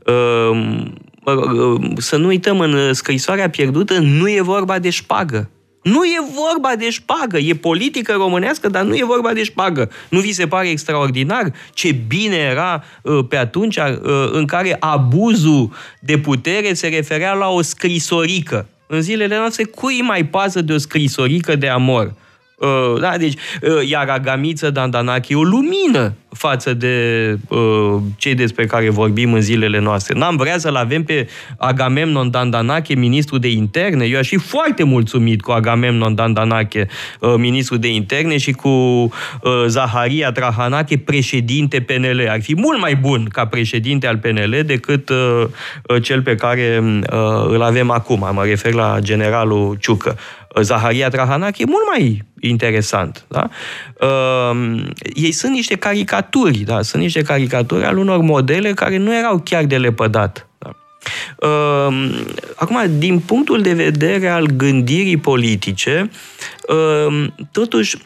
Uh, 0.05 0.85
uh, 1.23 1.81
să 1.97 2.17
nu 2.17 2.27
uităm, 2.27 2.59
în 2.59 2.93
scrisoarea 2.93 3.49
pierdută 3.49 3.99
nu 3.99 4.29
e 4.29 4.41
vorba 4.41 4.79
de 4.79 4.89
șpagă. 4.89 5.49
Nu 5.83 6.03
e 6.03 6.25
vorba 6.33 6.75
de 6.75 6.89
șpagă, 6.89 7.37
e 7.37 7.53
politică 7.53 8.13
românească, 8.13 8.69
dar 8.69 8.83
nu 8.83 8.95
e 8.95 9.03
vorba 9.05 9.33
de 9.33 9.43
șpagă. 9.43 9.91
Nu 10.09 10.19
vi 10.19 10.31
se 10.31 10.47
pare 10.47 10.69
extraordinar 10.69 11.53
ce 11.73 11.91
bine 12.07 12.35
era 12.35 12.83
uh, 13.01 13.25
pe 13.29 13.37
atunci 13.37 13.77
uh, 13.77 13.97
în 14.31 14.45
care 14.45 14.77
abuzul 14.79 15.71
de 15.99 16.17
putere 16.17 16.73
se 16.73 16.87
referea 16.87 17.33
la 17.33 17.47
o 17.47 17.61
scrisorică. 17.61 18.67
În 18.87 19.01
zilele 19.01 19.37
noastre, 19.37 19.63
cui 19.63 20.01
mai 20.01 20.25
pasă 20.25 20.61
de 20.61 20.73
o 20.73 20.77
scrisorică 20.77 21.55
de 21.55 21.67
amor? 21.67 22.13
Uh, 22.63 22.99
da, 22.99 23.17
deci, 23.17 23.33
uh, 23.61 23.89
iar 23.89 24.09
Agamiță 24.09 24.69
Dandanache 24.69 25.33
e 25.33 25.35
o 25.35 25.43
lumină 25.43 26.13
față 26.33 26.73
de 26.73 27.37
uh, 27.47 28.01
cei 28.17 28.35
despre 28.35 28.65
care 28.65 28.89
vorbim 28.89 29.33
în 29.33 29.41
zilele 29.41 29.79
noastre. 29.79 30.17
N-am 30.17 30.35
vrea 30.35 30.57
să-l 30.57 30.75
avem 30.75 31.03
pe 31.03 31.27
Agamemnon 31.57 32.31
Dandanache, 32.31 32.95
ministru 32.95 33.37
de 33.37 33.51
interne. 33.51 34.05
Eu 34.05 34.17
aș 34.17 34.27
fi 34.27 34.37
foarte 34.37 34.83
mulțumit 34.83 35.41
cu 35.41 35.51
Agamemnon 35.51 36.15
Dandanache, 36.15 36.87
uh, 37.19 37.33
ministru 37.37 37.77
de 37.77 37.87
interne, 37.87 38.37
și 38.37 38.51
cu 38.51 38.67
uh, 38.69 39.09
Zaharia 39.67 40.31
Trahanache, 40.31 40.97
președinte 40.97 41.79
PNL. 41.79 42.27
Ar 42.29 42.41
fi 42.41 42.55
mult 42.55 42.79
mai 42.79 42.95
bun 42.95 43.27
ca 43.31 43.45
președinte 43.45 44.07
al 44.07 44.17
PNL 44.17 44.61
decât 44.65 45.09
uh, 45.09 45.43
uh, 45.87 46.01
cel 46.03 46.21
pe 46.21 46.35
care 46.35 46.83
uh, 46.83 47.45
îl 47.47 47.61
avem 47.61 47.89
acum. 47.89 48.29
Mă 48.33 48.43
refer 48.43 48.73
la 48.73 48.97
generalul 48.99 49.77
Ciucă. 49.79 50.17
Zaharia 50.61 51.09
Trahanac 51.09 51.57
e 51.57 51.65
mult 51.65 51.83
mai 51.91 52.23
interesant. 52.39 53.25
Da? 53.27 53.49
Uh, 54.07 54.85
ei 55.13 55.31
sunt 55.31 55.51
niște 55.51 55.75
caricaturi, 55.75 56.57
da? 56.57 56.81
sunt 56.81 57.01
niște 57.01 57.21
caricaturi 57.21 57.85
al 57.85 57.97
unor 57.97 58.17
modele 58.17 58.73
care 58.73 58.97
nu 58.97 59.15
erau 59.15 59.41
chiar 59.43 59.63
de 59.63 59.77
lepădat. 59.77 60.47
Da? 60.57 60.69
Uh, 61.47 62.09
acum, 62.55 62.77
din 62.97 63.19
punctul 63.19 63.61
de 63.61 63.73
vedere 63.73 64.27
al 64.27 64.45
gândirii 64.45 65.17
politice, 65.17 66.09
uh, 66.67 67.27
totuși, 67.51 67.97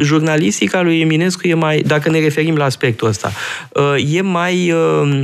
jurnalistica 0.00 0.82
lui 0.82 1.00
Eminescu 1.00 1.48
e 1.48 1.54
mai, 1.54 1.80
dacă 1.80 2.10
ne 2.10 2.20
referim 2.20 2.56
la 2.56 2.64
aspectul 2.64 3.08
ăsta, 3.08 3.32
uh, 3.72 4.14
e 4.14 4.20
mai 4.20 4.72
Uh, 4.72 5.22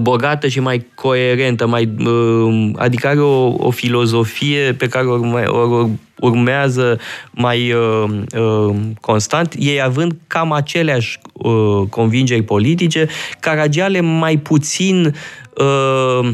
bogată 0.00 0.48
și 0.48 0.60
mai 0.60 0.86
coerentă, 0.94 1.66
mai, 1.66 1.94
uh, 2.04 2.70
adică 2.76 3.08
are 3.08 3.20
o, 3.20 3.54
o 3.58 3.70
filozofie 3.70 4.72
pe 4.72 4.86
care 4.88 5.06
urme, 5.06 5.44
o 5.46 5.88
urmează 6.20 6.98
mai 7.30 7.72
uh, 7.72 8.04
uh, 8.36 8.74
constant, 9.00 9.54
ei 9.58 9.82
având 9.82 10.16
cam 10.26 10.52
aceleași 10.52 11.18
uh, 11.32 11.86
convingeri 11.90 12.42
politice, 12.42 13.08
Caragiale 13.40 14.00
mai 14.00 14.36
puțin 14.36 15.14
uh, 15.56 16.30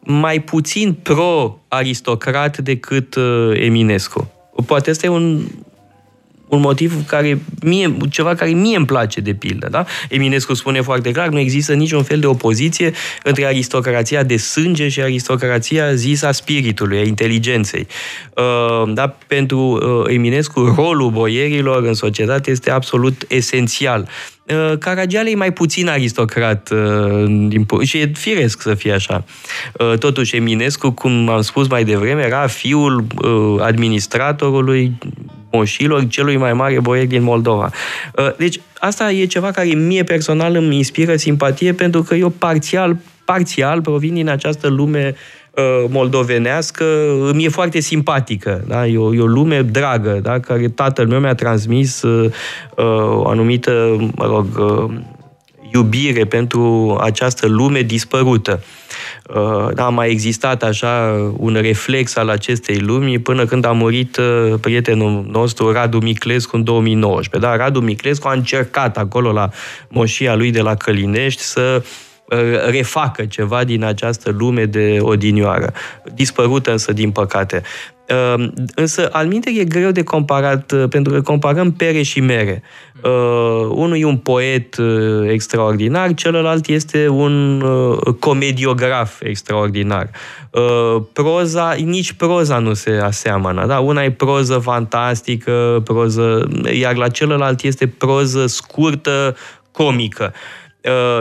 mai 0.00 0.40
puțin 0.40 0.92
pro-aristocrat 1.02 2.58
decât 2.58 3.14
uh, 3.14 3.50
Eminescu. 3.54 4.30
Poate 4.66 4.90
este 4.90 5.08
un 5.08 5.40
un 6.48 6.60
motiv 6.60 7.06
care 7.06 7.40
mie, 7.62 7.96
ceva 8.10 8.34
care 8.34 8.50
mie 8.50 8.76
îmi 8.76 8.86
place 8.86 9.20
de 9.20 9.34
pildă. 9.34 9.68
Da? 9.70 9.84
Eminescu 10.08 10.54
spune 10.54 10.80
foarte 10.80 11.10
clar, 11.10 11.28
nu 11.28 11.38
există 11.38 11.72
niciun 11.72 12.02
fel 12.02 12.20
de 12.20 12.26
opoziție 12.26 12.92
între 13.22 13.44
aristocrația 13.44 14.22
de 14.22 14.36
sânge 14.36 14.88
și 14.88 15.00
aristocrația 15.00 15.94
zisă 15.94 16.26
a 16.26 16.32
spiritului, 16.32 16.98
a 16.98 17.02
inteligenței. 17.02 17.86
Uh, 18.34 18.92
da? 18.94 19.16
Pentru 19.26 19.58
uh, 19.58 20.14
Eminescu, 20.14 20.74
rolul 20.76 21.10
boierilor 21.10 21.82
în 21.82 21.94
societate 21.94 22.50
este 22.50 22.70
absolut 22.70 23.24
esențial. 23.28 24.08
Uh, 24.48 24.78
Caragiale 24.78 25.30
e 25.30 25.34
mai 25.34 25.52
puțin 25.52 25.88
aristocrat 25.88 26.72
și 27.82 27.98
e 27.98 28.10
firesc 28.14 28.62
să 28.62 28.74
fie 28.74 28.92
așa. 28.92 29.24
Totuși, 29.98 30.36
Eminescu, 30.36 30.90
cum 30.90 31.28
am 31.28 31.40
spus 31.40 31.68
mai 31.68 31.84
devreme, 31.84 32.22
era 32.22 32.46
fiul 32.46 33.06
administratorului 33.60 34.92
moșilor 35.56 36.08
celui 36.08 36.36
mai 36.36 36.52
mare 36.52 36.80
boier 36.80 37.06
din 37.06 37.22
Moldova. 37.22 37.70
Uh, 38.18 38.36
deci, 38.36 38.60
asta 38.78 39.10
e 39.10 39.24
ceva 39.24 39.50
care 39.50 39.68
mie 39.68 40.02
personal 40.02 40.54
îmi 40.54 40.76
inspiră 40.76 41.16
simpatie 41.16 41.72
pentru 41.72 42.02
că 42.02 42.14
eu 42.14 42.28
parțial, 42.28 42.96
parțial 43.24 43.80
provin 43.80 44.14
din 44.14 44.28
această 44.28 44.68
lume 44.68 45.14
uh, 45.14 45.16
moldovenească, 45.88 46.84
îmi 47.30 47.44
e 47.44 47.48
foarte 47.48 47.80
simpatică. 47.80 48.64
Da? 48.66 48.86
E, 48.86 48.98
o, 48.98 49.14
e 49.14 49.20
o 49.20 49.26
lume 49.26 49.62
dragă, 49.62 50.18
da? 50.22 50.40
care 50.40 50.68
tatăl 50.68 51.06
meu 51.06 51.20
mi-a 51.20 51.34
transmis 51.34 52.02
uh, 52.02 52.30
o 52.74 53.28
anumită, 53.28 53.96
mă 54.14 54.24
rog, 54.26 54.46
uh, 54.58 54.90
iubire 55.72 56.24
pentru 56.24 56.96
această 57.00 57.46
lume 57.46 57.80
dispărută. 57.80 58.62
Uh, 59.34 59.68
a 59.76 59.88
mai 59.88 60.10
existat 60.10 60.62
așa 60.62 61.14
un 61.36 61.58
reflex 61.60 62.16
al 62.16 62.28
acestei 62.28 62.78
lumi 62.78 63.18
până 63.18 63.44
când 63.44 63.64
a 63.64 63.72
murit 63.72 64.16
uh, 64.16 64.54
prietenul 64.60 65.26
nostru 65.30 65.72
Radu 65.72 65.98
Miclescu 65.98 66.56
în 66.56 66.64
2019. 66.64 67.50
Da, 67.50 67.56
Radu 67.56 67.80
Miclescu 67.80 68.28
a 68.28 68.32
încercat 68.32 68.96
acolo 68.96 69.32
la 69.32 69.50
moșia 69.88 70.34
lui 70.34 70.50
de 70.50 70.60
la 70.60 70.74
Călinești 70.74 71.42
să 71.42 71.82
uh, 71.82 71.88
refacă 72.70 73.24
ceva 73.24 73.64
din 73.64 73.84
această 73.84 74.34
lume 74.38 74.64
de 74.64 74.98
odinioară, 75.00 75.72
dispărută 76.14 76.70
însă 76.70 76.92
din 76.92 77.10
păcate. 77.10 77.62
Uh, 78.08 78.48
însă, 78.74 79.08
al 79.12 79.26
minte 79.26 79.50
e 79.50 79.64
greu 79.64 79.90
de 79.90 80.02
comparat, 80.02 80.72
uh, 80.72 80.84
pentru 80.88 81.12
că 81.12 81.20
comparăm 81.20 81.72
pere 81.72 82.02
și 82.02 82.20
mere. 82.20 82.62
Uh, 83.02 83.68
unul 83.70 83.96
e 83.98 84.04
un 84.04 84.16
poet 84.16 84.76
uh, 84.76 85.28
extraordinar, 85.28 86.14
celălalt 86.14 86.66
este 86.66 87.08
un 87.08 87.60
uh, 87.60 88.14
comediograf 88.18 89.20
extraordinar. 89.22 90.10
Uh, 90.50 91.02
proza, 91.12 91.72
nici 91.72 92.12
proza 92.12 92.58
nu 92.58 92.74
se 92.74 92.90
aseamănă. 92.90 93.66
Da? 93.66 93.78
Una 93.78 94.04
e 94.04 94.10
proză 94.10 94.58
fantastică, 94.58 95.80
proză, 95.84 96.48
iar 96.72 96.96
la 96.96 97.08
celălalt 97.08 97.62
este 97.62 97.86
proză 97.86 98.46
scurtă, 98.46 99.36
comică. 99.70 100.32
Uh, 100.32 100.65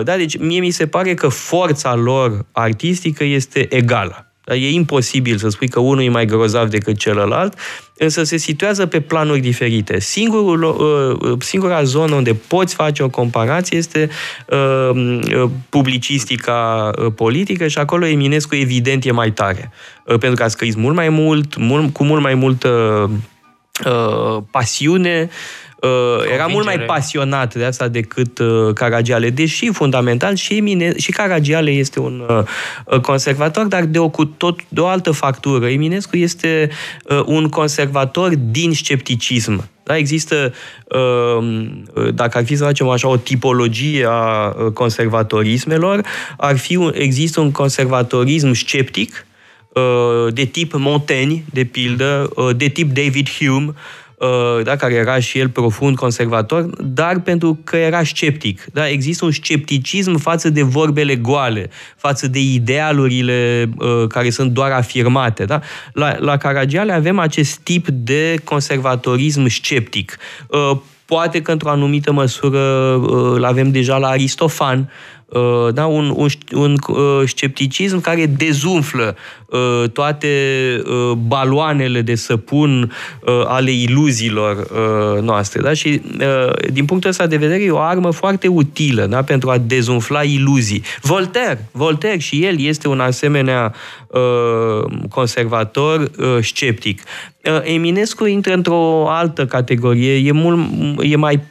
da, 0.04 0.16
deci 0.18 0.38
mie 0.38 0.60
mi 0.60 0.70
se 0.70 0.88
pare 0.88 1.14
că 1.14 1.28
forța 1.28 1.96
lor 1.96 2.46
artistică 2.52 3.24
este 3.24 3.76
egală. 3.76 4.26
E 4.48 4.70
imposibil 4.70 5.38
să 5.38 5.50
spui 5.50 5.68
că 5.68 5.80
unul 5.80 6.04
e 6.04 6.10
mai 6.10 6.26
grozav 6.26 6.70
decât 6.70 6.98
celălalt, 6.98 7.60
însă 7.98 8.24
se 8.24 8.38
situează 8.38 8.86
pe 8.86 9.02
planuri 9.02 9.40
diferite. 9.40 10.00
Singurul, 10.00 10.64
uh, 10.64 11.30
uh, 11.32 11.38
singura 11.40 11.84
zonă 11.84 12.16
unde 12.16 12.34
poți 12.34 12.76
face 12.76 13.04
o 13.04 13.10
comparație 13.10 13.78
este 13.78 14.10
uh, 14.48 15.50
publicistica 15.70 16.92
politică 17.16 17.68
și 17.68 17.78
acolo 17.78 18.06
Eminescu 18.06 18.56
evident 18.56 19.06
e 19.06 19.12
mai 19.12 19.32
tare. 19.32 19.72
Pentru 20.06 20.34
că 20.34 20.44
a 20.44 20.48
scris 20.48 20.76
mult 20.76 20.96
mai 20.96 21.10
mult, 21.10 21.58
mult 21.58 21.94
cu 21.94 22.04
mult 22.04 22.22
mai 22.22 22.34
multă 22.34 23.10
pasiune, 24.52 25.30
era 26.34 26.46
mult 26.46 26.66
mai 26.66 26.80
pasionat 26.80 27.56
de 27.56 27.66
asta 27.66 27.88
decât 27.88 28.42
Caragiale, 28.74 29.30
deși 29.30 29.72
fundamental 29.72 30.36
și, 30.36 30.56
Emine, 30.56 30.98
și 30.98 31.12
Caragiale 31.12 31.72
este 31.72 32.00
un 32.00 32.24
conservator, 33.02 33.66
dar 33.66 33.84
de 33.84 34.00
o, 34.00 34.10
cu 34.10 34.26
tot, 34.26 34.60
de 34.70 34.80
o 34.80 34.88
altă 34.88 35.12
factură. 35.12 35.68
Eminescu 35.68 36.18
este 36.18 36.70
un 37.26 37.50
conservator 37.50 38.36
din 38.36 38.74
scepticism. 38.74 39.70
Da, 39.84 39.98
există, 39.98 40.54
dacă 42.14 42.38
ar 42.38 42.46
fi 42.46 42.56
să 42.56 42.64
facem 42.64 42.88
așa 42.88 43.08
o 43.08 43.18
tipologie 43.18 44.06
a 44.10 44.50
conservatorismelor, 44.74 46.02
ar 46.38 46.58
fi, 46.58 46.90
există 46.94 47.40
un 47.40 47.52
conservatorism 47.52 48.54
sceptic, 48.54 49.26
Uh, 49.76 50.34
de 50.34 50.46
tip 50.46 50.74
Montaigne, 50.74 51.44
de 51.54 51.64
pildă, 51.64 52.30
uh, 52.36 52.56
de 52.56 52.68
tip 52.68 52.94
David 52.94 53.30
Hume, 53.30 53.66
uh, 53.68 53.74
da, 54.64 54.76
care 54.76 54.94
era 54.94 55.20
și 55.20 55.40
el 55.40 55.50
profund 55.50 55.96
conservator, 55.96 56.70
dar 56.82 57.20
pentru 57.20 57.60
că 57.64 57.76
era 57.76 58.04
sceptic. 58.04 58.66
Da? 58.74 58.90
Există 58.90 59.26
un 59.26 59.32
scepticism 59.32 60.18
față 60.18 60.50
de 60.50 60.62
vorbele 60.62 61.16
goale, 61.16 61.70
față 61.96 62.28
de 62.28 62.40
idealurile 62.40 63.70
uh, 63.78 64.08
care 64.08 64.30
sunt 64.30 64.52
doar 64.52 64.72
afirmate. 64.72 65.46
Da? 65.46 65.62
La, 65.94 66.16
la 66.20 66.38
Caragiale 66.38 66.94
avem 66.94 67.20
acest 67.20 67.58
tip 67.58 67.88
de 67.88 68.36
conservatorism 68.44 69.48
sceptic. 69.48 70.18
Uh, 70.48 70.78
poate 71.06 71.42
că 71.42 71.52
într-o 71.52 71.70
anumită 71.70 72.12
măsură 72.12 72.60
uh, 72.60 73.32
îl 73.36 73.44
avem 73.44 73.72
deja 73.72 73.98
la 73.98 74.08
Aristofan, 74.08 74.80
Uh, 74.80 74.92
da, 75.74 75.86
un, 75.86 76.14
un, 76.16 76.28
un 76.54 76.76
uh, 76.88 77.22
scepticism 77.26 78.02
care 78.02 78.26
dezumflă 78.26 79.16
uh, 79.46 79.90
toate 79.90 80.28
baloanele 81.18 82.02
de 82.02 82.16
săpun 82.16 82.92
ale 83.46 83.72
iluziilor 83.72 84.72
noastre. 85.22 85.62
Da? 85.62 85.74
Și 85.74 86.02
din 86.72 86.86
punctul 86.86 87.10
ăsta 87.10 87.28
de 87.28 87.38
vedere 87.38 87.64
e 87.64 87.72
o 87.72 87.80
armă 87.80 88.12
foarte 88.12 88.48
utilă 88.48 89.06
da? 89.06 89.24
pentru 89.24 89.50
a 89.50 89.58
dezumfla 89.58 90.24
iluzii. 90.24 90.84
Voltaire, 91.02 91.70
Voltaire 91.72 92.18
și 92.18 92.46
el 92.46 92.60
este 92.60 92.88
un 92.88 93.00
asemenea 93.00 93.74
conservator 95.10 96.12
sceptic. 96.42 97.02
Eminescu 97.64 98.26
intră 98.26 98.54
într-o 98.54 99.10
altă 99.10 99.46
categorie, 99.46 100.14
e, 100.14 100.32
mult, 100.32 100.60
e 101.00 101.16
mai 101.16 101.42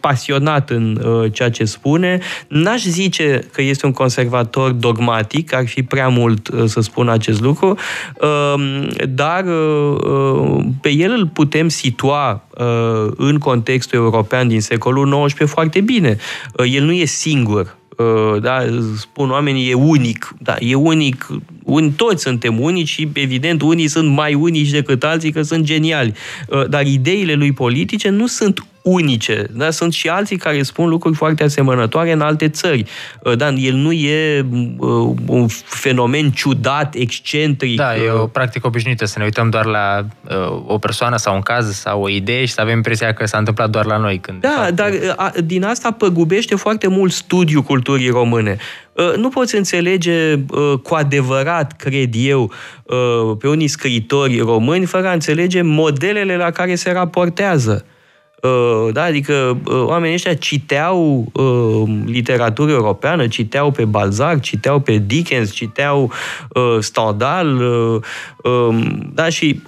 pasionat 0.00 0.70
în 0.70 1.00
ceea 1.32 1.50
ce 1.50 1.64
spune. 1.64 2.18
N-aș 2.48 2.82
zice 2.82 3.48
că 3.52 3.62
este 3.62 3.86
un 3.86 3.92
conservator 3.92 4.70
dogmatic, 4.70 5.54
ar 5.54 5.66
fi 5.66 5.82
prea 5.82 6.08
mult 6.08 6.50
să 6.64 6.80
spun 6.80 7.08
acest 7.08 7.40
lucru, 7.40 7.78
dar 9.08 9.44
pe 10.80 10.90
el 10.90 11.10
îl 11.10 11.26
putem 11.26 11.68
situa 11.68 12.44
în 13.16 13.38
contextul 13.38 13.98
european 13.98 14.48
din 14.48 14.60
secolul 14.60 15.26
XIX 15.26 15.50
foarte 15.50 15.80
bine. 15.80 16.16
El 16.64 16.84
nu 16.84 16.92
e 16.92 17.04
singur 17.04 17.80
da, 18.40 18.64
spun 18.96 19.30
oamenii, 19.30 19.70
e 19.70 19.74
unic. 19.74 20.34
Da, 20.38 20.56
e 20.60 20.74
unic. 20.74 21.26
Un, 21.64 21.90
toți 21.90 22.22
suntem 22.22 22.60
unici 22.60 22.88
și, 22.88 23.08
evident, 23.12 23.62
unii 23.62 23.88
sunt 23.88 24.08
mai 24.10 24.34
unici 24.34 24.70
decât 24.70 25.04
alții, 25.04 25.32
că 25.32 25.42
sunt 25.42 25.64
geniali. 25.64 26.14
Dar 26.68 26.86
ideile 26.86 27.34
lui 27.34 27.52
politice 27.52 28.08
nu 28.08 28.26
sunt 28.26 28.66
unice. 28.82 29.46
Da? 29.52 29.70
Sunt 29.70 29.92
și 29.92 30.08
alții 30.08 30.36
care 30.36 30.62
spun 30.62 30.88
lucruri 30.88 31.16
foarte 31.16 31.42
asemănătoare 31.42 32.12
în 32.12 32.20
alte 32.20 32.48
țări. 32.48 32.84
Uh, 33.22 33.36
da? 33.36 33.48
El 33.48 33.74
nu 33.74 33.92
e 33.92 34.46
uh, 34.78 35.14
un 35.26 35.46
fenomen 35.64 36.30
ciudat, 36.30 36.94
excentric. 36.94 37.76
Da, 37.76 37.96
e 37.96 38.10
o 38.10 38.26
practică 38.26 38.66
obișnuită 38.66 39.04
să 39.04 39.18
ne 39.18 39.24
uităm 39.24 39.50
doar 39.50 39.64
la 39.64 40.06
uh, 40.28 40.62
o 40.66 40.78
persoană 40.78 41.16
sau 41.16 41.34
un 41.34 41.40
caz 41.40 41.74
sau 41.74 42.02
o 42.02 42.08
idee 42.08 42.44
și 42.44 42.52
să 42.52 42.60
avem 42.60 42.76
impresia 42.76 43.12
că 43.12 43.26
s-a 43.26 43.38
întâmplat 43.38 43.70
doar 43.70 43.84
la 43.84 43.96
noi. 43.96 44.18
Când, 44.18 44.40
da, 44.40 44.48
fapt, 44.48 44.70
dar 44.70 44.90
a, 45.16 45.32
din 45.44 45.64
asta 45.64 45.90
păgubește 45.90 46.54
foarte 46.54 46.86
mult 46.86 47.12
studiul 47.12 47.62
culturii 47.62 48.08
române. 48.08 48.56
Nu 49.16 49.28
poți 49.28 49.56
înțelege 49.56 50.38
cu 50.82 50.94
adevărat, 50.94 51.76
cred 51.76 52.14
eu, 52.16 52.52
pe 53.38 53.48
unii 53.48 53.68
scriitori 53.68 54.38
români 54.38 54.84
fără 54.84 55.08
a 55.08 55.12
înțelege 55.12 55.62
modelele 55.62 56.36
la 56.36 56.50
care 56.50 56.74
se 56.74 56.92
raportează. 56.92 57.84
Uh, 58.42 58.92
da? 58.92 59.02
Adică 59.02 59.58
uh, 59.64 59.82
oamenii 59.84 60.14
ăștia 60.14 60.34
citeau 60.34 61.30
uh, 61.32 62.02
literatură 62.06 62.70
europeană, 62.70 63.26
citeau 63.26 63.70
pe 63.70 63.84
Balzac, 63.84 64.40
citeau 64.40 64.80
pe 64.80 65.02
Dickens, 65.06 65.52
citeau 65.52 66.12
Stendhal, 66.80 67.60
um, 68.42 69.10
da? 69.14 69.28
și 69.28 69.62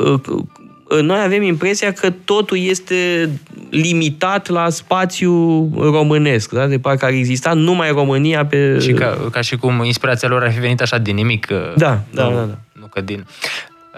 noi 1.02 1.22
avem 1.24 1.42
impresia 1.42 1.92
că 1.92 2.10
totul 2.24 2.58
este 2.58 3.30
limitat 3.70 4.48
la 4.48 4.68
spațiu 4.68 5.32
românesc, 5.76 6.50
da? 6.52 6.66
de 6.66 6.78
parcă 6.78 7.04
ar 7.04 7.12
exista 7.12 7.52
numai 7.52 7.90
România 7.90 8.46
pe... 8.46 8.78
Și 8.80 8.92
ca, 8.92 9.28
ca 9.30 9.40
și 9.40 9.56
cum 9.56 9.84
inspirația 9.84 10.28
lor 10.28 10.42
ar 10.42 10.52
fi 10.52 10.60
venit 10.60 10.80
așa 10.80 10.98
din 10.98 11.14
nimic. 11.14 11.46
Da, 11.46 11.64
da, 11.76 12.00
da. 12.10 12.28
da. 12.28 12.58
Nu 12.72 12.86
că 12.86 13.00
din... 13.00 13.26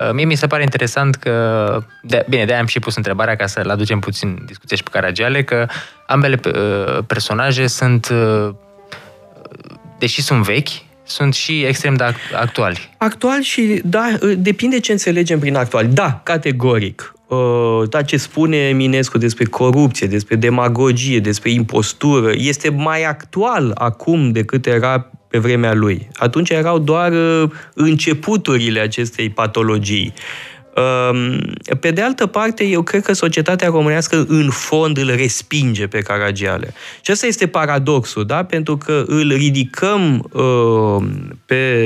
Uh, 0.00 0.12
mie 0.12 0.24
mi 0.24 0.34
se 0.34 0.46
pare 0.46 0.62
interesant 0.62 1.14
că, 1.14 1.78
de, 2.02 2.24
bine, 2.28 2.44
de-aia 2.44 2.60
am 2.60 2.66
și 2.66 2.78
pus 2.78 2.96
întrebarea 2.96 3.36
ca 3.36 3.46
să-l 3.46 3.70
aducem 3.70 3.98
puțin 3.98 4.42
discuție 4.46 4.76
și 4.76 4.82
pe 4.82 4.90
Caragiale, 4.92 5.44
că 5.44 5.66
ambele 6.06 6.40
uh, 6.44 6.98
personaje 7.06 7.66
sunt, 7.66 8.08
uh, 8.08 8.54
deși 9.98 10.22
sunt 10.22 10.42
vechi, 10.42 10.68
sunt 11.04 11.34
și 11.34 11.62
extrem 11.62 11.94
de 11.94 12.04
actuali. 12.34 12.94
Actual 12.98 13.42
și, 13.42 13.80
da, 13.84 14.18
depinde 14.36 14.80
ce 14.80 14.92
înțelegem 14.92 15.38
prin 15.38 15.56
actual. 15.56 15.88
Da, 15.88 16.20
categoric. 16.22 17.10
Da, 17.88 18.02
ce 18.02 18.16
spune 18.16 18.56
Eminescu 18.56 19.18
despre 19.18 19.44
corupție, 19.44 20.06
despre 20.06 20.36
demagogie, 20.36 21.20
despre 21.20 21.50
impostură, 21.50 22.30
este 22.34 22.70
mai 22.70 23.04
actual 23.04 23.70
acum 23.74 24.30
decât 24.30 24.66
era 24.66 25.10
pe 25.36 25.42
vremea 25.42 25.74
lui. 25.74 26.08
Atunci 26.14 26.50
erau 26.50 26.78
doar 26.78 27.12
uh, 27.12 27.50
începuturile 27.74 28.80
acestei 28.80 29.30
patologii. 29.30 30.12
Um, 30.76 31.40
pe 31.80 31.90
de 31.90 32.00
altă 32.00 32.26
parte, 32.26 32.64
eu 32.64 32.82
cred 32.82 33.02
că 33.02 33.12
societatea 33.12 33.68
românească 33.68 34.24
în 34.28 34.50
fond 34.50 34.98
îl 34.98 35.14
respinge 35.16 35.86
pe 35.86 35.98
Caragiale. 35.98 36.74
Și 37.00 37.10
asta 37.10 37.26
este 37.26 37.46
paradoxul, 37.46 38.24
da? 38.24 38.44
Pentru 38.44 38.76
că 38.76 39.04
îl 39.06 39.32
ridicăm 39.32 40.28
uh, 40.32 41.04
pe 41.46 41.84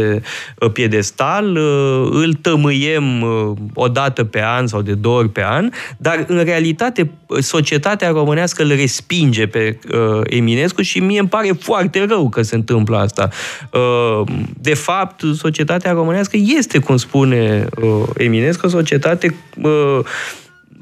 uh, 0.58 0.70
piedestal, 0.72 1.56
uh, 1.56 2.08
îl 2.10 2.34
tămâiem 2.34 3.22
uh, 3.22 3.52
o 3.74 3.88
dată 3.88 4.24
pe 4.24 4.42
an 4.42 4.66
sau 4.66 4.82
de 4.82 4.94
două 4.94 5.18
ori 5.18 5.28
pe 5.28 5.44
an, 5.44 5.70
dar 5.96 6.24
în 6.26 6.44
realitate 6.44 7.10
societatea 7.40 8.08
românească 8.10 8.62
îl 8.62 8.68
respinge 8.68 9.46
pe 9.46 9.78
uh, 9.92 10.20
Eminescu 10.24 10.82
și 10.82 10.98
mie 10.98 11.18
îmi 11.18 11.28
pare 11.28 11.50
foarte 11.60 12.04
rău 12.08 12.28
că 12.28 12.42
se 12.42 12.54
întâmplă 12.54 12.96
asta. 12.96 13.28
Uh, 13.72 14.28
de 14.60 14.74
fapt, 14.74 15.22
societatea 15.36 15.92
românească 15.92 16.36
este, 16.56 16.78
cum 16.78 16.96
spune 16.96 17.66
uh, 17.82 18.02
Eminescu, 18.16 18.68
societate 18.80 19.34
uh, 19.62 19.98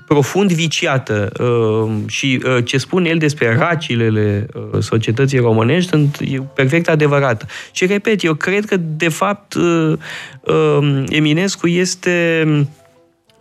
profund 0.07 0.53
viciată 0.53 1.33
uh, 1.41 1.91
și 2.07 2.43
uh, 2.45 2.65
ce 2.65 2.79
spune 2.79 3.09
el 3.09 3.19
despre 3.19 3.57
racilele 3.57 4.47
uh, 4.55 4.83
societății 4.83 5.39
românești 5.39 5.91
sunt 5.91 6.19
e 6.21 6.41
perfect 6.55 6.89
adevărat. 6.89 7.51
Și 7.73 7.87
repet, 7.87 8.25
eu 8.25 8.35
cred 8.35 8.65
că 8.65 8.77
de 8.77 9.09
fapt 9.09 9.55
uh, 9.55 9.93
uh, 10.41 11.05
Eminescu 11.09 11.69
este 11.69 12.47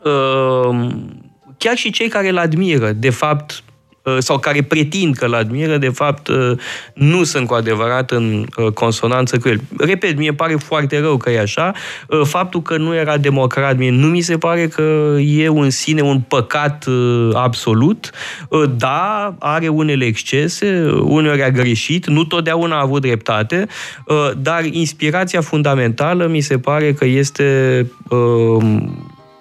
uh, 0.03 0.87
chiar 1.57 1.75
și 1.75 1.91
cei 1.91 2.07
care 2.07 2.29
îl 2.29 2.37
admiră, 2.37 2.91
de 2.91 3.09
fapt 3.09 3.61
Uh, 3.61 3.66
sau 4.17 4.39
care 4.39 4.61
pretind 4.61 5.15
că 5.15 5.25
îl 5.25 5.33
admiră, 5.33 5.77
de 5.77 5.89
fapt 5.89 6.27
uh, 6.27 6.51
nu 6.93 7.23
sunt 7.23 7.47
cu 7.47 7.53
adevărat 7.53 8.11
în 8.11 8.45
uh, 8.57 8.71
consonanță 8.71 9.37
cu 9.37 9.47
el. 9.47 9.61
Repet, 9.77 10.17
mie 10.17 10.33
pare 10.33 10.55
foarte 10.55 10.99
rău 10.99 11.17
că 11.17 11.29
e 11.29 11.39
așa. 11.39 11.73
Faptul 12.23 12.61
că 12.61 12.77
nu 12.77 12.95
era 12.95 13.17
democrat, 13.17 13.77
mie 13.77 13.91
nu 13.91 14.07
mi 14.07 14.21
se 14.21 14.37
pare 14.37 14.67
că 14.67 15.15
e 15.19 15.47
în 15.47 15.69
sine 15.69 16.01
un 16.01 16.19
păcat 16.19 16.85
absolut. 17.33 18.09
Da, 18.77 19.35
are 19.39 19.67
unele 19.67 20.05
excese, 20.05 20.89
uneori 21.01 21.43
a 21.43 21.49
greșit, 21.49 22.07
nu 22.07 22.23
totdeauna 22.23 22.77
a 22.77 22.81
avut 22.81 23.01
dreptate, 23.01 23.67
dar 24.37 24.65
inspirația 24.65 25.41
fundamentală 25.41 26.27
mi 26.27 26.41
se 26.41 26.59
pare 26.59 26.93
că 26.93 27.05
este 27.05 27.85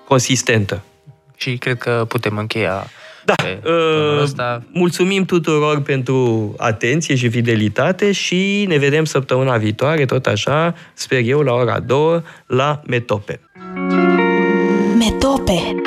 consistentă. 0.08 0.82
Și 1.36 1.56
cred 1.56 1.78
că 1.78 2.04
putem 2.08 2.36
încheia 2.36 2.86
da, 3.26 3.34
uh, 3.64 4.56
mulțumim 4.72 5.24
tuturor 5.24 5.80
pentru 5.80 6.54
atenție 6.58 7.14
și 7.14 7.28
fidelitate 7.28 8.12
și 8.12 8.64
ne 8.68 8.76
vedem 8.76 9.04
săptămâna 9.04 9.56
viitoare, 9.56 10.04
tot 10.04 10.26
așa, 10.26 10.74
sper 10.94 11.20
eu, 11.24 11.40
la 11.40 11.52
ora 11.52 11.78
2, 11.78 12.22
la 12.46 12.82
Metope. 12.86 13.40
Metope 14.98 15.80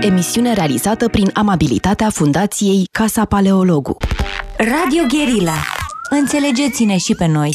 Emisiune 0.00 0.54
realizată 0.54 1.08
prin 1.08 1.30
amabilitatea 1.32 2.10
Fundației 2.10 2.88
Casa 2.92 3.24
Paleologu. 3.24 3.96
Radio 4.56 5.02
Guerilla. 5.08 5.56
Înțelegeți-ne 6.10 6.96
și 6.96 7.14
pe 7.14 7.26
noi! 7.26 7.50